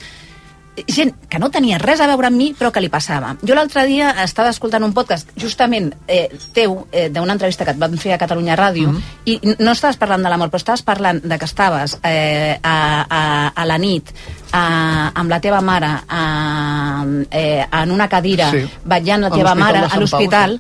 gent 0.88 1.14
que 1.30 1.40
no 1.40 1.50
tenia 1.50 1.78
res 1.80 2.02
a 2.02 2.08
veure 2.08 2.28
amb 2.28 2.38
mi, 2.38 2.54
però 2.58 2.72
que 2.72 2.82
li 2.82 2.90
passava. 2.90 3.36
Jo 3.42 3.56
l'altre 3.56 3.86
dia 3.88 4.10
estava 4.24 4.50
escoltant 4.50 4.84
un 4.84 4.94
podcast, 4.94 5.30
justament 5.40 5.94
eh, 6.08 6.30
teu, 6.54 6.88
eh, 6.92 7.10
d'una 7.10 7.34
entrevista 7.34 7.64
que 7.66 7.72
et 7.72 7.78
van 7.80 7.98
fer 7.98 8.14
a 8.14 8.18
Catalunya 8.18 8.58
Ràdio, 8.60 8.90
Mhm. 8.92 9.02
i 9.26 9.40
n- 9.42 9.56
no 9.60 9.72
estaves 9.72 9.98
parlant 9.98 10.22
de 10.24 10.30
l'amor, 10.30 10.50
però 10.50 10.58
estaves 10.58 10.82
parlant 10.84 11.22
de 11.24 11.38
que 11.40 11.46
estaves 11.46 11.98
eh, 12.04 12.60
a, 12.62 13.06
a, 13.10 13.48
a 13.56 13.66
la 13.66 13.78
nit 13.78 14.12
a, 14.52 15.12
amb 15.16 15.30
la 15.30 15.40
teva 15.40 15.62
mare 15.62 15.88
a, 16.08 17.06
eh, 17.32 17.66
en 17.72 17.92
una 17.92 18.08
cadira 18.10 18.52
Sí. 18.52 18.66
vetllant 18.84 19.22
la 19.22 19.30
teva 19.32 19.56
mare 19.56 19.80
a 19.90 19.98
l'hospital, 20.00 20.60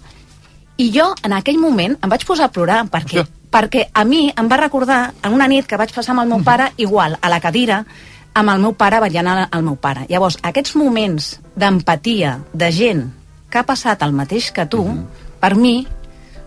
i 0.77 0.91
jo, 0.91 1.13
en 1.23 1.33
aquell 1.33 1.57
moment, 1.57 1.97
em 2.03 2.09
vaig 2.09 2.25
posar 2.27 2.45
a 2.49 2.51
plorar 2.51 2.85
perquè, 2.91 3.25
perquè 3.51 3.85
a 3.93 4.03
mi 4.03 4.31
em 4.35 4.49
va 4.51 4.57
recordar 4.57 5.13
en 5.23 5.33
una 5.33 5.47
nit 5.47 5.65
que 5.65 5.77
vaig 5.77 5.93
passar 5.95 6.11
amb 6.11 6.23
el 6.25 6.27
meu 6.33 6.43
pare 6.43 6.71
igual, 6.77 7.17
a 7.21 7.29
la 7.29 7.39
cadira, 7.39 7.85
amb 8.35 8.51
el 8.51 8.59
meu 8.63 8.73
pare 8.77 8.99
vetllant 9.03 9.27
el, 9.31 9.43
el 9.55 9.63
meu 9.63 9.75
pare. 9.79 10.05
Llavors, 10.11 10.37
aquests 10.43 10.75
moments 10.75 11.35
d'empatia 11.55 12.37
de 12.53 12.71
gent 12.75 13.05
que 13.49 13.61
ha 13.61 13.67
passat 13.67 14.01
el 14.03 14.11
mateix 14.15 14.51
que 14.51 14.65
tu, 14.67 14.83
per 15.39 15.53
mi, 15.55 15.85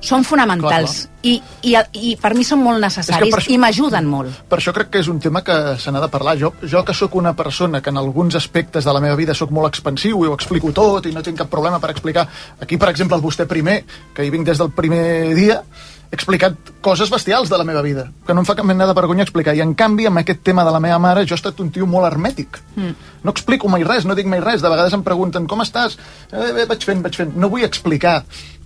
són 0.04 0.22
fonamentals. 0.22 1.08
i, 1.26 1.32
i, 1.66 1.72
i 1.98 2.12
per 2.20 2.30
mi 2.36 2.44
són 2.46 2.60
molt 2.62 2.78
necessaris 2.78 3.34
això- 3.34 3.50
i 3.50 3.56
m'ajuden 3.58 4.06
molt. 4.06 4.36
Per 4.48 4.58
això 4.60 4.70
crec 4.76 4.90
que 4.92 5.00
és 5.02 5.08
un 5.10 5.18
tema 5.18 5.42
que 5.42 5.56
se 5.82 5.90
n'ha 5.90 6.00
de 6.04 6.08
parlar. 6.12 6.36
Jo, 6.38 6.52
jo 6.62 6.84
que 6.84 6.94
sóc 6.94 7.16
una 7.18 7.32
persona 7.34 7.80
que 7.82 7.90
en 7.90 7.96
alguns 7.98 8.36
aspectes 8.38 8.84
de 8.84 8.92
la 8.94 9.00
meva 9.00 9.16
vida 9.18 9.34
sóc 9.34 9.50
molt 9.50 9.66
expansiu 9.72 10.22
i 10.24 10.28
ho 10.28 10.34
explico 10.34 10.70
tot 10.72 11.06
i 11.06 11.12
no 11.12 11.22
tinc 11.22 11.38
cap 11.38 11.48
problema 11.50 11.80
per 11.80 11.90
explicar... 11.90 12.28
Aquí, 12.60 12.76
per 12.78 12.90
exemple, 12.90 13.16
el 13.16 13.22
vostè 13.24 13.46
primer, 13.50 13.82
que 14.14 14.24
hi 14.24 14.30
vinc 14.30 14.46
des 14.46 14.58
del 14.58 14.70
primer 14.70 15.34
dia, 15.34 15.62
he 16.10 16.16
explicat 16.16 16.70
coses 16.80 17.10
bestials 17.12 17.50
de 17.52 17.56
la 17.60 17.64
meva 17.68 17.82
vida, 17.84 18.06
que 18.24 18.32
no 18.32 18.40
em 18.40 18.46
fa 18.48 18.54
cap 18.56 18.64
mena 18.64 18.86
de 18.88 18.94
vergonya 18.96 19.26
explicar. 19.26 19.52
I, 19.56 19.60
en 19.60 19.74
canvi, 19.76 20.06
amb 20.08 20.22
aquest 20.22 20.40
tema 20.46 20.64
de 20.64 20.72
la 20.72 20.80
meva 20.80 20.96
mare, 21.02 21.26
jo 21.28 21.34
he 21.36 21.38
estat 21.38 21.58
un 21.60 21.68
tio 21.74 21.84
molt 21.86 22.08
hermètic. 22.08 22.56
Mm. 22.76 22.94
No 23.26 23.34
explico 23.34 23.68
mai 23.68 23.84
res, 23.84 24.06
no 24.08 24.16
dic 24.16 24.28
mai 24.30 24.40
res. 24.40 24.62
De 24.64 24.70
vegades 24.72 24.94
em 24.96 25.02
pregunten, 25.04 25.44
com 25.50 25.60
estàs? 25.60 25.98
Eh, 26.32 26.52
bé, 26.56 26.64
vaig 26.70 26.86
fent, 26.88 27.02
vaig 27.04 27.18
fent. 27.20 27.34
No 27.36 27.50
vull 27.52 27.66
explicar. 27.66 28.22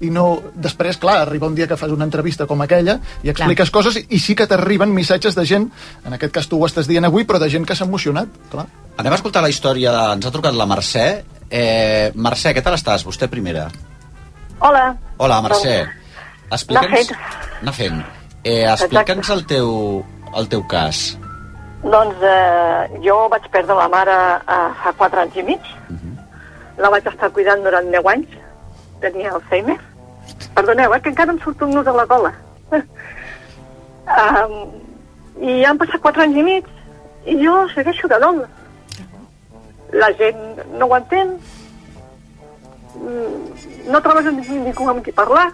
I 0.07 0.11
no... 0.15 0.27
Després, 0.55 1.01
clar, 1.03 1.17
arriba 1.25 1.49
un 1.51 1.57
dia 1.59 1.67
que 1.67 1.79
fas 1.81 1.91
una 1.91 2.07
entrevista 2.07 2.47
com 2.47 2.63
aquella 2.63 3.01
i 3.27 3.33
expliques 3.33 3.73
coses 3.75 3.99
i 4.03 4.21
sí 4.23 4.37
que 4.39 4.47
t'arriben 4.47 4.95
missatges 4.95 5.35
de 5.39 5.47
gent, 5.49 5.67
en 6.07 6.15
aquest 6.15 6.35
cas 6.35 6.47
tu 6.51 6.61
ho 6.61 6.69
estàs 6.69 6.91
dient 6.91 7.09
avui, 7.09 7.27
però 7.27 7.41
de 7.43 7.49
gent 7.51 7.67
que 7.67 7.75
s'ha 7.79 7.89
emocionat, 7.89 8.31
clar. 8.53 8.69
Anem 9.03 9.17
a 9.17 9.19
escoltar 9.19 9.43
la 9.43 9.51
història. 9.51 9.91
De... 9.91 10.05
Ens 10.19 10.29
ha 10.29 10.35
trucat 10.35 10.55
la 10.55 10.69
Mercè. 10.71 11.09
Eh, 11.51 12.13
Mercè, 12.15 12.55
què 12.55 12.63
tal 12.63 12.79
estàs? 12.79 13.03
Vostè 13.09 13.27
primera. 13.33 13.67
Hola. 14.63 14.87
Hola, 15.19 15.41
Mercè. 15.49 16.02
Explica'ns... 16.53 17.13
Anar 17.13 17.63
Anar 17.63 17.75
fent. 17.77 18.01
Eh, 18.45 18.65
Explica'ns 18.69 19.31
el 19.35 19.45
teu, 19.49 19.71
el 20.37 20.49
teu 20.53 20.65
cas. 20.69 21.03
Doncs 21.83 22.23
eh, 22.23 22.99
jo 23.05 23.17
vaig 23.33 23.47
perdre 23.55 23.77
la 23.79 23.89
mare 23.91 24.17
eh, 24.43 24.69
fa 24.83 24.93
4 24.99 25.25
anys 25.25 25.39
i 25.41 25.47
mig. 25.47 25.73
La 26.79 26.91
vaig 26.93 27.07
estar 27.09 27.31
cuidant 27.35 27.65
durant 27.65 27.89
10 27.95 28.11
anys. 28.15 28.37
Tenia 29.03 29.33
Alzheimer. 29.35 29.79
Perdoneu, 30.55 30.95
eh, 30.95 31.01
que 31.01 31.11
encara 31.11 31.35
em 31.35 31.41
surt 31.43 31.63
un 31.67 31.75
nus 31.75 31.87
a 31.87 31.97
la 31.97 32.07
cola. 32.11 32.33
um, 34.19 34.55
I 35.43 35.63
han 35.67 35.81
passat 35.81 36.03
4 36.05 36.27
anys 36.27 36.39
i 36.39 36.47
mig 36.47 36.71
i 37.27 37.39
jo 37.39 37.57
segueixo 37.75 38.11
de 38.11 38.19
dol. 38.23 38.45
La 39.93 40.11
gent 40.19 40.63
no 40.79 40.87
ho 40.89 40.97
entén. 40.99 41.37
Mm, 42.99 43.71
No 43.91 43.99
trobes 44.03 44.29
ningú 44.31 44.85
amb 44.91 45.03
qui 45.03 45.13
parlar. 45.15 45.49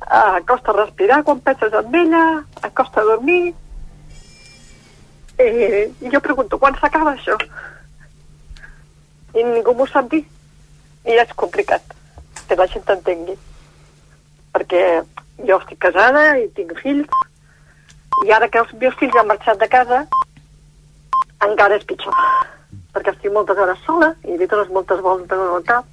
Uh, 0.00 0.40
costa 0.48 0.72
respirar 0.72 1.22
quan 1.22 1.40
penses 1.44 1.72
en 1.76 1.94
ella, 1.94 2.42
et 2.64 2.72
costa 2.74 3.02
dormir. 3.04 3.54
Eh, 5.38 5.92
I 6.00 6.10
jo 6.10 6.20
pregunto, 6.20 6.58
quan 6.58 6.74
s'acaba 6.80 7.12
això? 7.14 7.36
I 9.36 9.44
ningú 9.44 9.74
m'ho 9.76 9.86
sap 9.86 10.08
dir. 10.10 10.24
I 11.04 11.16
és 11.20 11.34
complicat 11.36 11.94
que 12.48 12.56
la 12.56 12.66
gent 12.66 12.84
t'entengui. 12.88 13.36
Perquè 14.56 14.82
jo 15.46 15.60
estic 15.60 15.78
casada 15.84 16.24
i 16.40 16.48
tinc 16.56 16.74
fills, 16.80 17.20
i 18.26 18.32
ara 18.32 18.48
que 18.48 18.60
els 18.64 18.72
meus 18.80 18.96
fills 19.00 19.16
han 19.16 19.28
marxat 19.28 19.60
de 19.60 19.68
casa, 19.68 20.00
encara 21.46 21.76
és 21.76 21.86
pitjor. 21.86 22.16
Perquè 22.96 23.14
estic 23.14 23.32
moltes 23.36 23.60
hores 23.60 23.84
sola 23.86 24.14
i 24.24 24.36
li 24.36 24.48
dones 24.48 24.72
moltes 24.74 25.04
voltes 25.04 25.38
al 25.38 25.62
cap. 25.68 25.86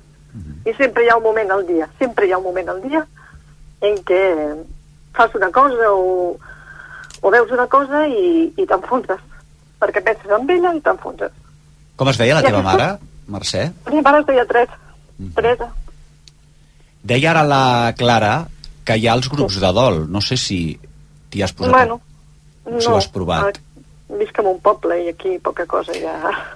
I 0.65 0.73
sempre 0.79 1.03
hi 1.03 1.11
ha 1.11 1.19
un 1.19 1.23
moment 1.27 1.51
al 1.51 1.63
dia, 1.67 1.87
sempre 1.99 2.25
hi 2.25 2.33
ha 2.33 2.41
un 2.41 2.49
moment 2.49 2.73
al 2.73 2.81
dia 2.81 3.05
en 3.81 3.97
què 4.07 4.21
fas 5.17 5.33
una 5.37 5.49
cosa 5.53 5.91
o, 5.93 6.37
o 7.21 7.33
veus 7.33 7.51
una 7.51 7.67
cosa 7.71 8.05
i, 8.07 8.47
i 8.57 8.65
t'enfonses. 8.69 9.21
Perquè 9.81 10.01
penses 10.05 10.33
en 10.33 10.49
ella 10.55 10.73
i 10.73 10.81
t'enfonses. 10.81 11.33
Com 11.97 12.09
es 12.11 12.19
veia 12.21 12.37
la 12.37 12.43
I 12.45 12.49
teva 12.49 12.63
mare, 12.65 12.89
Mercè? 13.33 13.63
La 13.85 13.93
meva 13.93 14.09
mare 14.09 14.23
es 14.23 14.29
deia 14.29 14.45
Teresa. 14.49 14.79
Teresa. 15.37 15.69
Deia 17.07 17.31
ara 17.33 17.43
la 17.47 17.63
Clara 17.97 18.35
que 18.87 18.97
hi 18.97 19.07
ha 19.07 19.15
els 19.17 19.29
grups 19.31 19.59
de 19.61 19.71
dol. 19.75 20.03
No 20.09 20.21
sé 20.23 20.37
si 20.39 20.59
t'hi 21.31 21.43
has 21.43 21.53
posat... 21.53 21.73
Bueno, 21.75 21.99
si 22.79 22.89
ho 22.89 22.97
has 22.97 23.09
provat. 23.11 23.59
Visc 24.07 24.37
en 24.39 24.47
un 24.47 24.59
poble 24.63 24.95
i 25.03 25.09
aquí 25.11 25.35
poca 25.43 25.65
cosa 25.67 25.91
ja... 25.99 26.13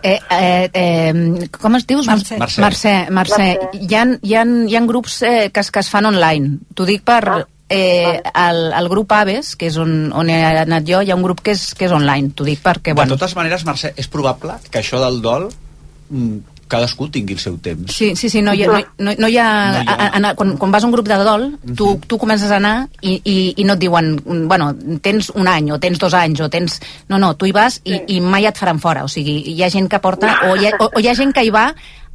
Eh, 0.07 0.19
eh, 0.31 0.69
eh, 0.71 1.47
com 1.51 1.75
es 1.75 1.87
dius? 1.87 2.07
Mercè. 2.07 2.37
Mercè. 2.39 2.61
Mercè, 2.63 2.93
Mercè. 3.11 3.47
Mercè. 3.51 3.79
Hi, 3.81 3.95
ha, 3.95 4.05
hi, 4.21 4.35
ha, 4.39 4.45
hi 4.71 4.77
ha 4.77 4.83
grups 4.87 5.17
eh, 5.27 5.49
que, 5.51 5.59
es, 5.59 5.71
que 5.71 5.83
es 5.83 5.89
fan 5.91 6.07
online. 6.07 6.61
T'ho 6.75 6.87
dic 6.87 7.03
per... 7.07 7.23
Ah. 7.27 7.41
Eh, 7.71 8.17
el, 8.35 8.57
el 8.75 8.87
grup 8.91 9.13
Aves, 9.15 9.53
que 9.55 9.69
és 9.71 9.77
on, 9.79 10.09
on 10.11 10.27
he 10.27 10.35
anat 10.43 10.83
jo, 10.83 10.97
hi 10.99 11.11
ha 11.13 11.15
un 11.15 11.21
grup 11.23 11.39
que 11.39 11.53
és, 11.55 11.69
que 11.79 11.87
és 11.87 11.93
online. 11.95 12.33
T'ho 12.35 12.43
dic 12.43 12.59
perquè, 12.59 12.91
De 12.91 12.97
bueno... 12.99 13.15
totes 13.15 13.35
maneres, 13.37 13.63
Mercè, 13.63 13.93
és 13.95 14.11
probable 14.11 14.57
que 14.67 14.81
això 14.81 14.99
del 14.99 15.21
dol 15.23 15.47
mm, 15.47 16.50
cadascú 16.71 17.09
tingui 17.11 17.35
el 17.35 17.41
seu 17.43 17.57
temps. 17.63 17.91
Sí, 17.91 18.13
sí, 18.15 18.29
sí, 18.31 18.41
no 18.41 18.53
hi 18.55 18.63
ha... 18.63 18.71
No, 18.71 19.11
no, 19.11 19.15
no 19.25 19.29
hi 19.29 19.37
ha, 19.37 19.47
No 19.75 19.83
hi 19.83 19.87
ha. 19.87 19.95
a, 19.95 20.07
a, 20.07 20.21
a, 20.31 20.33
quan, 20.39 20.55
quan 20.61 20.71
vas 20.73 20.85
a 20.85 20.89
un 20.89 20.95
grup 20.95 21.09
de 21.11 21.19
dol, 21.27 21.47
tu, 21.77 21.93
tu 22.07 22.19
comences 22.21 22.51
a 22.51 22.57
anar 22.61 22.75
i, 23.01 23.17
i, 23.23 23.37
i 23.61 23.67
no 23.67 23.75
et 23.75 23.83
diuen, 23.83 24.13
bueno, 24.47 24.71
tens 25.03 25.31
un 25.35 25.51
any, 25.51 25.71
o 25.75 25.79
tens 25.83 25.99
dos 26.01 26.15
anys, 26.17 26.41
o 26.41 26.49
tens... 26.53 26.79
No, 27.11 27.19
no, 27.19 27.33
tu 27.35 27.49
hi 27.49 27.55
vas 27.55 27.81
i, 27.83 27.99
i 28.15 28.21
mai 28.23 28.47
et 28.47 28.57
faran 28.57 28.79
fora. 28.83 29.05
O 29.05 29.11
sigui, 29.11 29.41
hi 29.53 29.61
ha 29.63 29.71
gent 29.73 29.91
que 29.91 29.99
porta... 30.03 30.37
O 30.49 30.55
hi 30.55 30.69
ha, 30.69 30.77
o, 30.79 30.91
o 30.95 31.03
hi 31.03 31.11
ha 31.11 31.17
gent 31.17 31.35
que 31.35 31.43
hi 31.45 31.51
va 31.53 31.71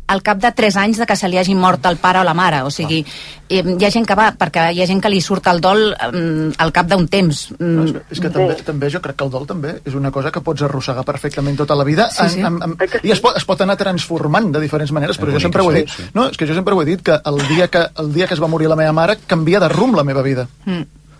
al 0.06 0.22
cap 0.22 0.38
de 0.38 0.50
3 0.52 0.76
anys 0.76 0.98
de 0.98 1.06
que 1.06 1.16
se 1.16 1.28
li 1.28 1.38
hagi 1.38 1.54
mort 1.54 1.84
el 1.86 1.96
pare 1.96 2.20
o 2.20 2.24
la 2.24 2.34
mare. 2.34 2.62
O 2.62 2.70
sigui, 2.70 3.00
eh, 3.48 3.62
hi 3.62 3.84
ha 3.84 3.90
gent 3.90 4.06
que 4.06 4.14
va, 4.18 4.28
perquè 4.38 4.68
hi 4.74 4.82
ha 4.82 4.86
gent 4.86 5.00
que 5.02 5.10
li 5.10 5.20
surt 5.20 5.46
el 5.50 5.60
dol 5.60 5.88
eh, 5.92 6.52
al 6.62 6.72
cap 6.72 6.86
d'un 6.90 7.06
temps. 7.08 7.42
No, 7.58 7.84
és, 7.84 7.90
Mm, 7.90 7.92
que, 7.92 8.14
és 8.14 8.20
que 8.20 8.30
també, 8.30 8.54
també 8.66 8.90
jo 8.90 9.00
crec 9.02 9.16
que 9.16 9.24
el 9.24 9.30
dol 9.30 9.46
també 9.46 9.76
és 9.84 9.94
una 9.94 10.10
cosa 10.10 10.30
que 10.30 10.40
pots 10.40 10.62
arrossegar 10.62 11.04
perfectament 11.04 11.56
tota 11.56 11.74
la 11.74 11.84
vida 11.84 12.08
Sí, 12.10 12.28
sí. 12.28 12.40
En, 12.40 12.58
en, 12.62 12.76
en, 12.78 13.00
i 13.02 13.10
es 13.10 13.20
pot, 13.20 13.36
es 13.36 13.44
pot 13.44 13.60
anar 13.60 13.76
transformant 13.76 14.52
de 14.52 14.60
diferents 14.60 14.92
maneres, 14.92 15.18
però 15.18 15.32
jo 15.32 15.40
sempre 15.40 15.62
ho 15.62 15.72
he 15.72 15.82
dit. 15.82 15.96
No, 16.14 16.28
és 16.30 16.36
que 16.36 16.46
jo 16.46 16.54
sempre 16.54 16.74
ho 16.74 16.82
he 16.82 16.86
dit 16.86 17.02
que 17.02 17.18
el 17.24 17.40
dia 17.48 17.68
que, 17.68 17.86
el 17.98 18.12
dia 18.12 18.26
que 18.26 18.34
es 18.34 18.42
va 18.42 18.48
morir 18.48 18.68
la 18.68 18.76
meva 18.76 18.92
mare 18.92 19.18
canvia 19.26 19.60
de 19.60 19.68
rumb 19.68 19.96
la 19.96 20.04
meva 20.04 20.22
vida. 20.22 20.48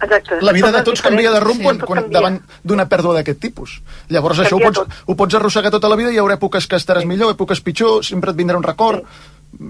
Exacte. 0.02 0.38
La 0.42 0.52
vida 0.52 0.70
de 0.72 0.82
tots 0.82 1.00
canvia 1.02 1.30
de 1.32 1.40
rumb 1.40 1.58
diferent. 1.58 1.80
quan, 1.80 1.86
quan, 1.88 2.02
canvia. 2.02 2.18
davant 2.20 2.40
d'una 2.62 2.88
pèrdua 2.88 3.14
d'aquest 3.14 3.40
tipus. 3.40 3.80
Llavors 4.08 4.38
això 4.38 4.56
ho 4.56 4.60
Canvia 4.60 4.82
pots, 4.84 5.00
ho 5.06 5.14
pots 5.16 5.34
arrossegar 5.34 5.70
tota 5.70 5.88
la 5.88 5.96
vida 5.96 6.10
i 6.10 6.14
hi 6.14 6.18
haurà 6.18 6.36
èpoques 6.36 6.66
que 6.68 6.76
estaràs 6.76 7.04
millor, 7.06 7.32
èpoques 7.34 7.60
pitjor, 7.62 8.04
sempre 8.04 8.30
et 8.30 8.36
vindrà 8.36 8.56
un 8.56 8.62
record. 8.62 9.04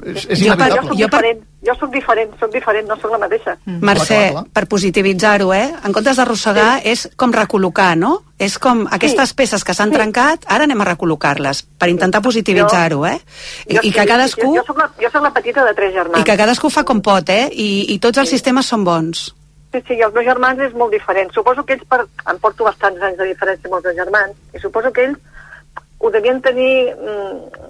És, 0.05 0.25
és 0.27 0.39
Jo, 0.41 0.47
jo 0.49 0.55
inevitable. 0.55 0.89
soc 0.89 0.97
diferent, 0.99 1.41
jo 1.63 1.75
soc 1.79 1.91
diferent, 1.93 2.31
soc 2.41 2.51
diferent, 2.51 2.89
no 2.89 2.97
soc 2.97 3.11
la 3.13 3.19
mateixa. 3.19 3.57
Mercè, 3.67 4.19
per 4.53 4.67
positivitzar-ho, 4.67 5.53
eh? 5.55 5.69
En 5.85 5.93
comptes 5.93 6.17
d'arrossegar, 6.17 6.81
és 6.83 7.05
com 7.15 7.31
recol·locar, 7.31 7.95
no? 7.97 8.23
És 8.39 8.59
com 8.59 8.87
aquestes 8.91 9.33
peces 9.35 9.63
que 9.63 9.75
s'han 9.75 9.91
Sí. 9.91 9.95
trencat, 9.95 10.43
ara 10.49 10.65
anem 10.65 10.81
a 10.81 10.85
recol·locar-les, 10.87 11.63
per 11.79 11.89
intentar 11.89 12.21
positivitzar-ho, 12.23 13.07
eh? 13.07 13.21
I, 13.69 13.75
Jo 13.77 13.81
i 13.83 13.93
sí, 13.93 13.93
que 13.93 14.07
cadascú... 14.07 14.49
Jo, 14.57 14.63
jo, 14.63 14.65
soc 14.67 14.79
la, 14.79 14.91
jo 14.99 15.11
soc 15.13 15.23
la 15.23 15.31
petita 15.33 15.65
de 15.65 15.75
tres 15.75 15.95
germans. 15.95 16.19
I 16.21 16.25
que 16.25 16.37
cadascú 16.37 16.71
fa 16.71 16.83
com 16.83 17.01
pot, 17.01 17.29
eh? 17.29 17.49
I, 17.53 17.95
i 17.95 17.99
tots 18.01 18.19
els 18.19 18.29
sistemes 18.29 18.67
són 18.67 18.83
bons. 18.83 19.36
Sí, 19.77 19.83
sí, 19.85 19.97
i 19.99 20.05
els 20.07 20.15
meus 20.15 20.25
germans 20.25 20.61
és 20.65 20.73
molt 20.73 20.95
diferent. 20.95 21.29
Suposo 21.35 21.61
que 21.69 21.75
ells, 21.77 21.85
per... 21.91 21.99
em 22.33 22.39
porto 22.41 22.65
bastants 22.65 23.03
anys 23.05 23.19
de 23.19 23.27
diferència 23.29 23.69
amb 23.69 23.75
els 23.77 23.85
meus 23.85 23.97
germans, 23.99 24.39
i 24.57 24.61
suposo 24.63 24.89
que 24.97 25.03
ells 25.05 25.19
ho 26.01 26.11
devien 26.15 26.39
tenir 26.41 26.95
mm, 26.95 27.67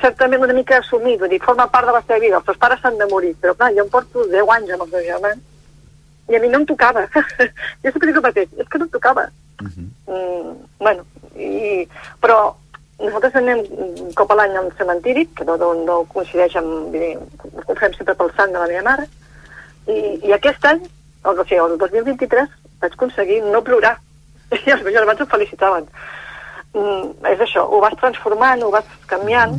certament 0.00 0.46
una 0.46 0.56
mica 0.56 0.78
assumit, 0.78 1.18
vull 1.20 1.28
dir, 1.28 1.42
forma 1.44 1.66
part 1.74 1.90
de 1.90 1.92
la 1.92 2.00
seva 2.06 2.22
vida. 2.22 2.38
Els 2.38 2.48
seus 2.48 2.60
pares 2.62 2.80
s'han 2.80 2.96
de 2.96 3.08
morir, 3.10 3.34
però 3.42 3.52
clar, 3.58 3.68
jo 3.76 3.84
em 3.84 3.90
porto 3.92 4.24
10 4.32 4.54
anys 4.54 4.72
amb 4.72 4.86
els 4.86 4.94
meus 4.94 5.04
germans 5.10 6.32
i 6.32 6.38
a 6.38 6.40
mi 6.40 6.48
no 6.54 6.62
em 6.62 6.66
tocava. 6.72 7.04
jo 7.82 7.92
sempre 7.92 8.08
dic 8.08 8.22
el 8.22 8.26
mateix, 8.30 8.56
és 8.64 8.72
que 8.72 8.80
no 8.80 8.88
em 8.88 8.96
tocava. 8.96 9.26
mm, 10.08 10.56
bueno, 10.80 11.04
i, 11.36 11.84
però 12.24 12.38
nosaltres 13.02 13.36
anem 13.42 13.60
un 13.76 14.16
cop 14.16 14.32
a 14.32 14.40
l'any 14.40 14.56
al 14.56 14.72
cementiri, 14.80 15.26
que 15.36 15.44
no, 15.44 15.60
no, 15.60 15.74
no 15.84 16.00
coincideix 16.16 16.56
amb... 16.56 16.96
dir, 16.96 17.12
Ho 17.66 17.76
fem 17.76 17.92
sempre 18.00 18.16
pel 18.16 18.32
sant 18.40 18.56
de 18.56 18.64
la 18.64 18.72
meva 18.72 18.88
mare, 18.88 19.08
i, 19.90 20.00
i 20.30 20.32
aquest 20.32 20.64
any, 20.72 20.84
o 21.24 21.44
sigui, 21.44 21.60
el 21.60 21.78
2023, 21.78 22.56
vaig 22.82 22.96
aconseguir 22.96 23.42
no 23.44 23.62
plorar. 23.64 23.96
I 24.66 24.74
els 24.74 24.82
meus 24.84 24.94
germans 24.96 25.22
em 25.22 25.30
felicitaven. 25.30 25.86
Mm, 26.72 27.26
és 27.34 27.44
això, 27.44 27.66
ho 27.68 27.82
vas 27.84 27.96
transformant, 28.00 28.62
ho 28.64 28.70
vas 28.72 28.88
canviant, 29.10 29.58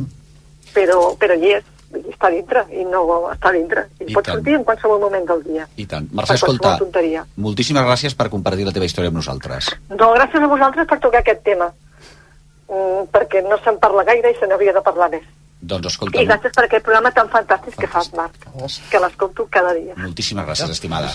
però, 0.74 1.14
però 1.18 1.36
hi 1.38 1.54
és, 1.58 1.70
està 2.10 2.30
dintre, 2.34 2.64
i 2.74 2.82
no 2.88 3.04
està 3.30 3.52
dintre. 3.54 3.86
I, 4.00 4.10
I 4.10 4.16
pot 4.16 4.26
tant. 4.26 4.38
sortir 4.38 4.56
en 4.58 4.64
qualsevol 4.66 5.00
moment 5.02 5.28
del 5.28 5.44
dia. 5.46 5.68
I 5.78 5.86
tant. 5.90 6.08
Mercè, 6.12 6.38
escolta, 6.40 6.74
tonteria. 6.80 7.22
moltíssimes 7.36 7.86
gràcies 7.86 8.16
per 8.18 8.28
compartir 8.32 8.66
la 8.66 8.74
teva 8.74 8.88
història 8.88 9.12
amb 9.12 9.20
nosaltres. 9.20 9.70
No, 9.94 10.10
gràcies 10.16 10.42
a 10.42 10.50
vosaltres 10.50 10.90
per 10.90 10.98
tocar 11.06 11.22
aquest 11.22 11.44
tema, 11.46 11.70
mm, 12.68 13.06
perquè 13.14 13.44
no 13.46 13.60
se'n 13.62 13.78
parla 13.78 14.04
gaire 14.10 14.34
i 14.34 14.38
se 14.40 14.50
n'hauria 14.50 14.74
de 14.74 14.82
parlar 14.82 15.10
més. 15.14 15.24
Doncs 15.64 15.94
escolta, 15.94 16.20
I 16.20 16.26
gràcies 16.28 16.52
per 16.52 16.66
aquest 16.66 16.84
programa 16.84 17.10
tan 17.14 17.30
fantàstic 17.32 17.78
que 17.80 17.88
fas, 17.88 18.10
Marc, 18.12 18.34
que 18.90 19.00
l'escolto 19.00 19.46
cada 19.48 19.72
dia. 19.72 19.94
moltíssimes 19.96 20.44
gràcies, 20.44 20.74
estimada. 20.76 21.14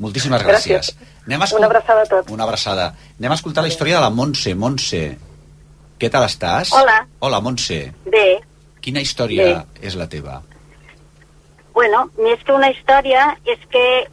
Moltíssimes 0.00 0.42
Gràcies. 0.42 0.90
gràcies. 0.90 1.08
Anem 1.26 1.42
a 1.42 1.44
escol- 1.44 1.58
Una 1.60 1.66
abraçada 1.68 2.02
a 2.02 2.06
tots. 2.06 2.30
Una 2.32 2.44
abraçada. 2.44 2.94
Anem 3.18 3.32
a 3.32 3.34
escoltar 3.34 3.62
la 3.62 3.68
història 3.68 3.96
de 3.96 4.00
la 4.00 4.10
Montse. 4.10 4.54
Montse, 4.54 5.02
què 6.00 6.10
tal 6.10 6.24
estàs? 6.24 6.72
Hola. 6.72 7.06
Hola, 7.20 7.40
Montse. 7.40 7.92
Bé, 8.06 8.40
Quina 8.80 9.00
història 9.04 9.66
és 9.82 9.94
la 9.94 10.08
teva? 10.08 10.42
bueno, 11.74 12.10
més 12.18 12.42
que 12.44 12.52
una 12.52 12.68
història 12.70 13.38
és 13.44 13.58
que 13.70 14.08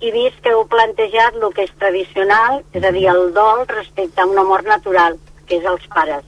he 0.00 0.10
vist 0.12 0.38
que 0.42 0.50
heu 0.50 0.66
plantejat 0.68 1.34
el 1.34 1.52
que 1.52 1.64
és 1.64 1.72
tradicional, 1.78 2.62
és 2.72 2.84
a 2.84 2.90
dir, 2.92 3.06
el 3.08 3.32
dol 3.34 3.66
respecte 3.68 4.20
a 4.22 4.26
una 4.26 4.44
mort 4.44 4.64
natural, 4.66 5.18
que 5.46 5.56
és 5.58 5.64
els 5.64 5.86
pares. 5.88 6.24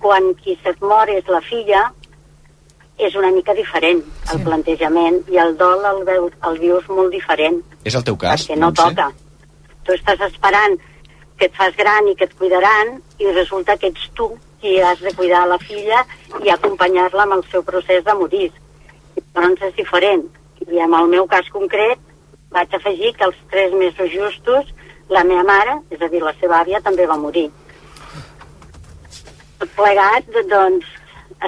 Quan 0.00 0.34
qui 0.42 0.56
se't 0.64 0.80
mor 0.82 1.08
és 1.10 1.26
la 1.28 1.40
filla, 1.42 1.92
és 3.06 3.16
una 3.16 3.30
mica 3.34 3.54
diferent 3.56 4.02
el 4.34 4.42
plantejament 4.44 5.20
i 5.32 5.40
el 5.42 5.56
dol 5.60 5.84
el, 5.88 6.02
veus, 6.04 6.32
el 6.48 6.58
vius 6.60 6.88
molt 6.88 7.12
diferent. 7.14 7.60
És 7.84 7.96
el 7.96 8.04
teu 8.06 8.16
cas, 8.20 8.44
perquè 8.46 8.58
no 8.58 8.70
Montse? 8.70 8.82
toca. 8.82 9.10
Tu 9.86 9.96
estàs 9.96 10.20
esperant 10.28 10.76
que 11.38 11.48
et 11.48 11.56
fas 11.56 11.76
gran 11.76 12.08
i 12.10 12.14
que 12.16 12.28
et 12.28 12.36
cuidaran 12.36 12.98
i 13.18 13.30
resulta 13.32 13.76
que 13.80 13.88
ets 13.88 14.10
tu 14.14 14.28
qui 14.60 14.76
has 14.84 15.00
de 15.00 15.14
cuidar 15.16 15.46
la 15.48 15.58
filla 15.58 16.04
i 16.44 16.52
acompanyar-la 16.52 17.24
amb 17.24 17.38
el 17.38 17.44
seu 17.50 17.64
procés 17.64 18.04
de 18.04 18.14
morir. 18.14 18.50
Llavors 19.34 19.62
és 19.70 19.74
diferent. 19.78 20.26
I 20.60 20.82
en 20.84 20.94
el 20.94 21.08
meu 21.08 21.26
cas 21.26 21.48
concret 21.50 21.98
vaig 22.52 22.74
afegir 22.76 23.14
que 23.16 23.24
els 23.24 23.38
tres 23.50 23.72
mesos 23.72 24.12
justos 24.12 24.68
la 25.10 25.24
meva 25.24 25.42
mare, 25.46 25.78
és 25.90 26.02
a 26.02 26.08
dir, 26.12 26.20
la 26.22 26.34
seva 26.38 26.60
àvia, 26.60 26.80
també 26.84 27.06
va 27.06 27.16
morir. 27.18 27.48
Tot 29.58 29.72
plegat, 29.76 30.28
doncs, 30.50 30.86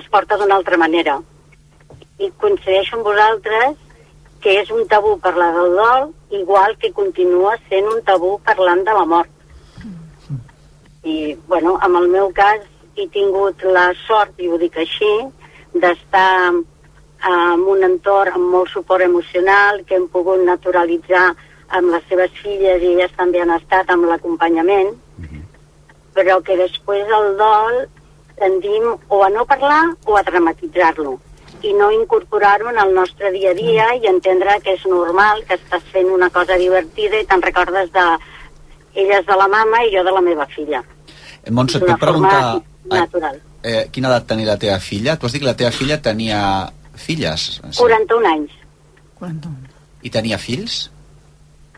es 0.01 0.09
porta 0.11 0.39
d'una 0.41 0.57
altra 0.59 0.79
manera. 0.81 1.21
I 2.19 2.29
coincideixo 2.39 2.99
amb 2.99 3.09
vosaltres 3.09 3.79
que 4.43 4.57
és 4.61 4.71
un 4.75 4.89
tabú 4.91 5.15
parlar 5.23 5.53
del 5.55 5.77
dol, 5.79 6.09
igual 6.35 6.75
que 6.83 6.91
continua 6.93 7.55
sent 7.69 7.87
un 7.87 8.03
tabú 8.03 8.35
parlant 8.45 8.83
de 8.85 8.97
la 8.99 9.05
mort. 9.07 9.31
I, 11.05 11.37
bueno, 11.47 11.79
en 11.87 11.97
el 11.97 12.09
meu 12.11 12.33
cas 12.35 12.67
he 12.97 13.07
tingut 13.15 13.63
la 13.63 13.87
sort, 14.03 14.35
i 14.43 14.51
ho 14.51 14.59
dic 14.59 14.77
així, 14.83 15.13
d'estar 15.73 16.51
en 16.51 17.65
un 17.75 17.87
entorn 17.87 18.35
amb 18.35 18.51
molt 18.57 18.75
suport 18.75 19.07
emocional, 19.07 19.85
que 19.87 19.97
hem 19.97 20.09
pogut 20.11 20.43
naturalitzar 20.43 21.31
amb 21.79 21.95
les 21.95 22.07
seves 22.11 22.35
filles 22.43 22.83
i 22.83 22.95
elles 22.97 23.15
també 23.17 23.41
han 23.41 23.55
estat 23.55 23.91
amb 23.95 24.11
l'acompanyament, 24.11 24.91
però 26.13 26.43
que 26.45 26.59
després 26.59 27.19
el 27.19 27.37
dol 27.39 27.85
tendim 28.37 28.91
o 29.09 29.23
a 29.23 29.31
no 29.31 29.47
parlar 29.47 29.85
o 30.05 30.19
a 30.19 30.27
dramatitzar-lo 30.27 31.21
i 31.63 31.73
no 31.75 31.91
incorporar-ho 31.93 32.71
en 32.71 32.79
el 32.79 32.95
nostre 32.95 33.31
dia 33.33 33.51
a 33.51 33.55
dia 33.55 33.87
i 33.97 34.07
entendre 34.11 34.59
que 34.65 34.75
és 34.75 34.85
normal, 34.87 35.45
que 35.47 35.55
estàs 35.55 35.85
fent 35.93 36.11
una 36.11 36.29
cosa 36.31 36.57
divertida 36.59 37.21
i 37.21 37.27
te'n 37.27 37.43
recordes 37.43 37.93
de 37.95 38.07
elles 38.95 39.25
de 39.27 39.37
la 39.39 39.49
mama 39.49 39.85
i 39.87 39.93
jo 39.95 40.03
de 40.05 40.13
la 40.13 40.21
meva 40.21 40.47
filla. 40.47 40.83
Eh, 41.45 41.51
Montse, 41.51 41.79
et 41.79 41.87
puc 41.87 41.99
preguntar 42.01 42.61
natural. 42.91 43.41
eh, 43.63 43.89
quina 43.93 44.09
edat 44.09 44.27
tenia 44.27 44.47
la 44.47 44.59
teva 44.59 44.79
filla? 44.81 45.17
Tu 45.17 45.27
has 45.27 45.33
dit 45.33 45.41
que 45.43 45.47
la 45.47 45.57
teva 45.57 45.71
filla 45.71 46.01
tenia 46.03 46.73
filles. 46.95 47.61
Sí. 47.71 47.79
41 47.79 48.27
anys, 48.27 48.51
I 50.03 50.11
tenia 50.11 50.39
fills? 50.39 50.91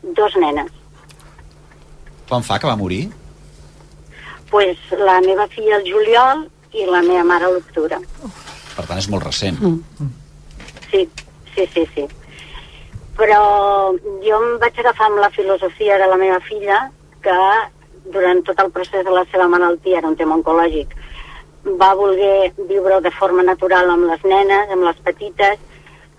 dos 0.03 0.35
nenes. 0.37 0.71
Quan 2.29 2.43
fa 2.43 2.59
que 2.59 2.67
va 2.67 2.77
morir? 2.77 3.11
pues 4.51 4.79
la 4.97 5.21
meva 5.21 5.49
filla 5.49 5.77
al 5.77 5.83
juliol 5.83 6.45
i 6.79 6.85
la 6.87 7.01
meva 7.03 7.25
mare 7.25 7.45
a 7.49 7.51
l'octubre. 7.51 7.97
Per 8.75 8.85
tant, 8.89 8.99
és 8.99 9.09
molt 9.13 9.25
recent. 9.27 9.59
Sí, 10.91 11.05
sí, 11.55 11.67
sí, 11.75 11.87
sí. 11.95 12.07
Però 13.19 13.41
jo 14.25 14.41
em 14.41 14.59
vaig 14.63 14.79
agafar 14.83 15.11
amb 15.11 15.23
la 15.23 15.31
filosofia 15.31 15.99
de 16.03 16.09
la 16.11 16.19
meva 16.19 16.41
filla 16.49 16.81
que 17.23 17.37
durant 18.15 18.43
tot 18.45 18.59
el 18.61 18.71
procés 18.71 19.05
de 19.05 19.13
la 19.15 19.25
seva 19.31 19.47
malaltia, 19.49 19.99
era 19.99 20.11
un 20.11 20.17
tema 20.17 20.37
oncològic, 20.37 20.93
va 21.81 21.95
voler 21.97 22.53
viure 22.69 23.01
de 23.01 23.13
forma 23.19 23.43
natural 23.47 23.91
amb 23.91 24.11
les 24.11 24.27
nenes, 24.29 24.71
amb 24.71 24.85
les 24.85 24.99
petites, 25.07 25.63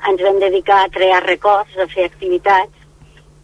ens 0.09 0.21
vam 0.21 0.39
dedicar 0.41 0.83
a 0.83 0.89
crear 0.93 1.21
records, 1.25 1.77
a 1.77 1.87
fer 1.91 2.07
activitats, 2.09 2.85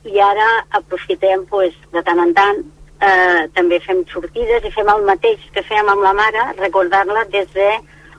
i 0.10 0.20
ara 0.20 0.48
aprofitem 0.80 1.46
pues, 1.50 1.76
de 1.94 2.02
tant 2.06 2.20
en 2.24 2.34
tant 2.34 2.62
eh, 3.02 3.48
també 3.54 3.80
fem 3.86 4.02
sortides 4.10 4.66
i 4.66 4.74
fem 4.74 4.90
el 4.90 5.06
mateix 5.06 5.44
que 5.54 5.64
fèiem 5.68 5.90
amb 5.94 6.06
la 6.06 6.14
mare, 6.18 6.48
recordar-la 6.58 7.28
des 7.34 7.50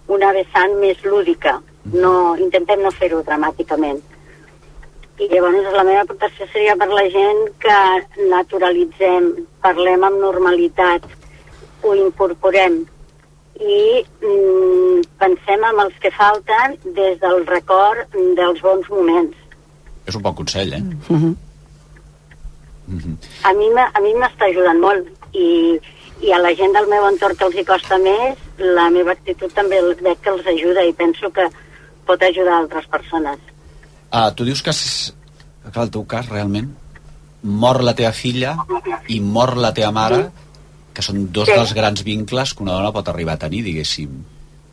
d'una 0.09 0.33
vessant 0.37 0.75
més 0.81 1.03
lúdica. 1.05 1.59
No, 1.93 2.37
intentem 2.39 2.83
no 2.83 2.91
fer-ho 2.95 3.23
dramàticament. 3.27 4.01
I 5.23 5.29
llavors 5.31 5.69
la 5.75 5.85
meva 5.85 6.03
aportació 6.03 6.47
seria 6.53 6.75
per 6.81 6.89
la 6.91 7.05
gent 7.13 7.43
que 7.63 7.79
naturalitzem, 8.31 9.29
parlem 9.63 10.05
amb 10.09 10.19
normalitat, 10.23 11.05
ho 11.83 11.95
incorporem 11.99 12.81
i 13.63 13.79
mm, 14.25 15.03
pensem 15.21 15.65
en 15.69 15.81
els 15.85 15.95
que 16.03 16.11
falten 16.17 16.77
des 16.97 17.19
del 17.23 17.45
record 17.47 18.17
dels 18.39 18.63
bons 18.65 18.89
moments. 18.91 19.37
És 20.07 20.17
un 20.19 20.23
bon 20.25 20.35
consell, 20.35 20.73
eh? 20.75 20.83
a 23.45 23.53
mi 23.55 23.69
m'ha- 23.71 23.91
a 23.95 24.01
mi 24.01 24.15
m'està 24.19 24.49
ajudant 24.51 24.81
molt 24.81 25.07
i, 25.33 25.79
i 26.23 26.33
a 26.33 26.39
la 26.39 26.53
gent 26.59 26.73
del 26.77 26.87
meu 26.91 27.05
entorn 27.09 27.37
que 27.37 27.45
els 27.49 27.57
hi 27.59 27.65
costa 27.67 27.99
més 27.99 28.39
la 28.63 28.89
meva 28.95 29.13
actitud 29.17 29.53
també 29.57 29.81
veig 30.01 30.21
que 30.23 30.31
els 30.31 30.47
ajuda 30.55 30.85
i 30.87 30.93
penso 30.95 31.31
que 31.35 31.49
pot 32.07 32.23
ajudar 32.23 32.61
altres 32.61 32.87
persones 32.93 33.39
Ah, 34.13 34.29
tu 34.37 34.45
dius 34.45 34.61
que, 34.63 34.71
és, 34.71 35.13
que 35.73 35.81
el 35.81 35.91
teu 35.91 36.03
cas, 36.05 36.27
realment, 36.29 36.67
mor 37.43 37.81
la 37.83 37.95
teva 37.97 38.13
filla 38.13 38.57
i 39.09 39.21
mor 39.25 39.55
la 39.57 39.71
teva 39.73 39.91
mare, 39.91 40.27
que 40.93 41.01
són 41.03 41.31
dos 41.33 41.49
Sí. 41.49 41.55
dels 41.57 41.73
grans 41.73 42.03
vincles 42.05 42.53
que 42.55 42.63
una 42.63 42.75
dona 42.77 42.93
pot 42.93 43.09
arribar 43.09 43.39
a 43.39 43.43
tenir, 43.47 43.63
diguéssim. 43.65 44.11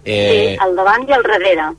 eh... 0.03 0.55
Sí, 0.57 0.57
al 0.65 0.75
davant 0.75 1.07
i 1.07 1.13
al 1.15 1.23
darrere 1.23 1.69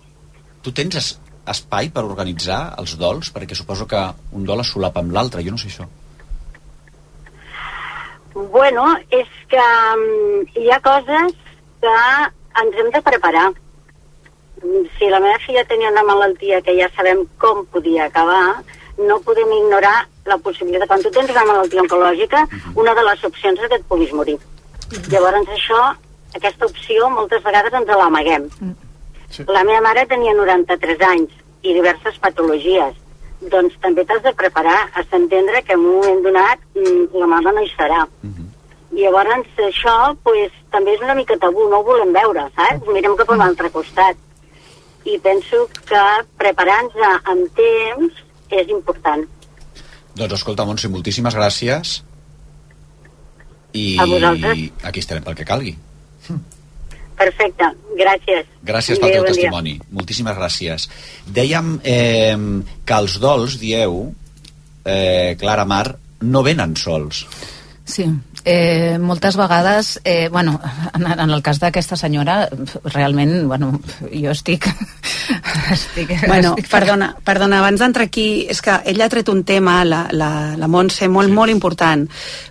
tu 0.62 0.72
tens 0.72 0.96
es, 0.96 1.10
espai 1.48 1.90
per 1.92 2.02
organitzar 2.04 2.74
els 2.80 2.96
dols? 3.00 3.30
Perquè 3.32 3.54
suposo 3.56 3.86
que 3.86 4.00
un 4.32 4.44
dol 4.48 4.60
es 4.64 4.72
solapa 4.72 5.00
amb 5.00 5.12
l'altre, 5.12 5.44
jo 5.44 5.50
no 5.52 5.58
sé 5.60 5.68
això. 5.68 5.86
Bueno, 8.34 8.86
és 9.10 9.28
que 9.48 9.64
um, 9.94 10.44
hi 10.56 10.70
ha 10.70 10.80
coses 10.84 11.34
que 11.80 11.96
ens 12.60 12.78
hem 12.78 12.90
de 12.94 13.02
preparar 13.02 13.50
Mm, 14.62 14.84
si 14.98 15.08
la 15.08 15.20
meva 15.20 15.38
filla 15.38 15.64
tenia 15.64 15.88
una 15.90 16.02
malaltia 16.04 16.60
que 16.60 16.74
ja 16.76 16.88
sabem 16.94 17.24
com 17.40 17.64
podia 17.72 18.04
acabar, 18.06 18.60
no 18.98 19.20
podem 19.24 19.48
ignorar 19.56 20.06
la 20.26 20.36
possibilitat. 20.36 20.88
Quan 20.88 21.02
tu 21.02 21.10
tens 21.10 21.30
una 21.32 21.46
malaltia 21.48 21.80
oncològica, 21.80 22.44
una 22.76 22.94
de 22.94 23.04
les 23.06 23.24
opcions 23.24 23.60
és 23.60 23.70
que 23.70 23.80
et 23.80 23.88
puguis 23.88 24.12
morir. 24.12 24.36
Llavors 25.08 25.48
això, 25.48 25.80
aquesta 26.36 26.68
opció, 26.68 27.08
moltes 27.08 27.42
vegades 27.46 27.72
ens 27.72 27.88
l'amaguem. 28.02 28.50
La 29.48 29.64
meva 29.64 29.80
mare 29.80 30.04
tenia 30.10 30.34
93 30.36 31.06
anys 31.08 31.32
i 31.62 31.72
diverses 31.72 32.18
patologies. 32.20 32.99
Doncs 33.40 33.76
també 33.80 34.04
t'has 34.04 34.22
de 34.22 34.32
preparar, 34.36 34.90
has 34.94 35.06
d'entendre 35.10 35.62
que 35.64 35.72
en 35.72 35.80
un 35.80 35.94
moment 35.96 36.22
donat 36.26 36.58
mm, 36.76 37.06
la 37.16 37.26
mama 37.26 37.52
no 37.56 37.62
hi 37.64 37.70
serà. 37.72 38.02
I 38.90 39.04
llavors 39.06 39.46
això 39.64 40.16
pues, 40.22 40.52
també 40.70 40.94
és 40.94 41.00
una 41.00 41.14
mica 41.14 41.38
tabú, 41.38 41.68
no 41.70 41.78
ho 41.80 41.84
volem 41.86 42.12
veure, 42.12 42.48
saps? 42.56 42.86
Mirem 42.92 43.16
cap 43.16 43.30
a 43.30 43.34
un 43.38 43.40
altre 43.40 43.70
costat. 43.70 44.16
I 45.06 45.16
penso 45.24 45.64
que 45.88 46.02
preparar-nos 46.36 47.22
amb 47.24 47.48
temps 47.56 48.12
és 48.50 48.68
important. 48.68 49.24
Doncs 50.18 50.34
escolta, 50.36 50.66
Montse, 50.66 50.90
moltíssimes 50.92 51.34
gràcies 51.34 52.02
i 53.72 53.96
A 53.98 54.04
vosaltres. 54.04 54.70
aquí 54.82 54.98
estarem 55.00 55.24
pel 55.24 55.38
que 55.38 55.46
calgui. 55.46 55.76
Perfecte, 57.20 57.66
gràcies. 57.98 58.46
Gràcies 58.64 59.00
pel 59.00 59.12
teu 59.12 59.22
bon 59.22 59.28
dia. 59.28 59.34
testimoni. 59.34 59.74
Moltíssimes 59.92 60.36
gràcies. 60.38 60.88
Dèiem 61.28 61.74
eh, 61.84 62.36
que 62.88 63.00
els 63.04 63.18
dols, 63.20 63.58
dieu, 63.60 64.06
eh, 64.84 65.36
Clara 65.40 65.66
Mar, 65.68 65.84
no 66.24 66.42
venen 66.46 66.76
sols. 66.80 67.26
Sí, 67.84 68.06
eh, 68.44 68.98
moltes 69.00 69.36
vegades, 69.36 70.00
eh, 70.04 70.28
bueno, 70.30 70.60
en, 70.94 71.06
en 71.06 71.30
el 71.30 71.42
cas 71.42 71.60
d'aquesta 71.60 71.96
senyora, 71.96 72.48
realment, 72.84 73.46
bueno, 73.48 73.72
jo 74.12 74.30
estic... 74.32 74.68
estic 75.74 76.12
Bueno, 76.26 76.54
estic 76.56 76.70
perdona, 76.70 77.10
perdona, 77.24 77.60
abans 77.60 77.80
d'entrar 77.80 78.08
aquí, 78.08 78.46
és 78.50 78.62
que 78.62 78.78
ella 78.90 79.06
ha 79.06 79.12
tret 79.12 79.28
un 79.32 79.44
tema, 79.44 79.80
la, 79.84 80.02
la, 80.12 80.30
la 80.58 80.68
Montse, 80.70 81.08
molt, 81.08 81.32
molt 81.32 81.52
important, 81.52 82.06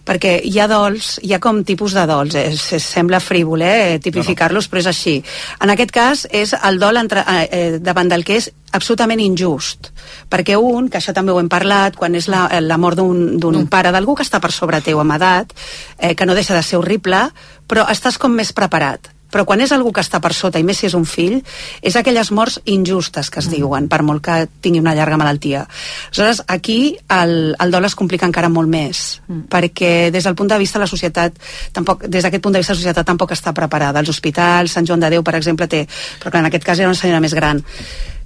perquè 0.06 0.38
hi 0.44 0.60
ha 0.60 0.70
dols, 0.72 1.18
hi 1.24 1.34
ha 1.34 1.42
com 1.44 1.64
tipus 1.68 1.98
de 1.98 2.06
dols, 2.10 2.36
eh? 2.36 2.48
es, 2.54 2.70
es 2.78 2.86
sembla 2.86 3.22
frívol, 3.24 3.66
eh, 3.66 4.00
tipificar-los, 4.04 4.70
però 4.70 4.84
és 4.84 4.92
així. 4.94 5.18
En 5.64 5.74
aquest 5.74 5.94
cas, 5.96 6.26
és 6.32 6.56
el 6.58 6.80
dol 6.82 7.02
entre, 7.02 7.26
eh, 7.26 7.48
eh, 7.52 7.70
davant 7.84 8.10
del 8.10 8.26
que 8.28 8.40
és 8.40 8.52
absolutament 8.72 9.22
injust, 9.24 9.92
perquè 10.30 10.58
un, 10.58 10.90
que 10.90 11.00
això 11.00 11.14
també 11.16 11.34
ho 11.34 11.40
hem 11.42 11.50
parlat, 11.52 11.96
quan 12.00 12.16
és 12.16 12.30
la, 12.32 12.48
la 12.62 12.78
mort 12.82 13.00
d'un 13.00 13.38
d'un 13.40 13.68
pare, 13.68 13.94
d'algú 13.96 14.16
que 14.16 14.26
està 14.26 14.42
per 14.42 14.52
sobre 14.56 14.82
teu 14.86 15.00
amb 15.02 15.16
edat, 15.18 15.54
eh, 15.98 16.16
que 16.16 16.26
no 16.26 16.38
deixa 16.38 16.56
de 16.58 16.64
ser 16.64 16.80
horrible, 16.80 17.30
però 17.68 17.86
estàs 17.90 18.18
com 18.18 18.34
més 18.36 18.54
preparat. 18.54 19.12
Però 19.30 19.46
quan 19.46 19.62
és 19.62 19.72
algú 19.72 19.92
que 19.94 20.02
està 20.02 20.20
per 20.22 20.32
sota, 20.34 20.60
i 20.60 20.66
més 20.66 20.80
si 20.82 20.88
és 20.88 20.96
un 20.98 21.06
fill, 21.06 21.38
és 21.86 21.96
aquelles 21.96 22.32
morts 22.34 22.58
injustes 22.66 23.30
que 23.30 23.44
es 23.44 23.50
diuen, 23.52 23.88
per 23.90 24.02
molt 24.06 24.24
que 24.26 24.38
tingui 24.66 24.82
una 24.82 24.96
llarga 24.98 25.20
malaltia. 25.22 25.66
Aleshores, 26.10 26.42
aquí 26.48 26.98
el, 27.14 27.54
el 27.54 27.72
dol 27.72 27.86
es 27.86 27.98
complica 28.00 28.26
encara 28.26 28.50
molt 28.50 28.72
més, 28.72 29.22
perquè 29.54 30.10
des 30.14 30.26
del 30.26 30.38
punt 30.40 30.50
de 30.50 30.58
vista 30.62 30.82
de 30.82 30.88
la 30.88 30.92
societat, 30.92 31.38
tampoc, 31.74 32.08
des 32.10 32.26
d'aquest 32.26 32.44
punt 32.44 32.58
de 32.58 32.64
vista 32.64 32.74
la 32.74 32.82
societat 32.82 33.06
tampoc 33.06 33.36
està 33.38 33.54
preparada. 33.54 34.02
Els 34.02 34.10
hospitals, 34.10 34.74
Sant 34.74 34.90
Joan 34.90 35.06
de 35.06 35.14
Déu, 35.14 35.26
per 35.26 35.38
exemple, 35.38 35.70
té, 35.70 35.86
però 36.18 36.34
clar, 36.34 36.42
en 36.42 36.50
aquest 36.50 36.66
cas 36.66 36.82
era 36.82 36.90
una 36.90 36.98
senyora 36.98 37.22
més 37.22 37.38
gran, 37.38 37.62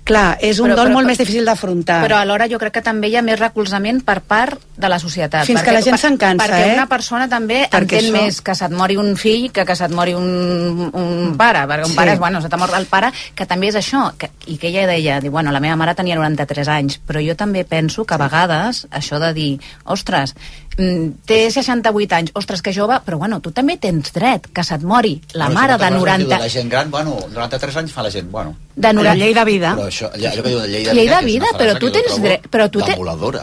Clar, 0.03 0.37
és 0.41 0.59
un 0.59 0.67
Però- 0.67 0.75
dol 0.75 0.87
però- 0.89 0.93
molt 0.97 1.07
més 1.07 1.17
difícil 1.17 1.45
d'afrontar. 1.45 2.01
Però 2.03 2.17
alhora 2.19 2.49
jo 2.51 2.57
crec 2.59 2.73
que 2.73 2.81
també 2.81 3.07
hi 3.07 3.15
ha 3.15 3.21
més 3.21 3.39
recolzament 3.39 4.01
per 4.03 4.19
part 4.19 4.59
de 4.75 4.89
la 4.89 4.99
societat. 4.99 5.45
Fins 5.45 5.61
que 5.63 5.71
la 5.71 5.81
gent 5.81 5.97
se'n 5.97 6.17
cansa, 6.17 6.43
perquè 6.45 6.71
eh? 6.71 6.73
una 6.73 6.87
persona 6.87 7.29
també 7.29 7.69
Perquè 7.71 7.99
entén 8.01 8.09
això- 8.09 8.11
més 8.25 8.41
que 8.41 8.53
se't 8.55 8.73
mori 8.75 8.97
un 8.97 9.15
fill 9.15 9.51
que 9.51 9.63
que 9.65 9.75
se't 9.75 9.93
mori 9.93 10.13
un, 10.13 10.89
un 10.93 11.37
pare, 11.37 11.59
perquè 11.67 11.85
un 11.85 11.91
Sí. 11.91 11.95
pare 11.95 12.11
és, 12.13 12.19
bueno, 12.19 12.41
se 12.41 12.49
t'ha 12.49 12.57
mort 12.57 12.73
el 12.75 12.85
pare, 12.87 13.11
que 13.33 13.45
també 13.45 13.67
és 13.69 13.75
això, 13.75 14.11
que, 14.17 14.29
i 14.47 14.57
que 14.57 14.67
ella 14.67 14.87
deia, 14.87 15.21
diu, 15.21 15.31
bueno, 15.31 15.51
la 15.51 15.61
meva 15.61 15.77
mare 15.77 15.95
tenia 15.95 16.15
93 16.15 16.67
anys, 16.67 16.99
però 17.07 17.25
jo 17.25 17.35
també 17.37 17.63
penso 17.63 18.03
que 18.03 18.13
a 18.13 18.17
vegades 18.17 18.87
això 18.91 19.19
de 19.19 19.33
dir, 19.33 19.59
ostres, 19.85 20.33
mm, 20.35 20.62
té 20.75 21.51
68 21.51 22.15
anys, 22.17 22.31
ostres, 22.33 22.61
que 22.65 22.73
jove, 22.73 22.97
però 23.05 23.17
bueno, 23.21 23.39
tu 23.41 23.51
també 23.51 23.77
tens 23.77 24.11
dret 24.15 24.47
que 24.53 24.63
se't 24.65 24.83
mori 24.83 25.19
la 25.33 25.45
Bueno, 25.51 25.59
mare 25.59 25.77
de 25.77 25.89
moltes 25.91 25.93
vegades 25.93 26.17
diu 26.19 26.27
90... 26.27 26.35
De 26.35 26.41
la 26.43 26.49
gent 26.49 26.69
gran, 26.71 26.91
bueno, 26.91 27.17
93 27.33 27.77
anys 27.83 27.91
fa 27.93 28.01
la 28.03 28.11
gent, 28.11 28.29
bueno. 28.31 28.55
De 28.75 28.87
La 28.87 28.93
noranta- 28.93 29.19
llei 29.21 29.33
de 29.37 29.43
vida. 29.45 29.75
Però 29.77 29.85
això, 29.85 30.07
allò 30.09 30.31
que 30.33 30.49
diu 30.49 30.59
de 30.63 30.67
llei 30.67 30.83
de 30.87 30.93
llei 30.97 31.05
vida, 31.05 31.15
de 31.15 31.21
que 31.21 31.27
és 31.27 31.33
vida, 31.33 31.45
però 31.59 31.73
tu 31.77 31.91
que 31.91 31.99
tens 32.01 32.21
dret, 32.23 32.47
però 32.49 32.69
tu, 32.73 32.81
te, 32.81 32.95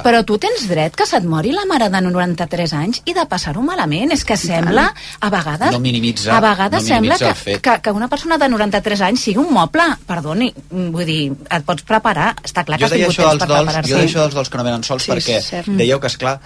però 0.03 0.25
tu 0.27 0.39
tens 0.43 0.65
dret 0.69 0.97
que 0.99 1.07
se't 1.07 1.25
mori 1.25 1.53
la 1.55 1.65
mare 1.71 1.87
de 1.89 2.01
93 2.03 2.73
anys 2.81 3.03
i 3.07 3.15
de 3.15 3.25
passar-ho 3.31 3.63
malament. 3.63 4.11
És 4.11 4.25
que 4.27 4.37
sembla, 4.37 4.89
a 5.21 5.31
vegades... 5.31 5.71
No 5.71 5.79
minimitza- 5.79 6.35
a 6.35 6.41
vegades 6.43 6.83
no 6.83 6.89
sembla 6.89 7.19
que, 7.19 7.59
que, 7.63 7.77
que 7.81 7.91
una 7.95 8.09
persona 8.09 8.39
de 8.43 8.49
93 8.49 9.01
anys 9.07 9.23
sigui 9.29 9.39
un 9.39 9.53
moble. 9.55 9.87
Perdoni, 10.07 10.51
mm, 10.71 10.91
vull 10.91 11.07
dir, 11.07 11.21
et 11.47 11.63
pots 11.65 11.87
preparar. 11.87 12.33
Està 12.43 12.65
clar 12.67 12.79
que 12.81 12.89
jo 12.89 12.91
has 12.91 12.97
deia 12.99 13.07
tingut 13.07 13.23
temps 13.23 13.39
per 13.47 13.53
preparar-se. 13.55 13.91
jo 13.93 13.97
deia 14.03 14.09
això 14.11 14.25
dels 14.27 14.35
dols 14.35 14.51
que 14.51 14.59
no 14.59 14.65
venen 14.67 14.83
sols 14.83 15.07
Sí, 15.07 15.13
perquè 15.15 15.63
dèieu 15.79 16.01
que, 16.03 16.11
és 16.11 16.17
clar 16.19 16.41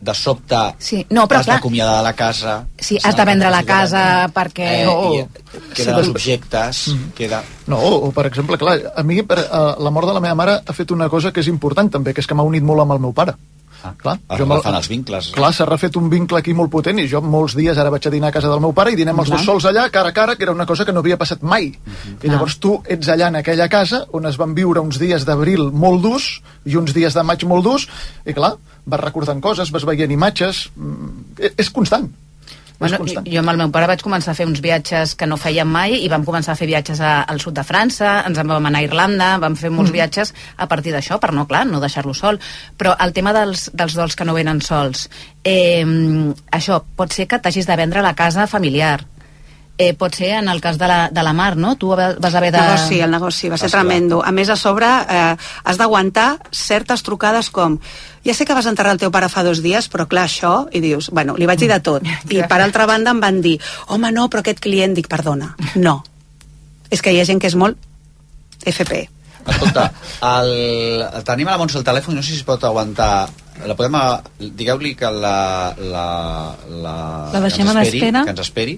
de 0.00 0.14
sobte 0.14 0.58
Sí, 0.78 1.06
no, 1.10 1.26
però 1.26 1.40
has 1.40 1.46
d'acomiadar 1.46 1.96
de 1.98 2.02
la 2.04 2.12
casa 2.12 2.66
Sí, 2.78 2.98
has 3.02 3.16
de 3.16 3.24
vendre 3.24 3.50
la 3.50 3.62
casa 3.64 4.02
perquè... 4.34 4.68
eh, 4.82 4.84
No. 4.84 5.14
i 5.14 5.24
queden 5.74 5.94
Sí. 5.94 6.00
els 6.00 6.08
objectes 6.08 6.88
Mm. 6.88 7.10
queda... 7.16 7.42
No, 7.66 7.78
o, 7.78 8.12
per 8.12 8.26
exemple, 8.26 8.58
clar, 8.58 8.78
a 8.94 9.02
mi 9.02 9.22
per, 9.22 9.38
a, 9.50 9.76
la 9.80 9.90
mort 9.90 10.06
de 10.06 10.14
la 10.14 10.20
meva 10.20 10.34
mare 10.38 10.60
ha 10.64 10.72
fet 10.72 10.90
una 10.92 11.08
cosa 11.08 11.32
que 11.32 11.40
és 11.40 11.48
important 11.48 11.90
també, 11.90 12.12
que 12.14 12.20
és 12.20 12.26
que 12.26 12.34
m'ha 12.34 12.44
unit 12.46 12.62
molt 12.62 12.80
amb 12.84 12.92
el 12.92 13.00
meu 13.00 13.12
pare. 13.12 13.34
Ah, 13.84 13.92
clar, 13.96 14.16
es 14.30 14.40
me'l- 14.40 14.56
refan 14.56 14.74
els 14.74 14.88
vincles. 14.88 15.28
Clar, 15.34 15.52
s'ha 15.54 15.64
refet 15.68 15.96
un 15.96 16.08
vincle 16.10 16.38
aquí 16.38 16.54
molt 16.54 16.70
potent 16.70 16.98
i 16.98 17.06
jo 17.08 17.20
molts 17.22 17.54
dies 17.54 17.78
ara 17.78 17.90
vaig 17.90 18.06
a 18.06 18.10
dinar 18.10 18.28
a 18.28 18.32
casa 18.32 18.48
del 18.48 18.60
meu 18.60 18.72
pare 18.72 18.92
i 18.92 18.96
dinem 18.96 19.18
els 19.18 19.28
Clar. 19.28 19.38
dos 19.38 19.46
sols 19.46 19.64
allà, 19.70 19.88
cara 19.90 20.08
a 20.10 20.12
cara, 20.12 20.34
que 20.36 20.42
era 20.42 20.52
una 20.52 20.66
cosa 20.66 20.84
que 20.84 20.92
no 20.92 21.00
havia 21.00 21.16
passat 21.18 21.42
mai. 21.42 21.68
I 22.22 22.28
llavors 22.28 22.58
tu 22.58 22.82
ets 22.88 23.08
allà 23.08 23.28
en 23.28 23.36
aquella 23.36 23.68
casa 23.68 24.06
on 24.12 24.26
es 24.26 24.36
van 24.36 24.54
viure 24.54 24.80
uns 24.80 24.98
dies 24.98 25.24
d'abril 25.24 25.70
molt 25.72 26.02
durs 26.02 26.40
i 26.64 26.76
uns 26.76 26.92
dies 26.94 27.14
de 27.14 27.22
maig 27.22 27.44
molt 27.44 27.64
durs 27.64 27.88
i 28.26 28.32
clar, 28.34 28.56
vas 28.86 29.00
recordant 29.00 29.40
coses, 29.40 29.70
vas 29.70 29.84
veient 29.84 30.10
imatges... 30.10 30.70
mm, 30.76 31.38
e- 31.38 31.52
És 31.58 31.70
constant. 31.70 32.10
Bueno, 32.78 32.98
jo 33.24 33.40
amb 33.40 33.50
el 33.50 33.56
meu 33.56 33.70
pare 33.72 33.86
vaig 33.88 34.02
començar 34.04 34.34
a 34.34 34.36
fer 34.36 34.44
uns 34.46 34.60
viatges 34.60 35.14
que 35.16 35.26
no 35.26 35.38
fèiem 35.40 35.68
mai 35.68 35.94
i 36.04 36.10
vam 36.12 36.24
començar 36.26 36.52
a 36.52 36.58
fer 36.58 36.68
viatges 36.68 37.00
a, 37.00 37.22
al 37.24 37.40
sud 37.40 37.56
de 37.56 37.64
França, 37.64 38.18
ens 38.28 38.36
en 38.38 38.46
vam 38.52 38.68
anar 38.68 38.82
a 38.82 38.84
Irlanda, 38.84 39.30
vam 39.40 39.56
fer 39.56 39.70
molts 39.70 39.90
Mm. 39.90 39.96
viatges 39.96 40.34
a 40.56 40.66
partir 40.68 40.92
d'això, 40.92 41.18
per 41.18 41.32
no, 41.32 41.46
clar, 41.46 41.64
no 41.66 41.80
deixar-lo 41.80 42.12
sol. 42.14 42.38
Però 42.76 42.94
el 43.00 43.12
tema 43.16 43.32
dels, 43.32 43.70
dels 43.72 43.94
dols 43.96 44.16
que 44.16 44.24
no 44.24 44.34
venen 44.34 44.60
sols, 44.60 45.08
eh, 45.42 45.84
això, 46.52 46.82
pot 46.96 47.12
ser 47.12 47.26
que 47.26 47.38
t'hagis 47.38 47.66
de 47.66 47.76
vendre 47.76 48.02
la 48.02 48.14
casa 48.14 48.46
familiar, 48.46 49.06
eh, 49.78 49.92
pot 49.94 50.14
ser 50.16 50.30
en 50.38 50.48
el 50.48 50.60
cas 50.64 50.78
de 50.80 50.86
la, 50.88 51.08
de 51.12 51.22
la 51.22 51.32
Mar, 51.36 51.56
no? 51.56 51.74
Tu 51.76 51.88
vas 51.88 52.34
haver 52.34 52.50
de... 52.52 52.58
El 52.58 52.64
negoci, 52.74 53.00
el 53.00 53.10
negoci, 53.10 53.48
va 53.52 53.58
ser 53.58 53.66
Esclar. 53.66 53.82
tremendo. 53.84 54.22
A 54.24 54.32
més, 54.32 54.48
a 54.48 54.56
sobre, 54.56 54.86
eh, 54.88 55.36
has 55.64 55.76
d'aguantar 55.78 56.38
certes 56.50 57.02
trucades 57.04 57.50
com 57.50 57.78
ja 58.26 58.34
sé 58.34 58.44
que 58.48 58.54
vas 58.56 58.66
enterrar 58.66 58.94
el 58.96 58.98
teu 58.98 59.12
pare 59.14 59.28
fa 59.30 59.44
dos 59.46 59.60
dies, 59.62 59.86
però 59.92 60.08
clar, 60.10 60.24
això, 60.26 60.66
i 60.72 60.80
dius, 60.80 61.10
bueno, 61.14 61.36
li 61.38 61.46
vaig 61.46 61.60
dir 61.60 61.68
de 61.70 61.78
tot. 61.80 62.02
I 62.32 62.40
per 62.48 62.60
altra 62.64 62.86
banda 62.86 63.12
em 63.12 63.20
van 63.20 63.42
dir, 63.44 63.58
home, 63.88 64.10
no, 64.12 64.28
però 64.32 64.40
aquest 64.42 64.58
client, 64.64 64.94
dic, 64.96 65.06
perdona, 65.12 65.52
no. 65.76 66.00
És 66.90 67.02
que 67.02 67.12
hi 67.12 67.20
ha 67.20 67.26
gent 67.28 67.38
que 67.42 67.46
és 67.52 67.54
molt 67.58 67.76
FP. 68.64 69.04
Escolta, 69.46 69.90
el, 70.26 70.50
el 71.20 71.22
tenim 71.26 71.46
a 71.46 71.54
la 71.54 71.58
Montse 71.60 71.78
al 71.78 71.84
telèfon 71.86 72.16
i 72.16 72.18
no 72.18 72.22
sé 72.24 72.32
si 72.32 72.40
es 72.40 72.46
pot 72.48 72.64
aguantar 72.66 73.28
la 73.66 73.72
podem, 73.78 73.94
a- 73.96 74.20
digueu-li 74.40 74.90
que 74.98 75.08
la, 75.08 75.72
la, 75.78 76.06
la, 76.82 76.96
La 77.32 77.40
deixem 77.44 77.64
que 77.64 77.70
ens 77.70 77.76
en 77.76 77.82
esperi, 77.86 78.00
espera. 78.02 78.24
que 78.26 78.34
ens 78.34 78.42
esperi 78.42 78.74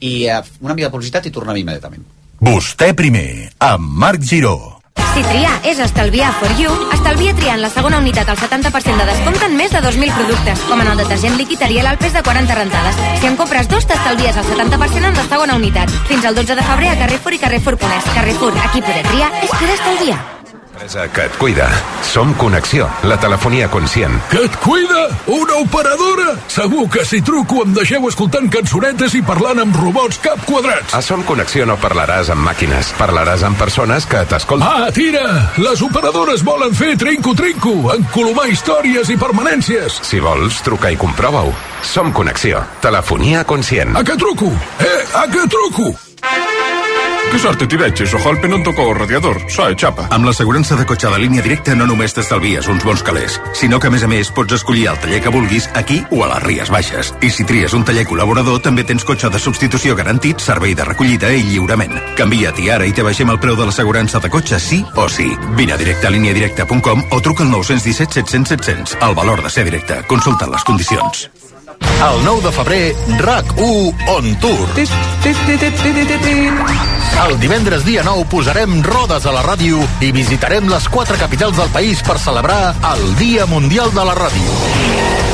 i 0.00 0.14
eh, 0.26 0.40
una 0.60 0.74
mica 0.74 0.88
de 0.88 0.94
publicitat 0.94 1.26
i 1.26 1.34
tornem 1.34 1.60
immediatament 1.62 2.06
Vostè 2.38 2.92
primer, 2.94 3.48
amb 3.58 3.96
Marc 3.98 4.22
Giró. 4.22 4.78
Si 5.10 5.24
triar 5.26 5.56
és 5.66 5.80
estalviar 5.82 6.28
for 6.38 6.52
you, 6.60 6.70
estalvia 6.94 7.32
triant 7.34 7.58
la 7.58 7.70
segona 7.74 7.98
unitat 7.98 8.30
al 8.30 8.38
70% 8.38 8.94
de 9.02 9.08
descompte 9.08 9.48
en 9.48 9.56
més 9.58 9.74
de 9.74 9.82
2.000 9.82 10.14
productes, 10.14 10.62
com 10.70 10.78
en 10.84 10.92
el 10.92 11.02
detergent 11.02 11.34
líquid 11.40 11.66
Ariel 11.66 11.90
al 11.90 11.98
pes 11.98 12.14
de 12.14 12.22
40 12.22 12.60
rentades. 12.60 13.02
Si 13.18 13.26
en 13.26 13.34
compres 13.42 13.66
dos, 13.66 13.90
t'estalvies 13.90 14.38
el 14.38 14.50
70% 14.54 15.10
en 15.10 15.18
la 15.18 15.26
segona 15.26 15.58
unitat. 15.58 15.90
Fins 16.06 16.30
al 16.30 16.38
12 16.38 16.54
de 16.54 16.70
febrer 16.70 16.94
a 16.94 16.98
Carrefour 17.02 17.34
i 17.34 17.42
Carrefour.es. 17.42 18.10
Carrefour, 18.14 18.58
aquí 18.70 18.82
poder 18.82 19.06
triar 19.10 19.32
és 19.42 19.50
poder 19.58 19.74
estalviar. 19.80 20.37
Empresa 20.78 21.08
que 21.10 21.24
et 21.24 21.32
cuida. 21.36 21.68
Som 22.02 22.34
Connexió, 22.34 22.88
la 23.02 23.18
telefonia 23.18 23.68
conscient. 23.68 24.14
Que 24.30 24.44
et 24.44 24.56
cuida? 24.62 25.08
Una 25.26 25.56
operadora? 25.58 26.36
Segur 26.46 26.88
que 26.88 27.04
si 27.04 27.18
truco 27.20 27.64
em 27.64 27.72
deixeu 27.74 28.06
escoltant 28.06 28.46
cançonetes 28.46 29.16
i 29.18 29.22
parlant 29.26 29.58
amb 29.64 29.74
robots 29.74 30.20
cap 30.22 30.38
quadrats. 30.46 30.94
A 30.94 31.02
Som 31.02 31.24
Connexió 31.26 31.66
no 31.66 31.74
parlaràs 31.82 32.30
amb 32.30 32.46
màquines, 32.46 32.92
parlaràs 32.94 33.42
amb 33.42 33.58
persones 33.58 34.06
que 34.06 34.22
t'escolten. 34.30 34.68
Ah, 34.70 34.92
tira! 34.94 35.26
Les 35.58 35.82
operadores 35.82 36.46
volen 36.46 36.70
fer 36.78 36.94
trinco-trinco, 37.00 37.74
encolomar 37.98 38.46
històries 38.46 39.10
i 39.10 39.18
permanències. 39.18 39.98
Si 40.06 40.22
vols, 40.22 40.62
truca 40.62 40.94
i 40.94 41.00
comprova-ho. 41.00 41.50
Som 41.82 42.14
Connexió, 42.14 42.62
telefonia 42.84 43.42
conscient. 43.42 43.98
A 43.98 44.06
què 44.06 44.14
truco? 44.14 44.54
Eh, 44.78 45.00
a 45.18 45.26
què 45.26 45.48
truco? 45.50 45.96
Que 47.28 47.38
sorte 47.38 47.66
t'hi 47.68 47.76
veig, 47.76 48.00
Sojolpe 48.08 48.48
no 48.48 48.56
em 48.56 48.62
tocó 48.64 48.86
el 48.88 48.96
radiador, 48.96 49.36
soy 49.52 49.74
xapa. 49.76 50.06
Amb 50.14 50.24
l'assegurança 50.24 50.78
de 50.78 50.86
cotxe 50.88 51.10
de 51.12 51.18
línia 51.20 51.42
directa 51.44 51.74
no 51.76 51.84
només 51.86 52.14
t'estalvies 52.16 52.66
uns 52.72 52.84
bons 52.86 53.02
calés, 53.04 53.36
sinó 53.52 53.78
que 53.78 53.90
a 53.90 53.92
més 53.92 54.02
a 54.02 54.08
més 54.08 54.30
pots 54.32 54.56
escollir 54.56 54.86
el 54.88 54.98
taller 55.02 55.20
que 55.22 55.32
vulguis 55.34 55.68
aquí 55.76 56.00
o 56.10 56.22
a 56.24 56.30
les 56.32 56.42
Ries 56.46 56.72
Baixes. 56.72 57.12
I 57.20 57.30
si 57.30 57.44
tries 57.44 57.74
un 57.76 57.84
taller 57.84 58.06
col·laborador 58.08 58.62
també 58.64 58.84
tens 58.88 59.04
cotxe 59.04 59.28
de 59.30 59.38
substitució 59.42 59.94
garantit, 59.98 60.40
servei 60.40 60.74
de 60.74 60.86
recollida 60.88 61.30
i 61.34 61.44
lliurament. 61.50 61.98
Canvia't 62.16 62.62
ara 62.72 62.88
i 62.88 62.96
te 62.96 63.04
baixem 63.04 63.30
el 63.30 63.40
preu 63.42 63.58
de 63.60 63.68
l'assegurança 63.68 64.22
de 64.24 64.32
cotxe 64.32 64.58
sí 64.58 64.80
o 64.96 65.08
sí. 65.08 65.28
Vine 65.58 65.76
a 65.76 65.80
directe 65.80 66.08
a 66.08 66.14
líniadirecta.com 66.14 67.04
o 67.10 67.20
truca 67.20 67.44
al 67.44 67.52
917 67.52 68.24
700 68.24 68.48
700. 68.56 68.98
El 69.02 69.14
valor 69.14 69.42
de 69.42 69.50
ser 69.50 69.66
directe. 69.68 70.02
Consulta 70.08 70.48
les 70.48 70.64
condicions. 70.64 71.28
El 71.78 72.24
9 72.24 72.42
de 72.42 72.52
febrer, 72.52 72.96
RAC1 73.20 73.94
On 74.16 74.34
Tour. 74.40 74.66
El 77.26 77.38
divendres 77.40 77.84
dia 77.84 78.02
9 78.06 78.26
posarem 78.30 78.78
rodes 78.86 79.26
a 79.26 79.32
la 79.34 79.42
ràdio 79.42 79.80
i 80.04 80.12
visitarem 80.14 80.68
les 80.70 80.88
quatre 80.88 81.18
capitals 81.18 81.58
del 81.58 81.70
país 81.74 82.02
per 82.06 82.18
celebrar 82.22 82.74
el 82.94 83.04
Dia 83.18 83.46
Mundial 83.46 83.92
de 83.94 84.04
la 84.06 84.14
Ràdio. 84.18 84.58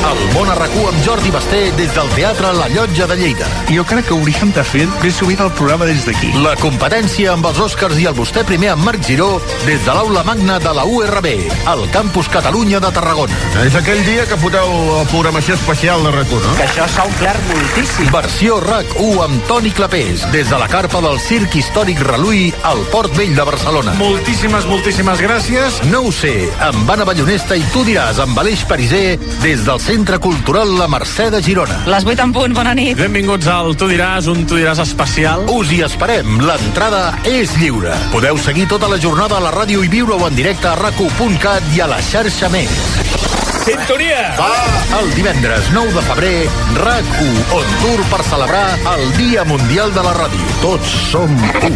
El 0.05 0.19
món 0.35 0.49
a 0.51 0.55
RAC1 0.57 0.89
amb 0.91 0.99
Jordi 1.01 1.31
Basté 1.33 1.59
des 1.77 1.89
del 1.95 2.09
Teatre 2.13 2.51
La 2.53 2.67
Llotja 2.69 3.07
de 3.09 3.15
Lleida. 3.17 3.47
Jo 3.71 3.81
crec 3.89 4.05
que 4.05 4.13
hauríem 4.13 4.51
de 4.53 4.63
fer 4.67 4.83
més 5.01 5.15
sovint 5.17 5.39
el 5.41 5.49
programa 5.57 5.87
des 5.89 6.03
d'aquí. 6.05 6.29
La 6.43 6.53
competència 6.59 7.31
amb 7.33 7.47
els 7.49 7.61
Oscars 7.63 7.97
i 7.97 8.05
el 8.05 8.13
vostè 8.17 8.43
primer 8.45 8.69
amb 8.75 8.85
Marc 8.85 9.01
Giró 9.07 9.39
des 9.65 9.81
de 9.81 9.95
l'aula 9.97 10.21
magna 10.27 10.59
de 10.61 10.73
la 10.77 10.85
URB, 10.85 11.29
al 11.71 11.81
Campus 11.95 12.29
Catalunya 12.29 12.81
de 12.83 12.91
Tarragona. 12.93 13.39
És 13.63 13.77
aquell 13.79 14.03
dia 14.05 14.27
que 14.29 14.37
foteu 14.37 14.69
la 14.91 15.07
programació 15.09 15.57
especial 15.57 16.05
de 16.05 16.13
RAC1, 16.13 16.43
no? 16.43 16.53
Que 16.59 16.67
això 16.67 16.85
s'ha 16.93 17.07
omplert 17.09 17.49
moltíssim. 17.49 18.11
Versió 18.13 18.59
RAC1 18.61 19.25
amb 19.25 19.49
Toni 19.49 19.73
Clapés, 19.73 20.27
des 20.35 20.53
de 20.53 20.61
la 20.61 20.69
carpa 20.69 21.01
del 21.01 21.17
Circ 21.23 21.57
Històric 21.65 21.97
Reluí 22.05 22.51
al 22.61 22.83
Port 22.91 23.15
Vell 23.17 23.33
de 23.33 23.43
Barcelona. 23.47 23.95
Moltíssimes, 23.97 24.67
moltíssimes 24.69 25.21
gràcies. 25.23 25.79
No 25.89 26.03
ho 26.05 26.11
sé, 26.13 26.33
amb 26.61 26.89
Anna 26.93 27.07
Ballonesta 27.09 27.57
i 27.57 27.63
tu 27.73 27.81
diràs 27.87 28.19
amb 28.21 28.37
Aleix 28.37 28.61
Pariser 28.69 29.17
des 29.41 29.65
del 29.65 29.81
Centre 29.81 30.19
Cultural 30.21 30.75
La 30.77 30.85
Mercè 30.91 31.31
de 31.33 31.41
Girona. 31.41 31.79
Les 31.89 32.05
8 32.05 32.27
en 32.27 32.35
punt, 32.37 32.53
bona 32.53 32.75
nit. 32.77 32.93
Benvinguts 32.99 33.49
al 33.49 33.73
Tu 33.81 33.89
diràs, 33.95 34.29
un 34.29 34.45
Tu 34.45 34.61
diràs 34.61 34.83
especial. 34.85 35.47
Us 35.49 35.73
hi 35.73 35.81
esperem, 35.87 36.37
l'entrada 36.45 37.03
és 37.25 37.57
lliure. 37.57 37.97
Podeu 38.13 38.37
seguir 38.37 38.69
tota 38.69 38.91
la 38.91 39.01
jornada 39.01 39.41
a 39.41 39.45
la 39.47 39.55
ràdio 39.55 39.81
i 39.81 39.89
viure-ho 39.89 40.29
en 40.29 40.37
directe 40.37 40.69
a 40.69 40.77
racu.cat 40.77 41.73
i 41.73 41.81
a 41.81 41.89
la 41.89 42.01
xarxa 42.13 42.53
més. 42.53 43.54
Sintonia! 43.65 44.35
Va! 44.37 44.99
El 44.99 45.07
divendres 45.17 45.71
9 45.73 45.93
de 45.95 46.01
febrer, 46.05 46.35
RAC1 46.77 47.39
on 47.57 47.71
tour 47.81 48.03
per 48.11 48.19
celebrar 48.27 48.67
el 48.91 49.01
Dia 49.17 49.41
Mundial 49.49 49.89
de 49.95 50.03
la 50.05 50.11
Ràdio. 50.13 50.51
Tots 50.61 50.91
som 51.09 51.33
u. 51.65 51.71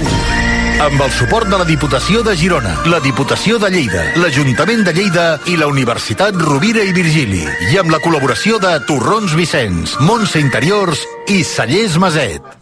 Amb 0.85 1.01
el 1.01 1.09
suport 1.17 1.49
de 1.49 1.57
la 1.57 1.65
Diputació 1.65 2.21
de 2.21 2.37
Girona, 2.37 2.75
la 2.85 3.01
Diputació 3.01 3.57
de 3.57 3.73
Lleida, 3.73 4.05
l'Ajuntament 4.21 4.85
de 4.85 4.93
Lleida 4.93 5.25
i 5.49 5.57
la 5.57 5.65
Universitat 5.65 6.37
Rovira 6.37 6.85
i 6.85 6.93
Virgili. 6.93 7.41
I 7.73 7.81
amb 7.81 7.89
la 7.89 8.03
col·laboració 8.05 8.61
de 8.61 8.77
Torrons 8.85 9.33
Vicenç, 9.33 9.97
Montse 10.05 10.37
Interiors 10.45 11.01
i 11.25 11.41
Cellers 11.41 11.97
Maset. 11.97 12.57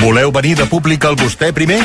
Voleu 0.00 0.32
venir 0.32 0.56
de 0.56 0.64
públic 0.64 1.04
al 1.04 1.20
Vostè 1.20 1.52
Primer? 1.52 1.82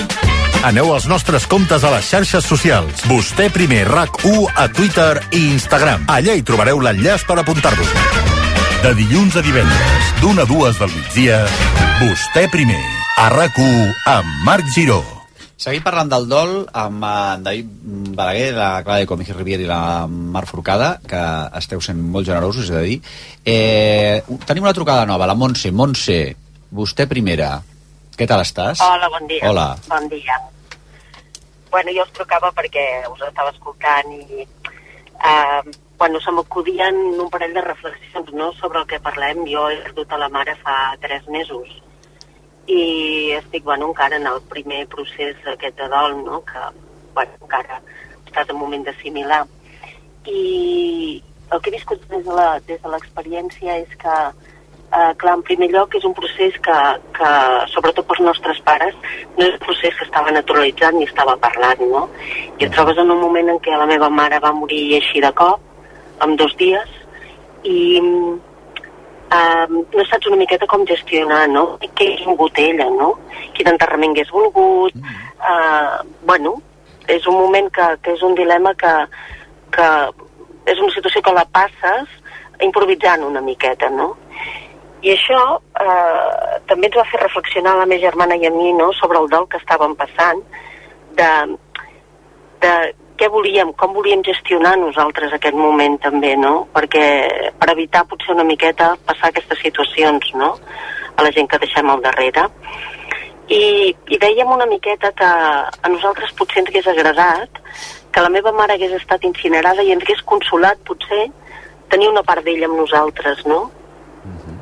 Aneu 0.61 0.91
als 0.93 1.07
nostres 1.09 1.47
comptes 1.49 1.81
a 1.81 1.89
les 1.89 2.05
xarxes 2.05 2.45
socials. 2.45 3.01
Vostè 3.09 3.47
Primer 3.49 3.81
RAC1 3.87 4.51
a 4.61 4.67
Twitter 4.69 5.17
i 5.33 5.47
Instagram. 5.55 6.03
Allà 6.05 6.35
hi 6.37 6.43
trobareu 6.45 6.77
l'enllaç 6.77 7.23
per 7.25 7.39
apuntar-vos. 7.41 7.89
De 8.83 8.91
dilluns 8.99 9.39
a 9.39 9.41
divendres, 9.41 10.11
d'una 10.21 10.45
a 10.45 10.49
dues 10.49 10.77
del 10.77 10.93
migdia, 10.93 11.39
Vostè 12.03 12.45
Primer, 12.53 12.83
a 13.17 13.31
RAC1 13.33 14.05
amb 14.13 14.45
Marc 14.45 14.69
Giró. 14.75 14.99
Seguim 15.57 15.81
parlant 15.81 16.13
del 16.13 16.29
dol 16.29 16.53
amb 16.77 17.09
en 17.09 17.47
David 17.49 17.73
Balaguer, 18.13 18.53
la 18.53 18.69
Clara 18.85 19.01
de 19.01 19.09
Comic 19.09 19.33
Riviera 19.33 19.65
i 19.65 19.69
la 19.69 20.05
Mar 20.05 20.45
Forcada, 20.45 20.93
que 21.01 21.23
esteu 21.57 21.81
sent 21.81 21.97
molt 21.97 22.29
generosos, 22.29 22.69
és 22.69 22.77
a 22.77 22.85
dir. 22.85 23.01
Eh, 23.41 24.21
tenim 24.45 24.69
una 24.69 24.77
trucada 24.77 25.09
nova, 25.09 25.25
la 25.25 25.37
Montse. 25.37 25.73
Montse, 25.73 26.21
vostè 26.69 27.09
primera. 27.09 27.55
Què 28.21 28.27
tal 28.29 28.43
estàs? 28.43 28.77
Hola, 28.85 29.07
bon 29.09 29.23
dia. 29.25 29.41
Hola. 29.49 29.63
Bon 29.89 30.03
dia. 30.05 30.35
Bueno, 31.73 31.89
jo 31.95 32.03
us 32.05 32.11
trucava 32.13 32.51
perquè 32.53 32.83
us 33.09 33.23
estava 33.25 33.49
escoltant 33.49 34.11
i 34.13 34.43
eh, 34.43 35.61
bueno, 35.97 36.21
se 36.21 36.29
m'acudien 36.29 36.99
un 37.15 37.31
parell 37.33 37.55
de 37.55 37.63
reflexions 37.65 38.29
no, 38.37 38.51
sobre 38.59 38.83
el 38.83 38.85
que 38.91 38.99
parlem. 39.01 39.41
Jo 39.49 39.63
he 39.71 39.79
perdut 39.87 40.13
a 40.13 40.19
la 40.21 40.29
mare 40.29 40.53
fa 40.61 40.75
tres 41.01 41.25
mesos 41.33 41.73
i 42.69 42.83
estic 43.39 43.65
bueno, 43.65 43.89
encara 43.89 44.21
en 44.21 44.29
el 44.29 44.37
primer 44.53 44.83
procés 44.93 45.41
aquest 45.55 45.81
de 45.81 45.89
dol, 45.89 46.19
no? 46.21 46.43
que 46.45 46.61
bueno, 47.17 47.41
encara 47.41 47.81
estàs 48.27 48.53
en 48.53 48.61
moment 48.61 48.85
d'assimilar. 48.85 49.47
I 50.29 51.23
el 51.49 51.57
que 51.57 51.73
he 51.73 51.77
viscut 51.79 52.05
des 52.13 52.29
de 52.29 52.49
des 52.69 52.85
de 52.85 52.93
l'experiència 52.93 53.81
és 53.81 53.97
que, 54.05 54.17
eh, 54.91 55.13
clar, 55.17 55.35
en 55.37 55.43
primer 55.47 55.69
lloc 55.71 55.95
és 55.95 56.05
un 56.07 56.13
procés 56.17 56.57
que, 56.65 56.77
que, 57.17 57.31
sobretot 57.73 58.07
pels 58.07 58.23
nostres 58.27 58.61
pares, 58.67 58.95
no 59.37 59.45
és 59.47 59.55
un 59.55 59.65
procés 59.65 59.95
que 59.97 60.07
estava 60.07 60.33
naturalitzat 60.35 60.97
ni 60.97 61.07
estava 61.07 61.37
parlant, 61.41 61.83
no? 61.91 62.07
I 62.59 62.67
et 62.67 62.73
trobes 62.75 62.99
en 63.01 63.11
un 63.13 63.21
moment 63.23 63.53
en 63.53 63.59
què 63.63 63.75
la 63.77 63.89
meva 63.89 64.11
mare 64.13 64.41
va 64.43 64.53
morir 64.55 64.83
així 64.99 65.23
de 65.23 65.31
cop, 65.37 65.63
en 66.21 66.35
dos 66.37 66.55
dies, 66.59 66.97
i 67.63 67.77
um, 68.01 68.39
no 69.31 70.05
saps 70.09 70.27
una 70.29 70.39
miqueta 70.41 70.67
com 70.69 70.85
gestionar, 70.89 71.45
no? 71.49 71.65
Què 71.97 72.11
ha 72.13 72.25
vingut 72.25 72.59
ella, 72.61 72.89
no? 72.97 73.13
Quin 73.57 73.71
enterrament 73.73 74.17
hagués 74.17 74.33
volgut... 74.33 74.97
Uh, 75.41 76.03
bueno, 76.29 76.59
és 77.09 77.25
un 77.25 77.33
moment 77.33 77.65
que, 77.73 77.85
que 78.05 78.11
és 78.13 78.21
un 78.21 78.35
dilema 78.37 78.75
que, 78.77 78.91
que 79.73 79.87
és 80.69 80.77
una 80.77 80.93
situació 80.93 81.23
que 81.25 81.33
la 81.33 81.47
passes 81.49 82.11
improvisant 82.61 83.23
una 83.25 83.41
miqueta, 83.41 83.89
no? 83.89 84.11
I 85.01 85.15
això 85.15 85.41
eh, 85.81 86.57
també 86.69 86.89
ens 86.89 86.97
va 86.99 87.07
fer 87.09 87.21
reflexionar 87.23 87.73
la 87.79 87.87
meva 87.89 88.03
germana 88.03 88.37
i 88.37 88.45
a 88.45 88.51
mi 88.53 88.73
no, 88.77 88.91
sobre 88.99 89.17
el 89.17 89.29
dol 89.31 89.47
que 89.49 89.57
estàvem 89.57 89.95
passant, 89.97 90.43
de, 91.17 91.31
de 92.61 92.73
què 93.17 93.29
volíem, 93.33 93.73
com 93.77 93.93
volíem 93.97 94.21
gestionar 94.25 94.75
nosaltres 94.77 95.33
aquest 95.33 95.57
moment 95.57 95.97
també, 96.01 96.35
no? 96.37 96.67
Perquè 96.73 97.03
per 97.57 97.71
evitar 97.73 98.05
potser 98.09 98.35
una 98.35 98.45
miqueta 98.45 98.95
passar 99.05 99.29
aquestes 99.29 99.61
situacions, 99.61 100.31
no? 100.37 100.55
A 101.17 101.25
la 101.25 101.33
gent 101.33 101.49
que 101.49 101.59
deixem 101.61 101.89
al 101.89 102.01
darrere. 102.05 102.47
I, 103.51 103.91
i 104.13 104.17
dèiem 104.21 104.53
una 104.53 104.69
miqueta 104.69 105.11
que 105.17 105.27
a 105.27 105.91
nosaltres 105.91 106.31
potser 106.37 106.61
ens 106.61 106.71
hagués 106.71 106.87
agradat 106.87 107.61
que 108.13 108.23
la 108.23 108.31
meva 108.31 108.53
mare 108.55 108.77
hagués 108.77 108.93
estat 108.95 109.25
incinerada 109.27 109.83
i 109.83 109.91
ens 109.93 110.05
hagués 110.05 110.23
consolat 110.29 110.81
potser 110.87 111.25
tenir 111.91 112.09
una 112.09 112.23
part 112.23 112.45
d'ella 112.45 112.69
amb 112.69 112.79
nosaltres, 112.79 113.45
no? 113.49 113.65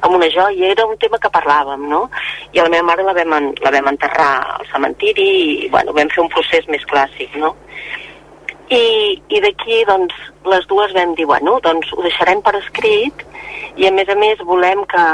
Amb 0.01 0.15
una 0.15 0.29
joia, 0.31 0.71
era 0.71 0.85
un 0.87 0.97
tema 0.97 1.19
que 1.19 1.31
parlàvem, 1.33 1.87
no? 1.91 2.05
I 2.53 2.59
a 2.59 2.65
la 2.65 2.73
meva 2.73 2.87
mare 2.91 3.05
la 3.07 3.15
vam, 3.17 3.35
en, 3.37 3.49
la 3.63 3.73
vam 3.75 3.91
enterrar 3.91 4.31
al 4.55 4.67
cementiri 4.71 5.27
i, 5.39 5.69
bueno, 5.73 5.95
vam 5.97 6.11
fer 6.13 6.23
un 6.23 6.31
procés 6.33 6.67
més 6.71 6.85
clàssic, 6.89 7.35
no? 7.41 7.53
I, 8.69 8.83
i 9.33 9.41
d'aquí, 9.41 9.83
doncs, 9.89 10.15
les 10.45 10.65
dues 10.69 10.93
vam 10.93 11.15
dir, 11.17 11.25
bueno, 11.29 11.57
doncs 11.65 11.91
ho 11.95 12.05
deixarem 12.05 12.43
per 12.45 12.55
escrit 12.59 13.25
i, 13.75 13.87
a 13.89 13.93
més 13.95 14.09
a 14.09 14.17
més, 14.19 14.41
volem 14.45 14.85
que 14.89 15.05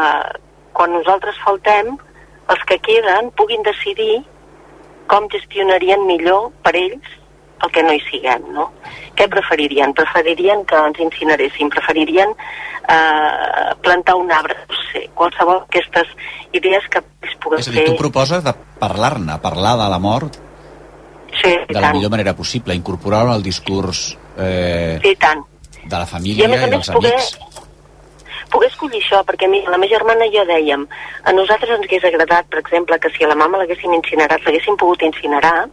quan 0.76 0.92
nosaltres 0.92 1.40
faltem, 1.44 1.96
els 2.52 2.66
que 2.70 2.78
queden 2.84 3.32
puguin 3.40 3.64
decidir 3.66 4.20
com 5.10 5.30
gestionarien 5.32 6.04
millor 6.06 6.52
per 6.66 6.76
ells 6.78 7.14
el 7.64 7.72
que 7.72 7.84
no 7.84 7.94
hi 7.96 8.02
siguem, 8.10 8.50
no? 8.54 8.72
Què 9.16 9.28
preferirien? 9.32 9.94
Preferirien 9.96 10.66
que 10.68 10.76
ens 10.76 11.00
incineressin? 11.00 11.70
Preferirien 11.72 12.34
eh, 12.90 13.76
plantar 13.82 14.16
un 14.20 14.32
arbre? 14.32 14.58
No 14.70 14.82
sé, 14.92 15.06
qualsevol 15.16 15.62
d'aquestes 15.66 16.12
idees 16.54 16.84
que 16.92 17.00
ells 17.00 17.38
puguen 17.44 17.60
És 17.64 17.70
a 17.70 17.72
dir, 17.72 17.82
fer... 17.84 17.88
tu 17.94 17.98
proposes 18.02 18.44
de 18.44 18.54
parlar-ne, 18.80 19.40
parlar 19.44 19.78
de 19.84 19.90
la 19.96 20.00
mort 20.00 20.42
Sí, 21.36 21.52
de 21.68 21.82
la 21.82 21.92
millor 21.92 22.12
manera 22.14 22.32
possible, 22.34 22.76
incorporar-ho 22.76 23.34
al 23.34 23.44
discurs 23.44 24.18
eh, 24.40 25.00
Sí, 25.04 25.12
i 25.12 25.16
tant. 25.20 25.42
de 25.84 25.98
la 25.98 26.06
I 26.06 26.08
família 26.08 26.46
a 26.48 26.52
més 26.54 26.64
i 26.64 26.70
dels 26.72 26.92
poder, 26.96 27.12
amics. 27.12 27.55
Poder 28.56 28.72
escollir 28.72 29.02
això, 29.04 29.22
perquè 29.28 29.50
mira, 29.52 29.70
la 29.74 29.78
meva 29.82 29.92
germana 29.98 30.26
i 30.28 30.34
jo 30.34 30.46
dèiem, 30.48 30.88
a 31.28 31.34
nosaltres 31.36 31.76
ens 31.78 31.86
hagués 31.88 32.08
agradat, 32.08 32.48
per 32.52 32.64
exemple, 32.64 32.98
que 33.04 33.12
si 33.16 33.24
a 33.28 33.30
la 33.32 33.36
mama 33.40 33.60
l'haguessin 33.62 33.94
incinerat, 34.00 34.42
l'haguessin 34.48 34.78
pogut 34.80 35.04
incinerar, 35.04 35.68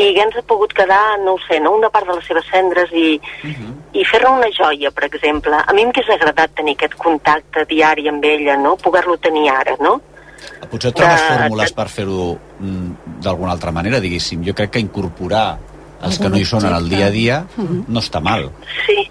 i 0.00 0.06
hagués 0.16 0.44
pogut 0.48 0.72
quedar, 0.76 1.18
no 1.24 1.34
ho 1.34 1.40
sé, 1.48 1.58
no, 1.60 1.72
una 1.76 1.90
part 1.92 2.06
de 2.08 2.14
les 2.16 2.26
seves 2.28 2.46
cendres 2.50 2.92
i, 2.96 3.18
i 3.92 4.04
fer-ne 4.06 4.30
una 4.38 4.48
joia, 4.54 4.90
per 4.94 5.04
exemple. 5.08 5.58
A 5.60 5.72
mi 5.76 5.84
m'hagués 5.84 6.08
agradat 6.14 6.54
tenir 6.56 6.76
aquest 6.78 6.94
contacte 7.00 7.64
diari 7.68 8.08
amb 8.08 8.24
ella, 8.24 8.56
no? 8.56 8.76
Poder-lo 8.80 9.16
tenir 9.18 9.48
ara, 9.52 9.74
no? 9.80 9.98
Potser 10.70 10.92
trobes 10.96 11.20
de- 11.20 11.26
fórmules 11.34 11.72
per 11.76 11.88
fer-ho 11.92 12.30
mm, 12.60 13.18
d'alguna 13.24 13.52
altra 13.52 13.72
manera, 13.74 14.00
diguéssim. 14.00 14.44
Jo 14.46 14.54
crec 14.56 14.70
que 14.76 14.80
incorporar 14.86 15.58
els 16.06 16.16
que 16.18 16.30
no 16.32 16.38
hi 16.40 16.46
són 16.48 16.64
en 16.64 16.72
el 16.78 16.88
dia 16.88 17.06
a 17.10 17.12
dia 17.12 17.40
no 17.58 18.00
està 18.00 18.22
mal. 18.24 18.46
Sí. 18.86 19.02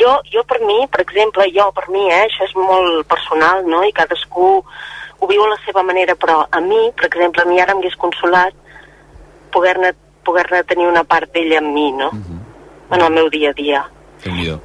Jo, 0.00 0.16
jo 0.32 0.42
per 0.44 0.60
mi, 0.64 0.86
per 0.90 1.00
exemple, 1.04 1.44
jo 1.54 1.70
per 1.76 1.88
mi, 1.90 2.06
eh, 2.10 2.24
això 2.26 2.44
és 2.48 2.54
molt 2.56 3.06
personal, 3.08 3.64
no?, 3.66 3.82
i 3.84 3.92
cadascú 3.92 4.64
ho 5.20 5.26
viu 5.28 5.42
a 5.44 5.48
la 5.50 5.58
seva 5.66 5.82
manera, 5.82 6.14
però 6.16 6.46
a 6.50 6.60
mi, 6.60 6.90
per 6.96 7.06
exemple, 7.10 7.42
a 7.42 7.48
mi 7.48 7.60
ara 7.60 7.74
m'hagués 7.74 7.96
consolat 8.00 8.54
poder-ne 9.52 9.92
poder 10.24 10.64
tenir 10.68 10.86
una 10.88 11.04
part 11.04 11.30
d'ella 11.32 11.58
amb 11.58 11.72
mi, 11.74 11.90
no?, 11.92 12.10
en 12.90 13.00
el 13.00 13.12
meu 13.12 13.28
dia 13.30 13.50
a 13.50 13.52
dia. 13.52 13.84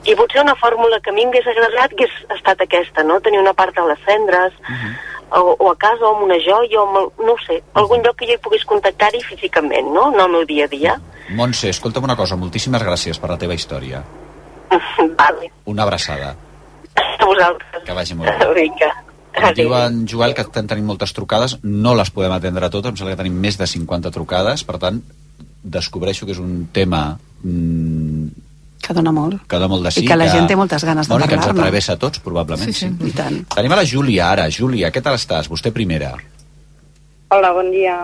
I 0.03 0.15
potser 0.15 0.41
una 0.41 0.55
fórmula 0.55 0.99
que 0.99 1.09
a 1.11 1.13
mi 1.13 1.25
m'hagués 1.25 1.47
agradat 1.47 1.93
hagués 1.93 2.11
estat 2.37 2.61
aquesta, 2.61 3.03
no?, 3.03 3.19
tenir 3.21 3.39
una 3.39 3.53
part 3.53 3.75
de 3.75 3.85
les 3.87 3.99
cendres, 4.05 4.53
o, 5.31 5.55
o 5.59 5.71
a 5.71 5.75
casa, 5.77 6.03
o 6.05 6.15
amb 6.15 6.23
una 6.27 6.37
joia, 6.39 6.81
o 6.81 6.87
amb, 6.87 6.97
el- 7.01 7.25
no 7.25 7.33
ho 7.33 7.37
sé, 7.45 7.61
algun 7.73 8.03
lloc 8.03 8.15
que 8.19 8.27
jo 8.27 8.33
hi 8.33 8.41
pogués 8.43 8.65
contactar-hi 8.65 9.21
físicament, 9.23 9.87
no?, 9.93 10.11
en 10.13 10.19
el 10.19 10.29
meu 10.29 10.45
dia 10.45 10.65
a 10.65 10.67
dia. 10.67 10.99
Montse, 11.29 11.69
escolta'm 11.69 12.03
una 12.05 12.15
cosa, 12.15 12.35
moltíssimes 12.37 12.83
gràcies 12.83 13.19
per 13.19 13.29
la 13.31 13.37
teva 13.41 13.53
història. 13.57 14.03
vale. 15.21 15.51
Una 15.65 15.83
abraçada. 15.83 16.35
A 16.95 17.25
vosaltres. 17.25 17.83
Que 17.85 17.93
vagi 17.93 18.15
molt 18.15 18.31
bé. 18.39 18.53
Vinga. 18.61 18.91
Em 19.35 19.51
diu 19.57 19.73
en 19.75 20.05
Joel 20.07 20.31
que 20.33 20.45
estem 20.45 20.67
tenint 20.67 20.85
moltes 20.87 21.11
trucades, 21.13 21.57
no 21.63 21.91
les 21.99 22.09
podem 22.15 22.31
atendre 22.31 22.69
totes, 22.71 22.93
em 22.93 22.97
sembla 23.01 23.15
que 23.17 23.23
tenim 23.23 23.35
més 23.43 23.57
de 23.59 23.67
50 23.67 24.11
trucades, 24.15 24.63
per 24.63 24.77
tant, 24.79 25.01
descobreixo 25.63 26.25
que 26.25 26.31
és 26.31 26.39
un 26.39 26.67
tema 26.71 27.17
mm, 27.43 28.27
Que 28.85 28.93
dona 28.93 29.11
molt. 29.11 29.41
que 29.49 29.57
dona 29.59 29.67
molt 29.73 29.83
de 29.83 29.91
sí. 29.91 30.05
I 30.05 30.07
que 30.07 30.15
la 30.15 30.29
gent 30.31 30.47
té 30.47 30.55
moltes 30.55 30.85
ganes 30.87 31.09
de 31.09 31.13
i 31.13 31.17
que 31.17 31.23
ens 31.35 31.41
parlar-ne. 31.41 31.59
atravessa 31.65 31.97
a 31.97 31.99
tots, 31.99 32.21
probablement. 32.23 32.71
Sí, 32.71 32.85
sí, 32.85 33.09
i 33.09 33.11
tant. 33.17 33.41
Tenim 33.55 33.73
a 33.75 33.81
la 33.81 33.85
Júlia 33.89 34.29
ara. 34.31 34.47
Júlia, 34.53 34.91
què 34.93 35.01
tal 35.03 35.17
estàs? 35.19 35.49
Vostè 35.51 35.73
primera. 35.75 36.13
Hola, 37.35 37.51
bon 37.51 37.71
dia. 37.73 37.97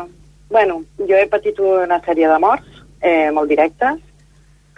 Bueno, 0.51 0.82
jo 0.99 1.15
he 1.15 1.28
patit 1.32 1.59
una 1.63 2.01
sèrie 2.03 2.28
de 2.28 2.39
morts, 2.43 2.67
eh, 2.99 3.30
molt 3.32 3.47
directes, 3.47 4.01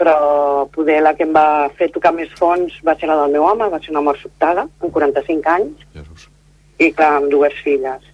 però 0.03 0.67
poder 0.67 0.99
la 0.99 1.13
que 1.15 1.23
em 1.23 1.31
va 1.31 1.69
fer 1.79 1.87
tocar 1.95 2.11
més 2.11 2.31
fons 2.35 2.75
va 2.83 2.97
ser 2.99 3.07
la 3.07 3.15
del 3.21 3.31
meu 3.37 3.45
home, 3.47 3.69
va 3.71 3.79
ser 3.79 3.93
una 3.93 4.03
mort 4.03 4.19
sobtada, 4.19 4.65
amb 4.67 4.91
45 4.91 5.53
anys, 5.53 5.85
i 6.83 6.89
clar, 6.91 7.13
amb 7.21 7.31
dues 7.31 7.55
filles. 7.63 8.09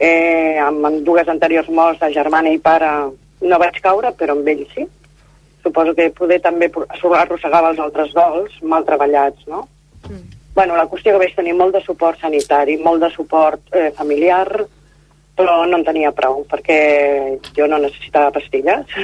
Eh, 0.00 0.56
amb, 0.64 0.80
amb 0.88 1.04
dues 1.04 1.28
anteriors 1.28 1.68
morts 1.68 2.00
de 2.00 2.08
germana 2.14 2.54
i 2.56 2.62
pare 2.64 2.88
no 3.44 3.60
vaig 3.60 3.76
caure, 3.84 4.14
però 4.16 4.32
amb 4.38 4.48
ell 4.48 4.64
sí. 4.72 4.88
Suposo 5.60 5.92
que 5.92 6.08
poder 6.16 6.40
també 6.40 6.70
arrossegava 6.72 7.74
els 7.74 7.84
altres 7.84 8.16
dols 8.16 8.56
mal 8.62 8.88
treballats, 8.88 9.44
no? 9.46 9.66
Bueno, 10.56 10.76
la 10.76 10.88
qüestió 10.88 11.12
que 11.12 11.26
vaig 11.26 11.36
tenir 11.36 11.52
molt 11.54 11.76
de 11.76 11.84
suport 11.84 12.20
sanitari, 12.20 12.78
molt 12.80 13.04
de 13.04 13.10
suport 13.12 13.76
eh, 13.76 13.90
familiar, 13.96 14.46
però 15.36 15.64
no 15.68 15.76
en 15.76 15.84
tenia 15.84 16.16
prou, 16.16 16.46
perquè 16.48 16.80
jo 17.52 17.68
no 17.68 17.84
necessitava 17.84 18.32
pastilles. 18.32 19.02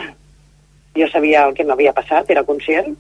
Jo 0.97 1.09
sabia 1.12 1.44
el 1.47 1.55
que 1.55 1.64
m'havia 1.64 1.94
passat, 1.97 2.30
era 2.32 2.44
conscient 2.44 2.94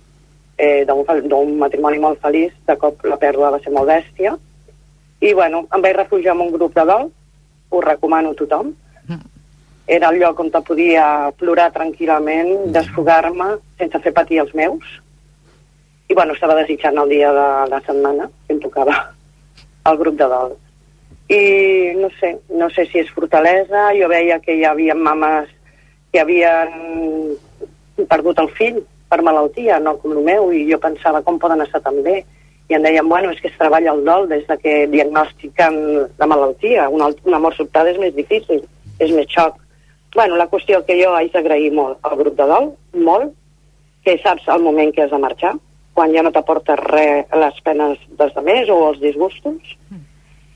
eh, 0.56 0.84
d'un 0.86 1.56
matrimoni 1.58 2.00
molt 2.00 2.20
feliç, 2.20 2.54
de 2.66 2.76
cop 2.80 3.04
la 3.04 3.18
pèrdua 3.20 3.52
va 3.54 3.60
ser 3.62 3.72
molt 3.72 3.88
bèstia. 3.90 4.34
I, 5.20 5.32
bueno, 5.32 5.64
em 5.72 5.82
vaig 5.84 5.96
refugiar 5.96 6.34
en 6.34 6.44
un 6.46 6.52
grup 6.52 6.74
de 6.76 6.84
dol, 6.84 7.08
ho 7.70 7.80
recomano 7.80 8.32
a 8.32 8.38
tothom. 8.38 8.74
Era 9.86 10.10
el 10.10 10.18
lloc 10.18 10.40
on 10.42 10.50
te 10.50 10.60
podia 10.66 11.30
plorar 11.38 11.70
tranquil·lament, 11.72 12.72
desfogar-me, 12.74 13.52
sense 13.78 14.00
fer 14.02 14.12
patir 14.12 14.40
els 14.42 14.54
meus. 14.58 14.86
I, 16.08 16.14
bueno, 16.14 16.34
estava 16.34 16.56
desitjant 16.58 16.98
el 16.98 17.12
dia 17.14 17.32
de 17.34 17.48
la 17.70 17.80
setmana, 17.86 18.28
que 18.46 18.56
em 18.56 18.62
tocava 18.62 18.96
el 19.90 19.98
grup 20.00 20.18
de 20.18 20.30
dol. 20.32 20.56
I 21.30 21.94
no 21.98 22.10
sé, 22.20 22.36
no 22.54 22.68
sé 22.70 22.86
si 22.90 23.00
és 23.02 23.10
fortalesa, 23.14 23.88
jo 23.98 24.10
veia 24.10 24.38
que 24.42 24.54
hi 24.54 24.66
havia 24.66 24.94
mames 24.94 25.50
que 26.12 26.20
havien 26.22 27.34
perdut 28.04 28.38
el 28.42 28.50
fill 28.56 28.82
per 29.08 29.22
malaltia, 29.22 29.78
no 29.80 29.96
com 30.00 30.16
el 30.16 30.24
meu, 30.26 30.50
i 30.52 30.64
jo 30.70 30.78
pensava 30.82 31.22
com 31.22 31.38
poden 31.38 31.62
estar 31.64 31.80
tan 31.84 32.02
bé. 32.04 32.22
I 32.68 32.74
em 32.74 32.82
deien, 32.82 33.08
bueno, 33.08 33.30
és 33.30 33.40
que 33.40 33.48
es 33.48 33.58
treballa 33.58 33.92
el 33.94 34.02
dol 34.04 34.26
des 34.28 34.46
de 34.48 34.56
que 34.58 34.74
diagnostiquen 34.90 35.76
la 36.18 36.26
malaltia. 36.26 36.88
Una, 36.90 37.12
una 37.24 37.38
mort 37.38 37.56
sobtada 37.56 37.92
és 37.92 38.00
més 38.02 38.14
difícil, 38.16 38.64
és 38.98 39.12
més 39.14 39.30
xoc. 39.30 39.62
bueno, 40.16 40.36
la 40.36 40.48
qüestió 40.48 40.80
que 40.86 40.96
jo 40.96 41.10
haig 41.12 41.28
d'agrair 41.34 41.68
molt 41.76 41.98
al 42.08 42.16
grup 42.16 42.38
de 42.38 42.44
dol, 42.48 42.70
molt, 43.04 43.34
que 44.02 44.16
saps 44.22 44.46
el 44.48 44.62
moment 44.64 44.92
que 44.94 45.02
has 45.04 45.10
de 45.12 45.18
marxar, 45.20 45.52
quan 45.92 46.12
ja 46.14 46.22
no 46.24 46.32
t'aporta 46.32 46.76
res 46.80 47.28
les 47.42 47.60
penes 47.66 48.00
dels 48.18 48.34
demés 48.34 48.70
o 48.72 48.78
els 48.88 49.00
disgustos. 49.02 49.76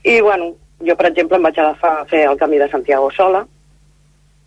I, 0.03 0.19
bueno, 0.21 0.55
jo, 0.81 0.95
per 0.97 1.11
exemple, 1.11 1.37
em 1.37 1.45
vaig 1.45 1.59
agafar 1.61 1.93
a 1.99 2.07
fer 2.09 2.23
el 2.29 2.39
camí 2.41 2.57
de 2.57 2.69
Santiago 2.73 3.11
sola, 3.13 3.43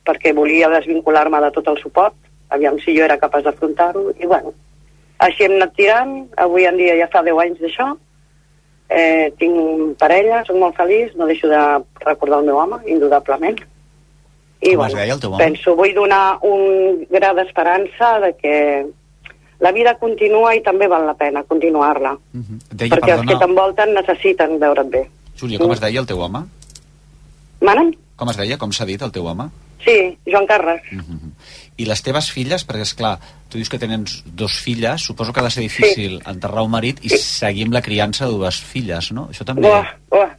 perquè 0.04 0.34
volia 0.34 0.72
desvincular-me 0.72 1.40
de 1.46 1.50
tot 1.54 1.70
el 1.70 1.78
suport, 1.82 2.16
aviam 2.54 2.78
si 2.82 2.94
jo 2.96 3.04
era 3.04 3.18
capaç 3.20 3.44
d'afrontar-ho, 3.48 4.08
i, 4.18 4.26
bueno, 4.30 4.54
així 5.24 5.44
hem 5.46 5.58
anat 5.58 5.74
tirant, 5.76 6.16
avui 6.46 6.66
en 6.68 6.76
dia 6.80 6.96
ja 7.00 7.10
fa 7.12 7.22
10 7.26 7.38
anys 7.44 7.60
d'això, 7.62 7.90
eh, 8.88 9.30
tinc 9.40 9.94
parella, 10.00 10.42
soc 10.46 10.58
molt 10.60 10.76
feliç, 10.78 11.14
no 11.18 11.26
deixo 11.30 11.48
de 11.50 11.60
recordar 12.04 12.40
el 12.42 12.50
meu 12.50 12.58
home, 12.60 12.80
indudablement. 12.86 13.60
I, 14.64 14.74
Com 14.74 14.86
es 14.86 14.94
deia 14.96 15.12
el 15.14 15.20
teu 15.20 15.32
home? 15.32 15.44
penso, 15.44 15.74
vull 15.76 15.92
donar 15.96 16.38
un 16.46 17.04
gra 17.10 17.34
d'esperança 17.36 18.14
de 18.22 18.30
que 18.38 18.54
la 19.60 19.72
vida 19.72 19.94
continua 20.00 20.54
i 20.56 20.62
també 20.64 20.88
val 20.88 21.04
la 21.06 21.14
pena 21.14 21.42
continuar-la, 21.44 22.14
Deia, 22.32 22.90
perquè 22.90 23.12
els 23.14 23.20
que 23.22 23.34
perdona, 23.34 23.40
t'envolten 23.42 23.94
necessiten 23.94 24.56
veure't 24.62 24.90
bé. 24.90 25.04
Júlia, 25.36 25.58
com 25.58 25.72
es 25.74 25.80
deia 25.82 26.00
el 26.00 26.06
teu 26.08 26.20
home? 26.20 26.44
Manen? 27.64 27.94
Com 28.16 28.30
es 28.30 28.36
deia? 28.40 28.58
Com 28.60 28.72
s'ha 28.72 28.86
dit 28.88 29.02
el 29.02 29.12
teu 29.14 29.26
home? 29.26 29.48
Sí, 29.84 29.96
Joan 30.26 30.46
Carles. 30.46 30.80
I 31.76 31.88
les 31.88 32.02
teves 32.06 32.28
filles, 32.30 32.62
perquè 32.66 32.84
és 32.86 32.94
clar, 32.94 33.16
tu 33.50 33.58
dius 33.58 33.70
que 33.70 33.80
tens 33.82 34.20
dos 34.24 34.60
filles, 34.62 35.02
suposo 35.02 35.32
que 35.32 35.42
ha 35.42 35.46
de 35.48 35.50
ser 35.50 35.64
difícil 35.64 36.20
enterrar 36.30 36.62
un 36.62 36.70
marit 36.70 37.02
i 37.02 37.10
seguir 37.18 37.66
amb 37.66 37.74
la 37.74 37.82
criança 37.82 38.28
de 38.28 38.36
dues 38.36 38.60
filles, 38.62 39.10
no? 39.16 39.26
Això 39.32 39.46
també... 39.48 39.66
Uah, 39.66 39.90
uah. 40.14 40.30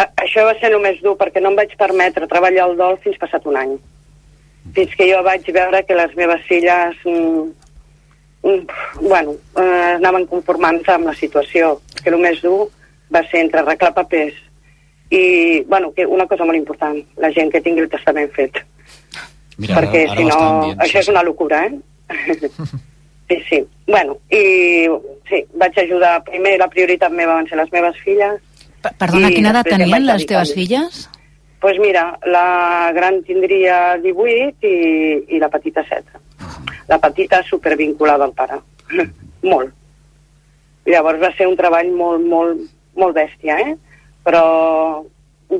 A 0.00 0.06
això 0.24 0.44
va 0.48 0.56
ser 0.58 0.72
només 0.72 0.98
dur 1.04 1.16
perquè 1.20 1.42
no 1.42 1.52
em 1.52 1.58
vaig 1.58 1.76
permetre 1.78 2.28
treballar 2.30 2.68
el 2.70 2.76
dol 2.78 2.98
fins 3.04 3.18
passat 3.22 3.46
un 3.46 3.58
any. 3.60 3.78
Fins 4.76 4.92
que 4.96 5.08
jo 5.08 5.22
vaig 5.26 5.46
veure 5.54 5.82
que 5.86 5.96
les 5.98 6.14
meves 6.18 6.42
filles 6.48 6.98
mm, 7.04 7.46
mm, 8.42 8.60
bueno, 9.02 9.36
eh, 9.58 9.96
anaven 9.96 10.26
conformant-se 10.30 10.94
amb 10.94 11.10
la 11.10 11.16
situació. 11.18 11.76
Que 12.02 12.10
el 12.12 12.18
més 12.22 12.42
dur 12.44 12.68
va 13.14 13.22
ser 13.30 13.44
entre 13.44 13.62
arreglar 13.62 13.92
papers 13.94 14.38
i, 15.10 15.62
bueno, 15.66 15.92
que 15.92 16.06
una 16.06 16.26
cosa 16.30 16.46
molt 16.46 16.58
important, 16.58 17.00
la 17.18 17.32
gent 17.34 17.50
que 17.50 17.62
tingui 17.64 17.82
el 17.82 17.90
testament 17.90 18.30
fet. 18.36 18.62
Mira, 19.60 19.76
perquè 19.76 20.06
ara 20.08 20.16
si 20.16 20.24
ho 20.24 20.30
no, 20.30 20.40
dient, 20.64 20.80
això 20.86 21.02
és 21.02 21.12
una 21.12 21.24
locura, 21.26 21.62
eh? 21.66 21.78
sí, 23.28 23.38
sí. 23.48 23.62
Bueno, 23.86 24.18
i 24.32 24.42
sí, 25.28 25.44
vaig 25.60 25.78
ajudar, 25.84 26.18
primer 26.26 26.56
la 26.60 26.70
prioritat 26.72 27.12
meva 27.12 27.36
van 27.38 27.48
ser 27.50 27.60
les 27.60 27.72
meves 27.74 28.00
filles. 28.04 28.40
Perdona, 28.80 29.28
i 29.28 29.36
quina 29.36 29.52
edat 29.52 29.68
tenien 29.68 30.06
les 30.08 30.28
teves 30.28 30.54
filles? 30.56 31.06
pues 31.60 31.78
mira, 31.78 32.18
la 32.24 32.90
gran 32.94 33.22
tindria 33.22 33.98
18 33.98 34.66
i, 34.66 35.24
i 35.36 35.38
la 35.38 35.50
petita 35.52 35.84
7. 35.84 36.18
La 36.88 36.98
petita 36.98 37.42
supervinculada 37.44 38.24
al 38.24 38.32
pare. 38.32 38.56
molt. 39.52 39.74
Llavors 40.88 41.20
va 41.20 41.30
ser 41.36 41.46
un 41.46 41.58
treball 41.60 41.92
molt, 41.92 42.24
molt, 42.24 42.64
molt 42.96 43.14
bèstia, 43.14 43.58
eh? 43.60 43.76
Però 44.24 44.44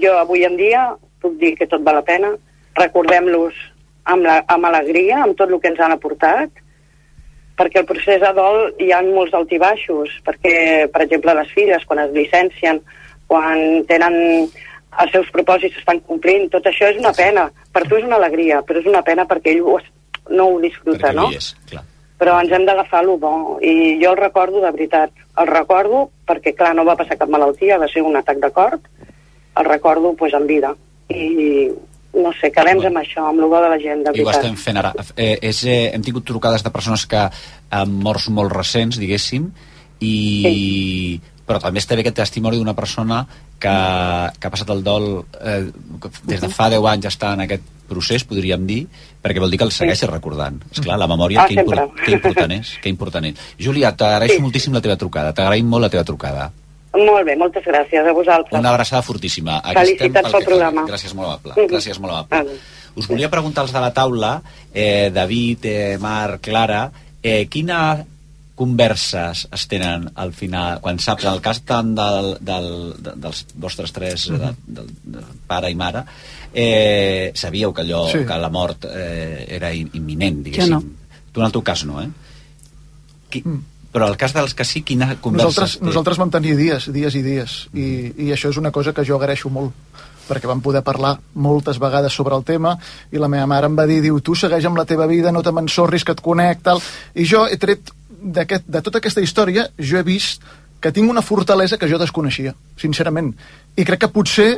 jo 0.01 0.15
avui 0.17 0.47
en 0.49 0.57
dia 0.57 0.89
puc 1.21 1.37
dir 1.41 1.53
que 1.59 1.69
tot 1.69 1.85
val 1.85 2.01
la 2.01 2.07
pena. 2.07 2.33
Recordem-los 2.81 3.55
amb, 4.05 4.25
la, 4.25 4.41
amb 4.49 4.67
alegria, 4.71 5.23
amb 5.25 5.37
tot 5.39 5.51
el 5.51 5.61
que 5.61 5.71
ens 5.73 5.81
han 5.81 5.95
aportat, 5.97 6.51
perquè 7.61 7.83
el 7.83 7.89
procés 7.89 8.23
de 8.23 8.33
dol 8.37 8.71
hi 8.81 8.91
ha 8.93 9.03
molts 9.05 9.35
altibaixos, 9.37 10.17
perquè, 10.25 10.89
per 10.93 11.05
exemple, 11.05 11.37
les 11.37 11.53
filles, 11.53 11.85
quan 11.89 12.01
es 12.07 12.13
licencien, 12.17 12.81
quan 13.29 13.85
tenen 13.91 14.17
els 14.99 15.13
seus 15.15 15.29
propòsits 15.35 15.77
s'estan 15.79 16.01
complint, 16.09 16.49
tot 16.51 16.67
això 16.67 16.89
és 16.91 16.99
una 16.99 17.13
pena. 17.15 17.47
Per 17.73 17.85
tu 17.87 17.99
és 18.01 18.07
una 18.07 18.19
alegria, 18.19 18.63
però 18.67 18.81
és 18.81 18.89
una 18.91 19.05
pena 19.07 19.27
perquè 19.29 19.55
ell 19.55 19.63
ho, 19.63 19.77
no 20.35 20.49
ho 20.51 20.59
disfruta, 20.63 21.13
no? 21.17 21.29
És, 21.37 21.53
clar. 21.71 21.85
Però 22.21 22.35
ens 22.43 22.53
hem 22.53 22.67
d'agafar 22.69 23.05
lo 23.07 23.17
bo, 23.21 23.35
i 23.65 23.97
jo 24.03 24.11
el 24.13 24.19
recordo 24.19 24.61
de 24.61 24.73
veritat. 24.75 25.13
El 25.41 25.49
recordo 25.49 26.09
perquè, 26.29 26.53
clar, 26.57 26.75
no 26.77 26.85
va 26.89 26.99
passar 26.99 27.17
cap 27.21 27.31
malaltia, 27.33 27.79
va 27.81 27.89
ser 27.89 28.03
un 28.05 28.19
atac 28.19 28.43
de 28.43 28.51
cor, 28.57 28.77
el 29.57 29.65
recordo 29.69 30.13
pues, 30.19 30.35
en 30.35 30.47
vida. 30.47 30.75
I, 31.09 31.71
no 32.15 32.33
sé, 32.41 32.51
quedem 32.51 32.81
amb 32.87 32.97
això, 32.99 33.29
amb 33.31 33.41
bo 33.41 33.61
de 33.63 33.69
la 33.71 33.79
gent, 33.79 34.03
de 34.05 34.11
I 34.15 34.23
ho 34.23 34.27
veritat. 34.27 34.45
estem 34.45 34.57
fent 34.57 34.77
ara. 34.81 34.93
Eh, 35.17 35.39
és, 35.43 35.65
eh, 35.65 35.91
hem 35.95 36.03
tingut 36.03 36.25
trucades 36.27 36.63
de 36.67 36.71
persones 36.71 37.07
que 37.07 37.29
han 37.71 37.93
morts 37.93 38.29
molt 38.29 38.53
recents, 38.53 38.99
diguéssim, 38.99 39.51
i... 40.01 40.15
Sí. 40.45 41.21
però 41.51 41.59
també 41.59 41.81
està 41.83 41.97
bé 41.99 42.05
aquest 42.05 42.15
testimoni 42.21 42.57
d'una 42.61 42.75
persona 42.79 43.25
que, 43.59 43.73
que 44.39 44.47
ha 44.47 44.51
passat 44.55 44.69
el 44.71 44.85
dol 44.87 45.25
eh, 45.43 45.65
des 46.31 46.41
de 46.41 46.49
fa 46.49 46.69
10 46.71 46.85
anys 46.93 47.09
està 47.11 47.33
en 47.35 47.41
aquest 47.43 47.65
procés, 47.91 48.23
podríem 48.23 48.63
dir, 48.69 48.85
perquè 49.21 49.41
vol 49.43 49.51
dir 49.51 49.59
que 49.59 49.67
el 49.67 49.73
segueixi 49.75 50.07
recordant. 50.07 50.61
És 50.71 50.79
clar, 50.79 50.95
la 50.97 51.09
memòria, 51.11 51.43
Ah, 51.43 51.49
que, 51.49 51.59
impor 51.59 51.91
que 52.05 52.13
important 52.15 52.53
és. 52.55 52.71
Que 52.81 52.89
important 52.89 53.27
és. 53.27 53.35
Júlia, 53.59 53.91
t'agraeixo 53.97 54.37
Sí. 54.37 54.43
moltíssim 54.45 54.73
la 54.73 54.81
teva 54.81 54.95
trucada, 54.97 55.33
t'agraïm 55.35 55.67
molt 55.67 55.83
la 55.83 55.91
teva 55.91 56.05
trucada. 56.05 56.53
Molt 56.93 57.25
bé, 57.25 57.37
moltes 57.37 57.63
gràcies 57.65 58.07
a 58.07 58.13
vosaltres. 58.13 58.59
Una 58.59 58.71
abraçada 58.73 59.03
fortíssima. 59.03 59.61
Felicitats 59.63 60.31
pel 60.33 60.45
programa. 60.45 60.81
calgui. 60.83 60.93
Gràcies, 60.93 61.15
molt 61.15 61.29
amable. 61.29 61.53
Mhm. 61.57 61.71
Gràcies, 61.71 61.99
molt 62.03 62.13
amable. 62.15 62.57
Us 62.97 63.07
volia 63.07 63.31
preguntar 63.31 63.63
als 63.63 63.73
de 63.73 63.79
la 63.81 63.93
taula, 63.95 64.43
eh, 64.75 65.11
David, 65.15 65.65
eh, 65.65 65.99
Marc, 66.01 66.41
Clara, 66.43 66.91
eh, 67.23 67.47
quina 67.49 68.05
converses 68.57 69.47
es 69.51 69.69
tenen 69.69 70.11
al 70.17 70.33
final, 70.35 70.81
quan 70.83 70.99
saps 70.99 71.25
el 71.25 71.41
cas 71.41 71.63
tant 71.65 71.95
del, 71.97 72.37
del, 72.41 72.67
de, 72.99 73.13
dels 73.17 73.47
vostres 73.55 73.93
tres, 73.93 74.29
Mhm. 74.29 74.39
de, 74.67 74.83
de, 74.83 74.87
de 75.05 75.23
pare 75.47 75.71
i 75.71 75.75
mare, 75.75 76.03
eh, 76.53 77.31
sabíeu 77.35 77.73
que 77.73 77.83
allò, 77.83 78.11
Sí. 78.11 78.19
que 78.27 78.37
la 78.39 78.51
mort 78.51 78.85
eh, 78.85 79.47
era 79.49 79.73
im- 79.73 79.89
imminent, 79.95 80.43
diguéssim. 80.45 80.71
no. 80.75 80.83
Tu 81.33 81.41
en 81.41 81.47
el 81.47 81.53
teu 81.53 81.63
cas 81.63 81.85
no, 81.87 82.03
eh? 82.03 82.09
Qui, 83.31 83.45
però 83.93 84.07
el 84.11 84.17
cas 84.17 84.35
dels 84.37 84.55
que 84.55 84.65
sí, 84.65 84.85
quina 84.87 85.17
conversa 85.21 85.49
Nosaltres, 85.49 85.75
es 85.75 85.81
té? 85.81 85.87
nosaltres 85.87 86.21
vam 86.21 86.31
tenir 86.31 86.55
dies, 86.59 86.87
dies 86.95 87.17
i 87.19 87.23
dies, 87.27 87.57
i, 87.75 87.87
i 88.27 88.31
això 88.35 88.53
és 88.53 88.61
una 88.61 88.71
cosa 88.71 88.95
que 88.95 89.05
jo 89.07 89.19
agraeixo 89.19 89.51
molt, 89.51 89.75
perquè 90.31 90.47
vam 90.47 90.63
poder 90.63 90.85
parlar 90.87 91.17
moltes 91.35 91.81
vegades 91.83 92.15
sobre 92.15 92.37
el 92.39 92.45
tema, 92.47 92.77
i 93.11 93.19
la 93.19 93.29
meva 93.29 93.49
mare 93.51 93.67
em 93.67 93.79
va 93.79 93.89
dir, 93.91 93.99
diu, 94.05 94.21
tu 94.23 94.37
segueix 94.39 94.67
amb 94.69 94.79
la 94.79 94.87
teva 94.87 95.09
vida, 95.11 95.35
no 95.35 95.43
te 95.43 95.53
m'ensorris, 95.55 96.07
que 96.07 96.15
et 96.15 96.23
conec, 96.23 96.63
tal... 96.67 96.83
I 97.19 97.27
jo 97.27 97.47
he 97.51 97.59
tret 97.59 97.91
de 98.21 98.83
tota 98.85 99.01
aquesta 99.01 99.23
història, 99.25 99.67
jo 99.79 99.99
he 99.99 100.07
vist 100.07 100.45
que 100.81 100.93
tinc 100.93 101.11
una 101.11 101.23
fortalesa 101.23 101.77
que 101.77 101.89
jo 101.91 101.99
desconeixia, 102.01 102.55
sincerament. 102.81 103.33
I 103.77 103.85
crec 103.85 104.05
que 104.05 104.13
potser 104.13 104.51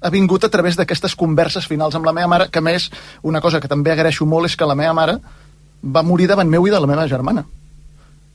ha 0.00 0.10
vingut 0.12 0.44
a 0.44 0.50
través 0.52 0.76
d'aquestes 0.78 1.16
converses 1.18 1.66
finals 1.68 1.96
amb 1.96 2.06
la 2.08 2.14
meva 2.16 2.30
mare, 2.30 2.48
que 2.52 2.62
més, 2.64 2.88
una 3.22 3.40
cosa 3.40 3.60
que 3.60 3.68
també 3.68 3.92
agraeixo 3.92 4.26
molt 4.26 4.48
és 4.48 4.56
que 4.56 4.68
la 4.68 4.78
meva 4.78 4.94
mare 4.96 5.18
va 5.82 6.04
morir 6.04 6.28
davant 6.28 6.48
meu 6.48 6.66
i 6.68 6.72
de 6.72 6.80
la 6.80 6.88
meva 6.88 7.08
germana. 7.08 7.44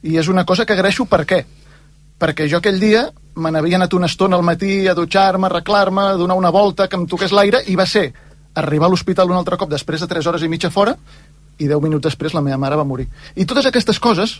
I 0.05 0.17
és 0.21 0.29
una 0.29 0.45
cosa 0.45 0.65
que 0.65 0.75
agraeixo 0.75 1.07
per 1.09 1.23
què? 1.25 1.41
Perquè 2.21 2.47
jo 2.47 2.61
aquell 2.61 2.79
dia 2.79 3.07
me 3.35 3.51
n'havia 3.51 3.79
anat 3.79 3.93
una 3.97 4.07
estona 4.07 4.37
al 4.37 4.45
matí 4.47 4.85
a 4.87 4.95
dutxar-me, 4.95 5.47
a 5.47 5.51
arreglar-me, 5.51 6.01
a 6.01 6.19
donar 6.19 6.37
una 6.39 6.53
volta, 6.53 6.87
que 6.87 6.95
em 6.95 7.07
toqués 7.09 7.33
l'aire, 7.35 7.63
i 7.67 7.75
va 7.75 7.87
ser 7.89 8.07
arribar 8.55 8.87
a 8.87 8.93
l'hospital 8.93 9.31
un 9.31 9.39
altre 9.39 9.57
cop 9.59 9.71
després 9.71 10.01
de 10.01 10.07
3 10.07 10.29
hores 10.31 10.45
i 10.45 10.51
mitja 10.51 10.71
fora, 10.71 10.95
i 11.59 11.67
10 11.67 11.81
minuts 11.83 12.05
després 12.07 12.35
la 12.35 12.43
meva 12.45 12.59
mare 12.61 12.77
va 12.79 12.87
morir. 12.87 13.07
I 13.35 13.47
totes 13.49 13.67
aquestes 13.67 13.99
coses, 13.99 14.37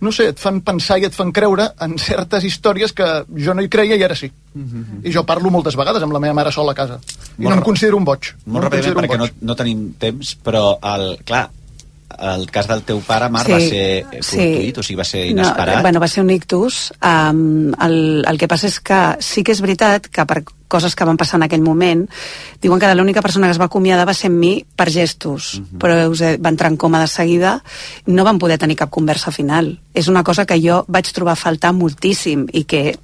no 0.00 0.12
sé, 0.12 0.28
et 0.34 0.40
fan 0.40 0.60
pensar 0.64 0.98
i 1.00 1.06
et 1.08 1.14
fan 1.16 1.32
creure 1.32 1.70
en 1.80 1.96
certes 1.98 2.44
històries 2.44 2.92
que 2.92 3.06
jo 3.46 3.54
no 3.56 3.64
hi 3.64 3.70
creia 3.72 3.96
i 3.96 4.04
ara 4.04 4.16
sí. 4.18 4.28
I 5.02 5.12
jo 5.12 5.24
parlo 5.24 5.50
moltes 5.50 5.76
vegades 5.76 6.04
amb 6.04 6.12
la 6.12 6.20
meva 6.20 6.36
mare 6.36 6.52
sola 6.52 6.76
a 6.76 6.78
casa. 6.78 7.00
I 7.38 7.46
Molt 7.46 7.54
no 7.54 7.60
em 7.60 7.64
considero 7.64 7.96
un 7.96 8.04
boig. 8.04 8.34
Molt 8.44 8.60
no 8.60 8.68
ràpidament, 8.68 8.98
perquè 9.00 9.18
no, 9.20 9.28
no 9.40 9.56
tenim 9.56 9.92
temps, 10.00 10.36
però, 10.44 10.76
el, 10.92 11.16
clar, 11.24 11.46
el 12.18 12.50
cas 12.50 12.68
del 12.68 12.82
teu 12.86 13.00
pare, 13.04 13.28
Marc, 13.32 13.46
Sí, 13.46 13.52
va 13.52 13.60
ser 13.60 13.86
eh, 14.00 14.20
sí. 14.22 14.36
fortuït, 14.36 14.78
o 14.78 14.84
sigui, 14.84 14.98
va 14.98 15.04
ser 15.04 15.26
inesperat. 15.30 15.76
No, 15.76 15.82
bueno, 15.82 16.00
va 16.00 16.08
ser 16.08 16.24
un 16.24 16.30
ictus. 16.30 16.92
Um, 17.00 17.72
el, 17.82 18.24
el 18.28 18.38
que 18.38 18.48
passa 18.48 18.68
és 18.70 18.80
que 18.80 19.00
sí 19.20 19.44
que 19.44 19.52
és 19.52 19.62
veritat 19.64 20.08
que 20.08 20.26
per 20.26 20.42
coses 20.68 20.96
que 20.96 21.06
van 21.06 21.16
passar 21.16 21.38
en 21.38 21.46
aquell 21.46 21.62
moment, 21.62 22.06
diuen 22.62 22.80
que 22.82 22.92
l'única 22.94 23.22
persona 23.22 23.46
que 23.46 23.54
es 23.54 23.60
va 23.60 23.68
acomiadar 23.70 24.06
va 24.08 24.14
ser 24.14 24.30
amb 24.32 24.40
mi 24.42 24.52
per 24.76 24.88
gestos, 24.90 25.60
però 25.78 26.08
us 26.10 26.22
va 26.22 26.50
entrar 26.50 26.72
en 26.72 26.76
coma 26.76 27.00
de 27.00 27.06
seguida, 27.06 27.60
no 28.06 28.24
van 28.26 28.40
poder 28.42 28.58
tenir 28.58 28.76
cap 28.76 28.90
conversa 28.90 29.30
final. 29.30 29.76
És 29.94 30.08
una 30.08 30.24
cosa 30.24 30.46
que 30.46 30.58
jo 30.62 30.84
vaig 30.88 31.12
trobar 31.14 31.36
a 31.36 31.42
faltar 31.42 31.72
moltíssim 31.72 32.48
i 32.52 32.64
que 32.64 32.98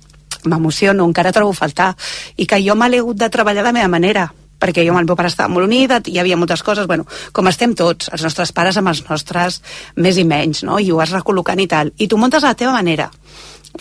m'emociono, 0.45 1.07
encara 1.07 1.33
trobo 1.33 1.53
faltar, 1.55 1.95
i 2.37 2.47
que 2.51 2.59
jo 2.65 2.75
me 2.75 2.89
l'he 2.91 2.99
hagut 2.99 3.17
de 3.19 3.31
treballar 3.31 3.63
de 3.63 3.69
la 3.71 3.77
meva 3.79 3.89
manera, 3.89 4.33
perquè 4.63 4.87
jo 4.87 4.95
amb 4.95 5.03
el 5.03 5.09
meu 5.11 5.19
pare 5.19 5.33
estava 5.33 5.51
molt 5.53 5.67
unida, 5.67 6.01
hi 6.07 6.21
havia 6.23 6.39
moltes 6.39 6.63
coses, 6.63 6.87
bueno, 6.87 7.07
com 7.35 7.51
estem 7.51 7.75
tots, 7.79 8.13
els 8.15 8.23
nostres 8.23 8.55
pares 8.55 8.79
amb 8.79 8.93
els 8.93 9.03
nostres 9.09 9.63
més 9.97 10.21
i 10.21 10.27
menys, 10.29 10.63
no? 10.69 10.79
i 10.79 10.93
ho 10.93 11.01
vas 11.01 11.15
recol·locant 11.15 11.61
i 11.63 11.69
tal, 11.71 11.91
i 11.99 12.09
tu 12.09 12.21
muntes 12.21 12.45
a 12.45 12.53
la 12.53 12.59
teva 12.59 12.77
manera 12.79 13.11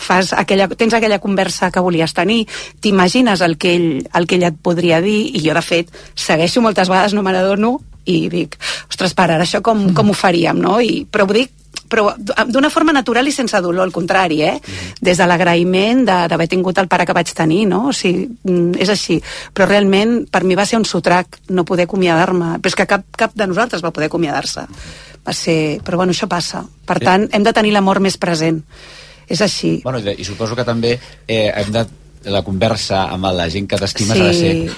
fas 0.00 0.32
aquella, 0.32 0.68
tens 0.68 0.94
aquella 0.96 1.20
conversa 1.20 1.70
que 1.70 1.80
volies 1.84 2.14
tenir, 2.16 2.46
t'imagines 2.80 3.42
el, 3.44 3.58
que 3.60 3.74
ell, 3.76 3.88
el 4.16 4.26
que 4.26 4.38
ell 4.38 4.46
et 4.48 4.60
podria 4.64 5.02
dir, 5.04 5.20
i 5.36 5.42
jo 5.44 5.54
de 5.56 5.64
fet 5.64 5.92
segueixo 6.14 6.64
moltes 6.64 6.88
vegades, 6.88 7.12
no 7.12 7.24
me 7.24 7.34
n'adono 7.34 7.76
i 8.08 8.26
dic, 8.32 8.56
ostres 8.88 9.14
pare, 9.14 9.36
ara 9.36 9.46
això 9.46 9.60
com, 9.62 9.90
com 9.94 10.10
ho 10.10 10.16
faríem, 10.16 10.58
no? 10.58 10.80
I, 10.80 11.04
però 11.04 11.28
ho 11.28 11.36
dic 11.36 11.52
però 11.92 12.14
d'una 12.48 12.70
forma 12.72 12.92
natural 12.96 13.28
i 13.28 13.32
sense 13.36 13.60
dolor, 13.60 13.84
al 13.84 13.92
contrari, 13.92 14.40
eh? 14.46 14.54
Des 15.00 15.18
de 15.20 15.26
l'agraïment 15.28 16.06
de- 16.08 16.28
d'haver 16.32 16.48
tingut 16.48 16.78
el 16.80 16.88
pare 16.88 17.04
que 17.04 17.12
vaig 17.12 17.28
tenir, 17.36 17.66
no? 17.68 17.88
O 17.88 17.92
sigui, 17.92 18.24
mm, 18.42 18.80
és 18.80 18.88
així. 18.88 19.18
Però 19.52 19.66
realment, 19.68 20.22
per 20.32 20.42
mi 20.48 20.56
va 20.56 20.64
ser 20.64 20.78
un 20.80 20.86
sotrac 20.88 21.38
no 21.50 21.66
poder 21.68 21.84
acomiadar-me. 21.84 22.56
Però 22.62 22.72
és 22.72 22.74
que 22.80 22.86
cap, 22.88 23.04
cap 23.16 23.34
de 23.34 23.46
nosaltres 23.46 23.84
va 23.84 23.90
poder 23.92 24.08
acomiadar-se. 24.08 24.64
Va 25.26 25.32
ser... 25.36 25.80
Però 25.84 25.96
bueno, 26.00 26.12
això 26.16 26.26
passa. 26.26 26.64
Per 26.86 26.98
Sí. 26.98 27.04
tant, 27.04 27.28
hem 27.30 27.42
de 27.44 27.52
tenir 27.52 27.72
l'amor 27.72 28.00
més 28.00 28.16
present. 28.16 28.62
És 29.28 29.40
així. 29.40 29.80
Bueno, 29.84 29.98
i, 30.00 30.24
suposo 30.24 30.56
que 30.56 30.64
també 30.64 30.98
eh, 31.28 31.52
hem 31.54 31.70
de 31.72 31.86
la 32.24 32.42
conversa 32.42 33.04
amb 33.12 33.24
la 33.34 33.48
gent 33.50 33.68
que 33.68 33.76
t'estimes 33.76 34.16
Sí. 34.16 34.22
ha 34.22 34.26
de 34.26 34.34
ser 34.34 34.70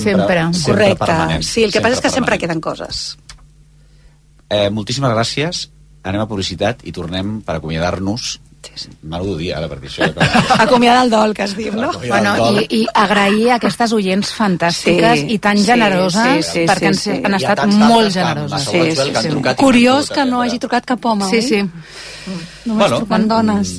sempre, 0.00 0.52
sempre, 0.52 0.72
Correcte. 0.72 1.04
permanent. 1.06 1.42
sí, 1.42 1.62
el 1.64 1.72
que 1.72 1.80
passa 1.80 1.94
és 1.94 2.00
que 2.00 2.10
sempre 2.10 2.36
permanent. 2.36 2.40
queden 2.40 2.60
coses. 2.60 3.16
Eh, 4.50 4.70
moltíssimes 4.70 5.10
gràcies. 5.10 5.70
Anem 6.04 6.20
a 6.20 6.26
publicitat 6.28 6.82
i 6.84 6.92
tornem 6.92 7.38
per 7.44 7.56
acomiadar-nos. 7.60 8.34
Mal 9.04 9.20
ho 9.28 9.34
dir 9.36 9.50
ara, 9.52 9.66
perquè 9.68 9.90
això... 9.90 10.06
Acomiadar 10.64 11.02
el 11.04 11.10
dol, 11.12 11.34
que 11.36 11.44
es 11.44 11.52
diu, 11.56 11.74
no? 11.76 11.90
Bueno, 12.00 12.32
i, 12.56 12.64
i 12.78 12.86
agrair 12.96 13.50
a 13.52 13.58
aquestes 13.58 13.92
oients 13.92 14.30
fantàstiques 14.32 15.20
Sí, 15.20 15.26
i 15.34 15.38
tan 15.38 15.58
sí, 15.60 15.66
generoses, 15.68 16.46
sí, 16.48 16.62
sí, 16.62 16.64
perquè 16.70 16.92
sí, 16.94 17.10
han, 17.12 17.18
sí. 17.18 17.18
han 17.28 17.36
estat 17.38 17.64
molt 17.68 18.08
que 18.08 18.14
generoses. 18.22 18.54
Massa 18.56 18.72
Westwell 18.78 19.12
que 19.12 19.18
han 19.20 19.28
trucat 19.34 19.58
i 19.60 19.64
Curiós 19.66 20.08
que 20.16 20.24
no 20.30 20.40
hagi 20.40 20.58
trucat 20.64 20.88
cap 20.88 21.04
home, 21.12 21.28
Sí, 21.28 21.42
oi? 21.42 21.42
sí. 21.42 21.60
Només 22.64 22.78
Bueno, 22.86 23.02
trucant 23.04 23.28
dones. 23.34 23.74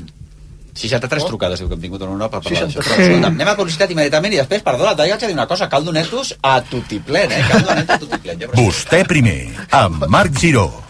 63 0.75 1.25
trucades 1.31 1.59
diu 1.61 1.69
que 1.71 1.77
hem 1.79 1.83
tingut 1.87 2.01
en 2.03 2.09
Europa 2.13 2.37
per 2.41 2.49
parlar 2.51 2.65
d'això. 2.67 2.81
63. 2.83 2.95
Però, 2.95 3.09
escolta, 3.09 3.33
anem 3.33 3.47
a 3.47 3.57
publicitat 3.57 3.93
immediatament 3.95 4.33
i 4.35 4.41
després, 4.43 4.61
perdona, 4.65 4.93
t'haig 4.95 5.17
de 5.17 5.29
dir 5.31 5.37
una 5.37 5.47
cosa, 5.49 5.69
caldo 5.71 5.93
netos 5.95 6.33
a 6.43 6.59
tutiplén, 6.61 7.31
eh? 7.31 7.43
Caldo 7.49 7.73
netos 7.79 8.09
a 8.11 8.19
però- 8.21 8.55
Vostè 8.59 9.05
primer, 9.07 9.39
amb 9.71 10.05
Marc 10.11 10.37
Giró. 10.37 10.84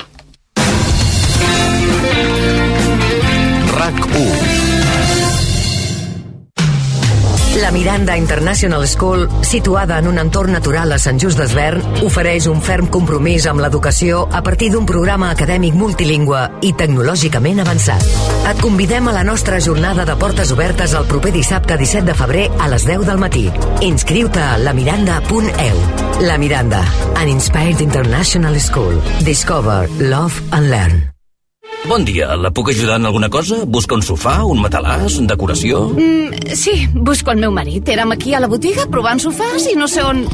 RAC 3.77 4.05
1. 4.15 4.65
La 7.61 7.71
Miranda 7.71 8.17
International 8.17 8.85
School, 8.85 9.29
situada 9.41 9.99
en 9.99 10.07
un 10.07 10.19
entorn 10.19 10.51
natural 10.51 10.91
a 10.91 10.97
Sant 10.99 11.17
Just 11.21 11.39
d'Esvern, 11.39 12.01
ofereix 12.03 12.49
un 12.51 12.59
ferm 12.61 12.89
compromís 12.91 13.47
amb 13.47 13.63
l'educació 13.63 14.25
a 14.27 14.41
partir 14.43 14.69
d'un 14.73 14.85
programa 14.85 15.29
acadèmic 15.31 15.73
multilingüe 15.79 16.41
i 16.67 16.73
tecnològicament 16.75 17.63
avançat. 17.63 18.03
Et 18.51 18.61
convidem 18.61 19.07
a 19.07 19.15
la 19.15 19.23
nostra 19.23 19.61
jornada 19.63 20.03
de 20.05 20.17
portes 20.19 20.51
obertes 20.51 20.93
el 20.99 21.07
proper 21.07 21.31
dissabte 21.31 21.79
17 21.79 22.05
de 22.11 22.19
febrer 22.19 22.45
a 22.59 22.69
les 22.69 22.85
10 22.85 23.07
del 23.07 23.23
matí. 23.23 23.47
Inscriu-te 23.87 24.43
a 24.43 24.59
lamiranda.eu. 24.59 25.81
La 26.27 26.37
Miranda, 26.37 26.83
an 27.15 27.27
inspired 27.31 27.81
international 27.81 28.59
school. 28.59 28.99
Discover, 29.23 29.87
love 30.11 30.41
and 30.51 30.69
learn. 30.69 31.14
Bon 31.85 32.05
dia, 32.05 32.31
la 32.35 32.49
puc 32.49 32.71
ajudar 32.71 32.95
en 32.97 33.05
alguna 33.05 33.29
cosa? 33.29 33.59
Busca 33.65 33.93
un 33.95 34.01
sofà, 34.01 34.39
un 34.43 34.61
matalàs, 34.63 35.19
decoració? 35.29 35.83
Mm, 35.93 36.55
sí, 36.57 36.87
busco 36.93 37.31
el 37.31 37.41
meu 37.43 37.51
marit. 37.53 37.87
Érem 37.89 38.11
aquí 38.15 38.33
a 38.33 38.41
la 38.41 38.49
botiga 38.49 38.87
provant 38.89 39.21
sofàs 39.21 39.69
i 39.71 39.75
no 39.77 39.87
sé 39.87 40.03
on... 40.03 40.25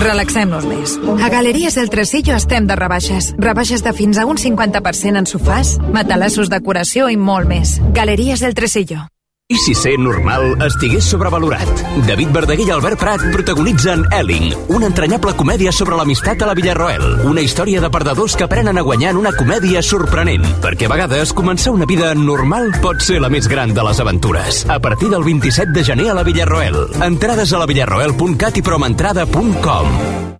Relaxem-nos 0.00 0.66
més. 0.68 0.92
A 1.24 1.28
Galeries 1.32 1.74
del 1.74 1.88
Tresillo 1.90 2.36
estem 2.36 2.68
de 2.68 2.76
rebaixes. 2.76 3.32
Rebaixes 3.40 3.82
de 3.82 3.92
fins 3.96 4.20
a 4.20 4.26
un 4.28 4.38
50% 4.38 5.18
en 5.18 5.26
sofàs, 5.26 5.78
matalassos, 5.92 6.52
decoració 6.52 7.08
i 7.10 7.16
molt 7.16 7.48
més. 7.48 7.78
Galeries 7.96 8.44
del 8.44 8.54
Tresillo. 8.54 9.08
I 9.50 9.58
si 9.58 9.72
ser 9.74 9.96
normal 9.98 10.52
estigués 10.62 11.08
sobrevalorat? 11.10 11.80
David 12.06 12.30
Verdaguer 12.30 12.68
i 12.68 12.70
Albert 12.70 13.00
Prat 13.02 13.24
protagonitzen 13.34 14.04
Elling, 14.14 14.52
una 14.70 14.86
entranyable 14.86 15.34
comèdia 15.34 15.72
sobre 15.74 15.98
l'amistat 15.98 16.44
a 16.44 16.46
la 16.46 16.54
Villarroel. 16.54 17.26
Una 17.26 17.42
història 17.42 17.82
de 17.82 17.90
perdedors 17.90 18.38
que 18.38 18.46
aprenen 18.46 18.78
a 18.78 18.86
guanyar 18.86 19.10
en 19.10 19.18
una 19.24 19.34
comèdia 19.34 19.82
sorprenent. 19.82 20.46
Perquè 20.62 20.86
a 20.86 20.94
vegades 20.94 21.34
començar 21.34 21.74
una 21.74 21.88
vida 21.90 22.14
normal 22.14 22.70
pot 22.78 23.02
ser 23.02 23.18
la 23.18 23.32
més 23.32 23.50
gran 23.50 23.74
de 23.74 23.82
les 23.90 23.98
aventures. 23.98 24.62
A 24.70 24.78
partir 24.78 25.10
del 25.10 25.26
27 25.26 25.74
de 25.74 25.82
gener 25.82 26.12
a 26.12 26.20
la 26.20 26.22
Villarroel. 26.22 26.84
Entrades 27.02 27.50
a 27.50 27.58
la 27.58 27.66
villarroel.cat 27.66 28.62
i 28.62 28.62
promentrada.com. 28.70 30.38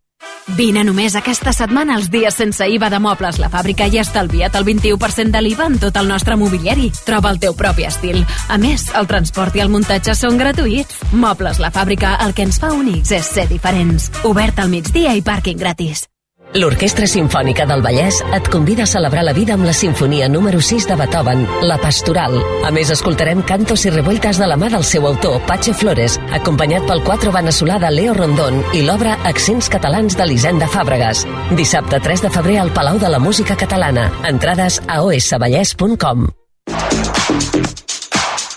Vine 0.56 0.82
només 0.84 1.14
aquesta 1.16 1.52
setmana 1.54 1.94
als 1.96 2.10
dies 2.10 2.34
sense 2.36 2.66
IVA 2.74 2.90
de 2.90 2.98
Mobles 3.00 3.38
La 3.40 3.50
Fàbrica 3.52 3.86
i 3.86 4.00
estalvia't 4.02 4.58
el 4.58 4.66
21% 4.66 5.30
de 5.32 5.42
l'IVA 5.44 5.68
en 5.70 5.78
tot 5.82 5.96
el 6.00 6.10
nostre 6.10 6.36
mobiliari. 6.36 6.90
Troba 7.06 7.30
el 7.30 7.40
teu 7.40 7.56
propi 7.56 7.86
estil. 7.88 8.24
A 8.48 8.58
més, 8.58 8.88
el 8.98 9.08
transport 9.10 9.56
i 9.56 9.64
el 9.64 9.72
muntatge 9.72 10.16
són 10.18 10.40
gratuïts. 10.40 11.00
Mobles 11.12 11.62
La 11.62 11.72
Fàbrica, 11.72 12.16
el 12.26 12.34
que 12.34 12.48
ens 12.48 12.60
fa 12.60 12.74
únics 12.74 13.14
és 13.14 13.34
ser 13.38 13.48
diferents. 13.48 14.10
Obert 14.26 14.58
al 14.58 14.72
migdia 14.72 15.14
i 15.14 15.22
pàrquing 15.22 15.60
gratis. 15.60 16.09
L'Orquestra 16.58 17.06
Simfònica 17.06 17.62
del 17.70 17.78
Vallès 17.84 18.16
et 18.34 18.48
convida 18.50 18.82
a 18.82 18.90
celebrar 18.90 19.22
la 19.22 19.34
vida 19.36 19.54
amb 19.54 19.62
la 19.68 19.74
sinfonia 19.76 20.26
número 20.28 20.58
6 20.58 20.88
de 20.88 20.96
Beethoven, 20.98 21.44
La 21.62 21.76
Pastoral. 21.78 22.34
A 22.66 22.72
més, 22.74 22.90
escoltarem 22.90 23.44
cantos 23.46 23.84
i 23.86 23.92
revueltes 23.94 24.40
de 24.42 24.48
la 24.50 24.56
mà 24.58 24.66
del 24.72 24.82
seu 24.82 25.06
autor, 25.06 25.38
Patxe 25.46 25.76
Flores, 25.78 26.18
acompanyat 26.34 26.88
pel 26.90 27.04
quatre 27.06 27.30
veneçolà 27.30 27.78
de 27.78 27.92
Leo 27.94 28.16
Rondón 28.18 28.64
i 28.74 28.82
l'obra 28.82 29.14
Accents 29.30 29.70
catalans 29.70 30.18
d'Elisenda 30.18 30.66
Fàbregas. 30.66 31.22
Dissabte 31.54 32.02
3 32.02 32.26
de 32.26 32.34
febrer 32.34 32.58
al 32.64 32.74
Palau 32.74 32.98
de 32.98 33.14
la 33.14 33.22
Música 33.22 33.54
Catalana. 33.54 34.10
Entrades 34.26 34.82
a 34.88 35.04
osvallès.com. 35.06 36.26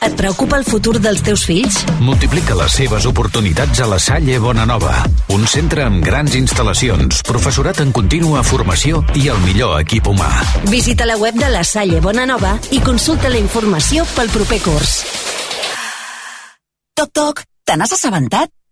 Et 0.04 0.16
preocupa 0.20 0.58
el 0.60 0.66
futur 0.68 0.97
dels 0.99 1.22
teus 1.24 1.45
fills? 1.47 1.78
Multiplica 2.04 2.58
les 2.60 2.74
seves 2.76 3.06
oportunitats 3.08 3.80
a 3.80 3.88
la 3.88 3.99
Salle 4.04 4.36
Bonanova. 4.43 4.97
Un 5.32 5.45
centre 5.47 5.86
amb 5.88 6.04
grans 6.04 6.36
instal·lacions, 6.36 7.22
professorat 7.24 7.80
en 7.86 7.93
contínua 7.95 8.41
formació 8.43 8.99
i 9.16 9.30
el 9.32 9.39
millor 9.45 9.78
equip 9.80 10.10
humà. 10.12 10.28
Visita 10.68 11.08
la 11.08 11.16
web 11.22 11.39
de 11.39 11.47
la 11.54 11.64
Salle 11.64 12.01
Bonanova 12.04 12.58
i 12.76 12.82
consulta 12.84 13.32
la 13.32 13.39
informació 13.39 14.04
pel 14.18 14.34
proper 14.34 14.60
curs. 14.66 14.97
Toc, 16.99 17.16
toc, 17.16 17.45
te 17.64 17.80
n'has 17.80 17.95
assabentat? 17.95 18.51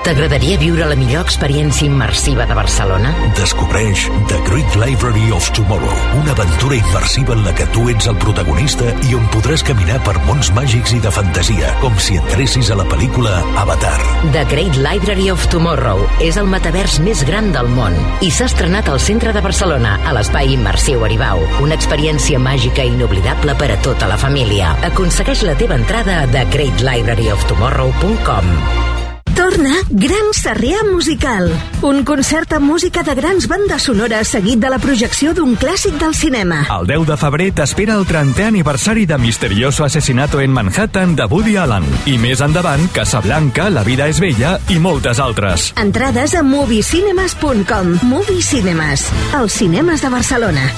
T'agradaria 0.00 0.56
viure 0.56 0.86
la 0.88 0.94
millor 0.96 1.26
experiència 1.26 1.84
immersiva 1.84 2.46
de 2.48 2.54
Barcelona? 2.56 3.10
Descobreix 3.36 4.06
The 4.30 4.38
Great 4.46 4.72
Library 4.80 5.26
of 5.36 5.44
Tomorrow, 5.52 5.92
una 6.16 6.32
aventura 6.32 6.78
immersiva 6.78 7.34
en 7.36 7.44
la 7.44 7.52
que 7.52 7.66
tu 7.74 7.84
ets 7.92 8.08
el 8.08 8.16
protagonista 8.22 8.94
i 9.04 9.12
on 9.18 9.26
podràs 9.34 9.60
caminar 9.66 9.98
per 10.06 10.14
mons 10.24 10.48
màgics 10.56 10.94
i 10.96 11.00
de 11.04 11.12
fantasia, 11.12 11.74
com 11.82 11.92
si 12.00 12.16
entressis 12.16 12.70
a 12.72 12.78
la 12.80 12.86
pel·lícula 12.88 13.44
Avatar. 13.60 14.00
The 14.32 14.48
Great 14.48 14.80
Library 14.80 15.28
of 15.34 15.44
Tomorrow 15.52 16.00
és 16.24 16.40
el 16.40 16.48
metavers 16.48 16.96
més 17.04 17.20
gran 17.28 17.52
del 17.52 17.68
món 17.68 17.92
i 18.24 18.32
s'ha 18.32 18.48
estrenat 18.48 18.88
al 18.88 19.04
centre 19.04 19.36
de 19.36 19.44
Barcelona, 19.44 20.00
a 20.00 20.16
l'espai 20.16 20.56
immersiu 20.56 21.04
Aribau. 21.04 21.44
Una 21.60 21.76
experiència 21.76 22.40
màgica 22.40 22.80
i 22.80 22.96
inoblidable 22.96 23.52
per 23.60 23.76
a 23.76 23.80
tota 23.84 24.08
la 24.08 24.16
família. 24.20 24.72
Aconsegueix 24.88 25.44
la 25.44 25.52
teva 25.60 25.76
entrada 25.76 26.22
a 26.22 26.24
thegreatlibraryoftomorrow.com 26.38 28.89
Torna 29.34 29.72
Gran 29.90 30.32
Sarrià 30.32 30.80
Musical, 30.90 31.48
un 31.82 32.02
concert 32.04 32.52
amb 32.56 32.66
música 32.70 33.02
de 33.06 33.14
grans 33.18 33.46
bandes 33.50 33.86
sonores 33.88 34.30
seguit 34.34 34.60
de 34.62 34.70
la 34.72 34.78
projecció 34.82 35.32
d'un 35.36 35.56
clàssic 35.60 35.96
del 36.00 36.14
cinema. 36.14 36.62
El 36.76 36.86
10 36.88 37.06
de 37.08 37.16
febrer 37.20 37.48
t'espera 37.58 37.96
el 37.98 38.06
30è 38.08 38.46
aniversari 38.48 39.06
de 39.06 39.18
Misterioso 39.18 39.84
Asesinato 39.84 40.40
en 40.40 40.52
Manhattan 40.54 41.16
de 41.16 41.26
Woody 41.30 41.56
Allen. 41.56 41.86
I 42.06 42.18
més 42.18 42.42
endavant, 42.44 42.88
Casablanca, 42.94 43.70
La 43.70 43.84
vida 43.86 44.08
és 44.10 44.20
bella 44.20 44.58
i 44.68 44.78
moltes 44.78 45.20
altres. 45.20 45.70
Entrades 45.80 46.34
a 46.34 46.42
moviecinemas.com. 46.42 47.98
Movie 48.02 48.42
Cinemas, 48.42 49.08
els 49.38 49.52
cinemes 49.52 50.02
de 50.02 50.14
Barcelona. 50.16 50.70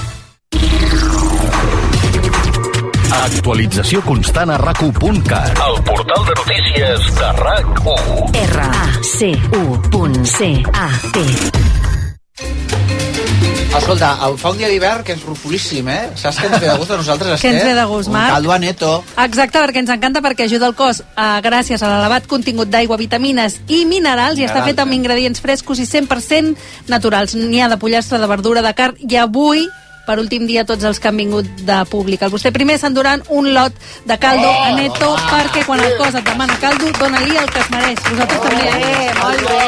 Actualització 3.13 4.01
constant 4.01 4.49
a 4.49 4.57
rac1.cat. 4.57 5.59
El 5.61 5.77
portal 5.85 6.25
de 6.25 6.33
notícies 6.39 6.99
de 7.19 7.29
RAC1. 7.43 8.33
R-A-C-U.C-A-T 8.41 9.33
Escolta, 13.73 14.09
el 14.27 14.35
fa 14.37 14.51
un 14.53 14.57
dia 14.59 14.67
d'hivern 14.69 15.01
que 15.05 15.15
és 15.15 15.21
rufulíssim, 15.25 15.87
eh? 15.89 16.11
Saps 16.17 16.37
què 16.37 16.45
ens 16.45 16.59
ve 16.61 16.67
de 16.69 16.75
gust 16.77 16.91
a 16.93 16.97
nosaltres, 16.99 17.41
Què 17.41 17.49
ens 17.53 17.63
ve 17.65 17.73
de 17.73 17.85
gust, 17.89 18.09
Marc? 18.13 18.29
Un 18.29 18.35
caldo 18.35 18.51
a 18.53 18.59
neto. 18.61 18.91
Exacte, 19.25 19.57
perquè 19.57 19.81
ens 19.81 19.93
encanta 19.93 20.21
perquè 20.21 20.45
ajuda 20.45 20.69
el 20.69 20.75
cos 20.77 21.01
eh, 21.01 21.39
gràcies 21.45 21.81
a 21.81 21.89
l'elevat 21.89 22.29
contingut 22.29 22.69
d'aigua, 22.69 23.01
vitamines 23.01 23.59
i 23.67 23.83
minerals 23.89 24.37
i 24.37 24.45
està 24.45 24.61
fet 24.65 24.77
amb 24.81 24.93
ingredients 24.93 25.41
frescos 25.41 25.81
i 25.81 25.87
100% 25.89 26.53
naturals. 26.93 27.33
N'hi 27.33 27.61
ha 27.61 27.69
de 27.69 27.77
pollastre, 27.81 28.21
de 28.21 28.29
verdura, 28.29 28.61
de 28.65 28.73
carn 28.77 28.95
i 29.01 29.17
avui 29.17 29.65
per 30.05 30.17
últim 30.19 30.45
dia 30.47 30.65
tots 30.67 30.83
els 30.83 30.99
que 30.99 31.09
han 31.09 31.17
vingut 31.17 31.47
de 31.67 31.77
públic. 31.89 32.23
El 32.25 32.31
vostè 32.33 32.51
primer 32.55 32.77
s'enduran 32.79 33.23
un 33.29 33.53
lot 33.55 33.75
de 34.05 34.17
caldo 34.19 34.49
Oh, 34.49 34.63
a 34.67 34.71
Neto 34.75 35.09
perquè 35.29 35.63
quan 35.65 35.79
el 35.79 35.95
cos 35.97 36.15
et 36.19 36.25
demana 36.27 36.57
caldo, 36.61 36.89
dona-li 36.99 37.37
el 37.39 37.49
que 37.49 37.59
es 37.61 37.69
mereix. 37.71 37.99
Vosaltres 38.09 38.41
també. 38.43 38.65
Eh? 38.67 39.11
molt 39.21 39.41
bé, 39.47 39.61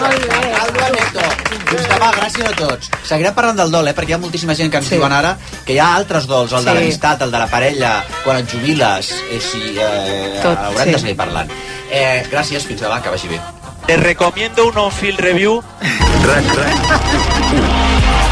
molt 0.00 0.22
bé. 0.30 0.40
Caldo 0.54 0.84
a 0.84 0.90
Neto. 0.96 1.26
Fins 1.68 1.88
demà, 1.90 2.10
gràcies 2.16 2.48
a 2.48 2.54
tots. 2.58 2.90
Seguirem 3.04 3.34
parlant 3.36 3.60
del 3.60 3.74
dol, 3.74 3.88
eh? 3.88 3.94
perquè 3.96 4.14
hi 4.14 4.16
ha 4.16 4.22
moltíssima 4.22 4.56
gent 4.56 4.72
que 4.72 4.80
ens 4.80 4.88
sí. 4.88 4.96
diuen 4.96 5.12
ara 5.12 5.34
que 5.66 5.76
hi 5.76 5.80
ha 5.82 5.90
altres 5.98 6.28
dols, 6.30 6.52
el 6.52 6.64
sí. 6.64 6.68
de 6.70 6.76
l'amistat, 6.78 7.26
el 7.26 7.34
de 7.34 7.42
la 7.42 7.48
parella, 7.52 7.92
quan 8.24 8.40
et 8.40 8.48
jubiles, 8.50 9.12
i 9.34 9.42
si, 9.42 9.62
eh, 9.76 10.40
Tot, 10.42 10.58
haurem 10.70 10.88
sí. 10.88 10.96
de 10.96 11.02
seguir 11.06 11.18
parlant. 11.20 11.52
Eh, 11.90 12.24
gràcies, 12.32 12.64
fins 12.64 12.80
demà, 12.80 13.02
que 13.02 13.12
vagi 13.12 13.28
bé. 13.32 13.40
Te 13.86 13.98
recomiendo 14.00 14.66
un 14.70 14.78
on-field 14.86 15.20
review. 15.20 15.60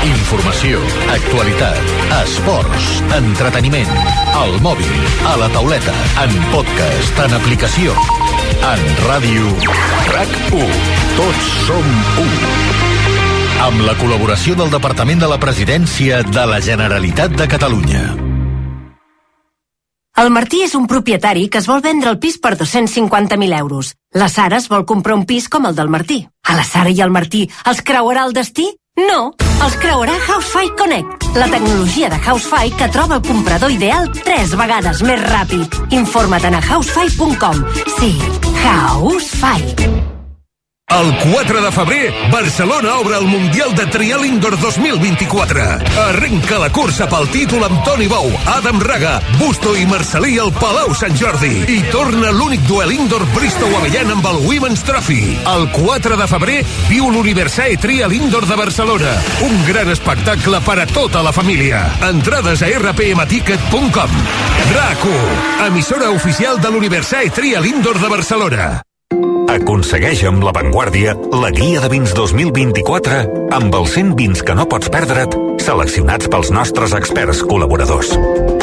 Informació, 0.03 0.81
actualitat, 1.15 1.77
esports, 2.17 2.87
entreteniment, 3.15 3.91
al 4.35 4.57
mòbil, 4.65 5.05
a 5.31 5.37
la 5.39 5.47
tauleta, 5.55 5.95
en 6.25 6.35
podcast, 6.51 7.21
en 7.23 7.37
aplicació, 7.37 7.95
en 8.67 8.83
ràdio. 9.05 9.53
RAC1. 10.11 10.75
Tots 11.21 11.53
som 11.69 11.87
u. 12.19 12.27
Amb 13.69 13.87
la 13.87 13.95
col·laboració 14.03 14.59
del 14.59 14.75
Departament 14.75 15.23
de 15.23 15.31
la 15.31 15.39
Presidència 15.39 16.25
de 16.27 16.51
la 16.51 16.59
Generalitat 16.59 17.39
de 17.39 17.47
Catalunya. 17.55 18.03
El 20.19 20.35
Martí 20.35 20.67
és 20.67 20.75
un 20.75 20.91
propietari 20.91 21.47
que 21.49 21.63
es 21.63 21.71
vol 21.71 21.81
vendre 21.81 22.11
el 22.11 22.19
pis 22.19 22.43
per 22.43 22.57
250.000 22.59 23.55
euros. 23.63 23.95
La 24.19 24.27
Sara 24.29 24.59
es 24.59 24.67
vol 24.69 24.83
comprar 24.85 25.15
un 25.15 25.27
pis 25.31 25.47
com 25.49 25.71
el 25.71 25.79
del 25.79 25.95
Martí. 25.95 26.25
A 26.43 26.59
la 26.59 26.67
Sara 26.67 26.91
i 26.91 27.01
al 27.01 27.15
Martí 27.15 27.47
els 27.71 27.87
creuarà 27.87 28.27
el 28.27 28.35
destí? 28.35 28.67
No, 29.01 29.33
els 29.65 29.77
creuarà 29.81 30.13
Housefy 30.29 30.69
Connect, 30.77 31.25
la 31.41 31.47
tecnologia 31.49 32.11
de 32.13 32.19
Housefy 32.21 32.75
que 32.77 32.91
troba 32.93 33.17
el 33.17 33.23
comprador 33.25 33.73
ideal 33.73 34.11
tres 34.19 34.53
vegades 34.53 35.01
més 35.09 35.23
ràpid. 35.33 35.81
Informa't 35.97 36.53
a 36.53 36.61
housefy.com. 36.61 37.65
Sí, 37.97 38.13
Housefy. 38.61 40.21
El 40.93 41.17
4 41.33 41.63
de 41.63 41.73
febrer, 41.73 42.15
Barcelona 42.31 42.97
obre 42.97 43.17
el 43.17 43.25
Mundial 43.25 43.75
de 43.75 43.87
Trial 43.87 44.27
Indoor 44.27 44.59
2024. 44.61 45.63
Arrenca 46.09 46.59
la 46.61 46.69
cursa 46.69 47.07
pel 47.09 47.31
títol 47.33 47.65
amb 47.65 47.81
Toni 47.87 48.11
Bou, 48.11 48.29
Adam 48.45 48.77
Raga, 48.79 49.15
Busto 49.39 49.73
i 49.73 49.87
Marcelí 49.89 50.37
al 50.43 50.53
Palau 50.53 50.93
Sant 50.93 51.17
Jordi. 51.17 51.65
I 51.65 51.79
torna 51.95 52.35
l'únic 52.37 52.61
duel 52.69 52.93
indoor 52.93 53.25
Bristow 53.33 53.73
Avellan 53.81 54.13
amb 54.19 54.29
el 54.35 54.45
Women's 54.45 54.85
Trophy. 54.85 55.39
El 55.55 55.67
4 55.73 56.21
de 56.21 56.29
febrer 56.29 56.61
viu 56.91 57.09
l'Universae 57.09 57.81
Trial 57.81 58.13
Indoor 58.13 58.45
de 58.53 58.61
Barcelona. 58.61 59.17
Un 59.49 59.65
gran 59.65 59.89
espectacle 59.97 60.61
per 60.61 60.79
a 60.85 60.89
tota 60.93 61.25
la 61.25 61.33
família. 61.33 61.87
Entrades 62.13 62.61
a 62.61 62.73
rpmticket.com. 62.85 64.23
RAC1, 64.77 65.67
emissora 65.73 66.13
oficial 66.13 66.61
de 66.61 66.71
l'Universae 66.71 67.33
Trial 67.33 67.65
Indoor 67.65 67.99
de 67.99 68.17
Barcelona. 68.21 68.73
Aconsegueix 69.53 70.23
amb 70.25 70.41
La 70.47 70.53
Vanguardia 70.57 71.13
la 71.37 71.51
guia 71.53 71.81
de 71.83 71.89
vins 71.93 72.15
2024 72.17 73.19
amb 73.53 73.75
els 73.77 73.93
100 73.99 74.15
vins 74.17 74.41
que 74.41 74.55
no 74.57 74.65
pots 74.65 74.89
perdre't 74.93 75.37
seleccionats 75.61 76.31
pels 76.33 76.49
nostres 76.57 76.95
experts 76.97 77.43
col·laboradors. 77.51 78.15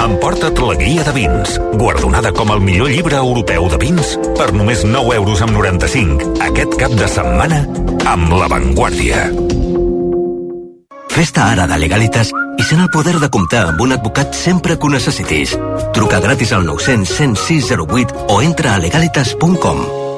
Emporta't 0.02 0.58
la 0.66 0.80
guia 0.80 1.06
de 1.06 1.14
vins, 1.14 1.60
guardonada 1.78 2.34
com 2.34 2.50
el 2.56 2.66
millor 2.66 2.90
llibre 2.90 3.20
europeu 3.22 3.70
de 3.70 3.78
vins 3.86 4.16
per 4.40 4.50
només 4.56 4.82
9 4.88 5.14
euros 5.20 5.46
amb 5.46 5.54
95 5.60 6.34
aquest 6.50 6.76
cap 6.82 6.98
de 6.98 7.12
setmana 7.14 7.62
amb 8.10 8.34
La 8.34 8.50
Vanguardia. 8.50 9.28
Festa 11.14 11.52
ara 11.54 11.70
de 11.70 11.78
Legalitas 11.86 12.34
i 12.34 12.66
sent 12.66 12.82
el 12.82 12.90
poder 12.90 13.20
de 13.22 13.30
comptar 13.30 13.68
amb 13.70 13.86
un 13.86 13.94
advocat 13.94 14.34
sempre 14.34 14.80
que 14.80 14.90
ho 14.90 14.94
necessitis. 14.98 15.54
Truca 15.94 16.18
gratis 16.24 16.58
al 16.58 16.66
900 16.66 17.18
106 17.22 17.74
08 17.78 18.30
o 18.30 18.42
entra 18.42 18.74
a 18.74 18.82
legalitas.com. 18.82 20.09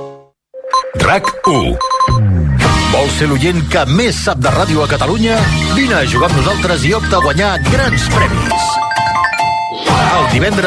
RAC1. 1.00 1.78
Vols 2.92 3.14
ser 3.16 3.28
l'oient 3.32 3.62
que 3.72 3.84
més 3.96 4.18
sap 4.26 4.42
de 4.44 4.52
ràdio 4.52 4.84
a 4.84 4.88
Catalunya? 4.92 5.38
Vine 5.78 5.96
a 5.96 6.04
jugar 6.04 6.28
amb 6.28 6.42
nosaltres 6.42 6.84
i 6.84 6.92
opta 6.98 7.16
a 7.20 7.24
guanyar 7.24 7.52
grans 7.70 8.08
premis. 8.12 8.66
El 9.88 10.28
divendres 10.34 10.60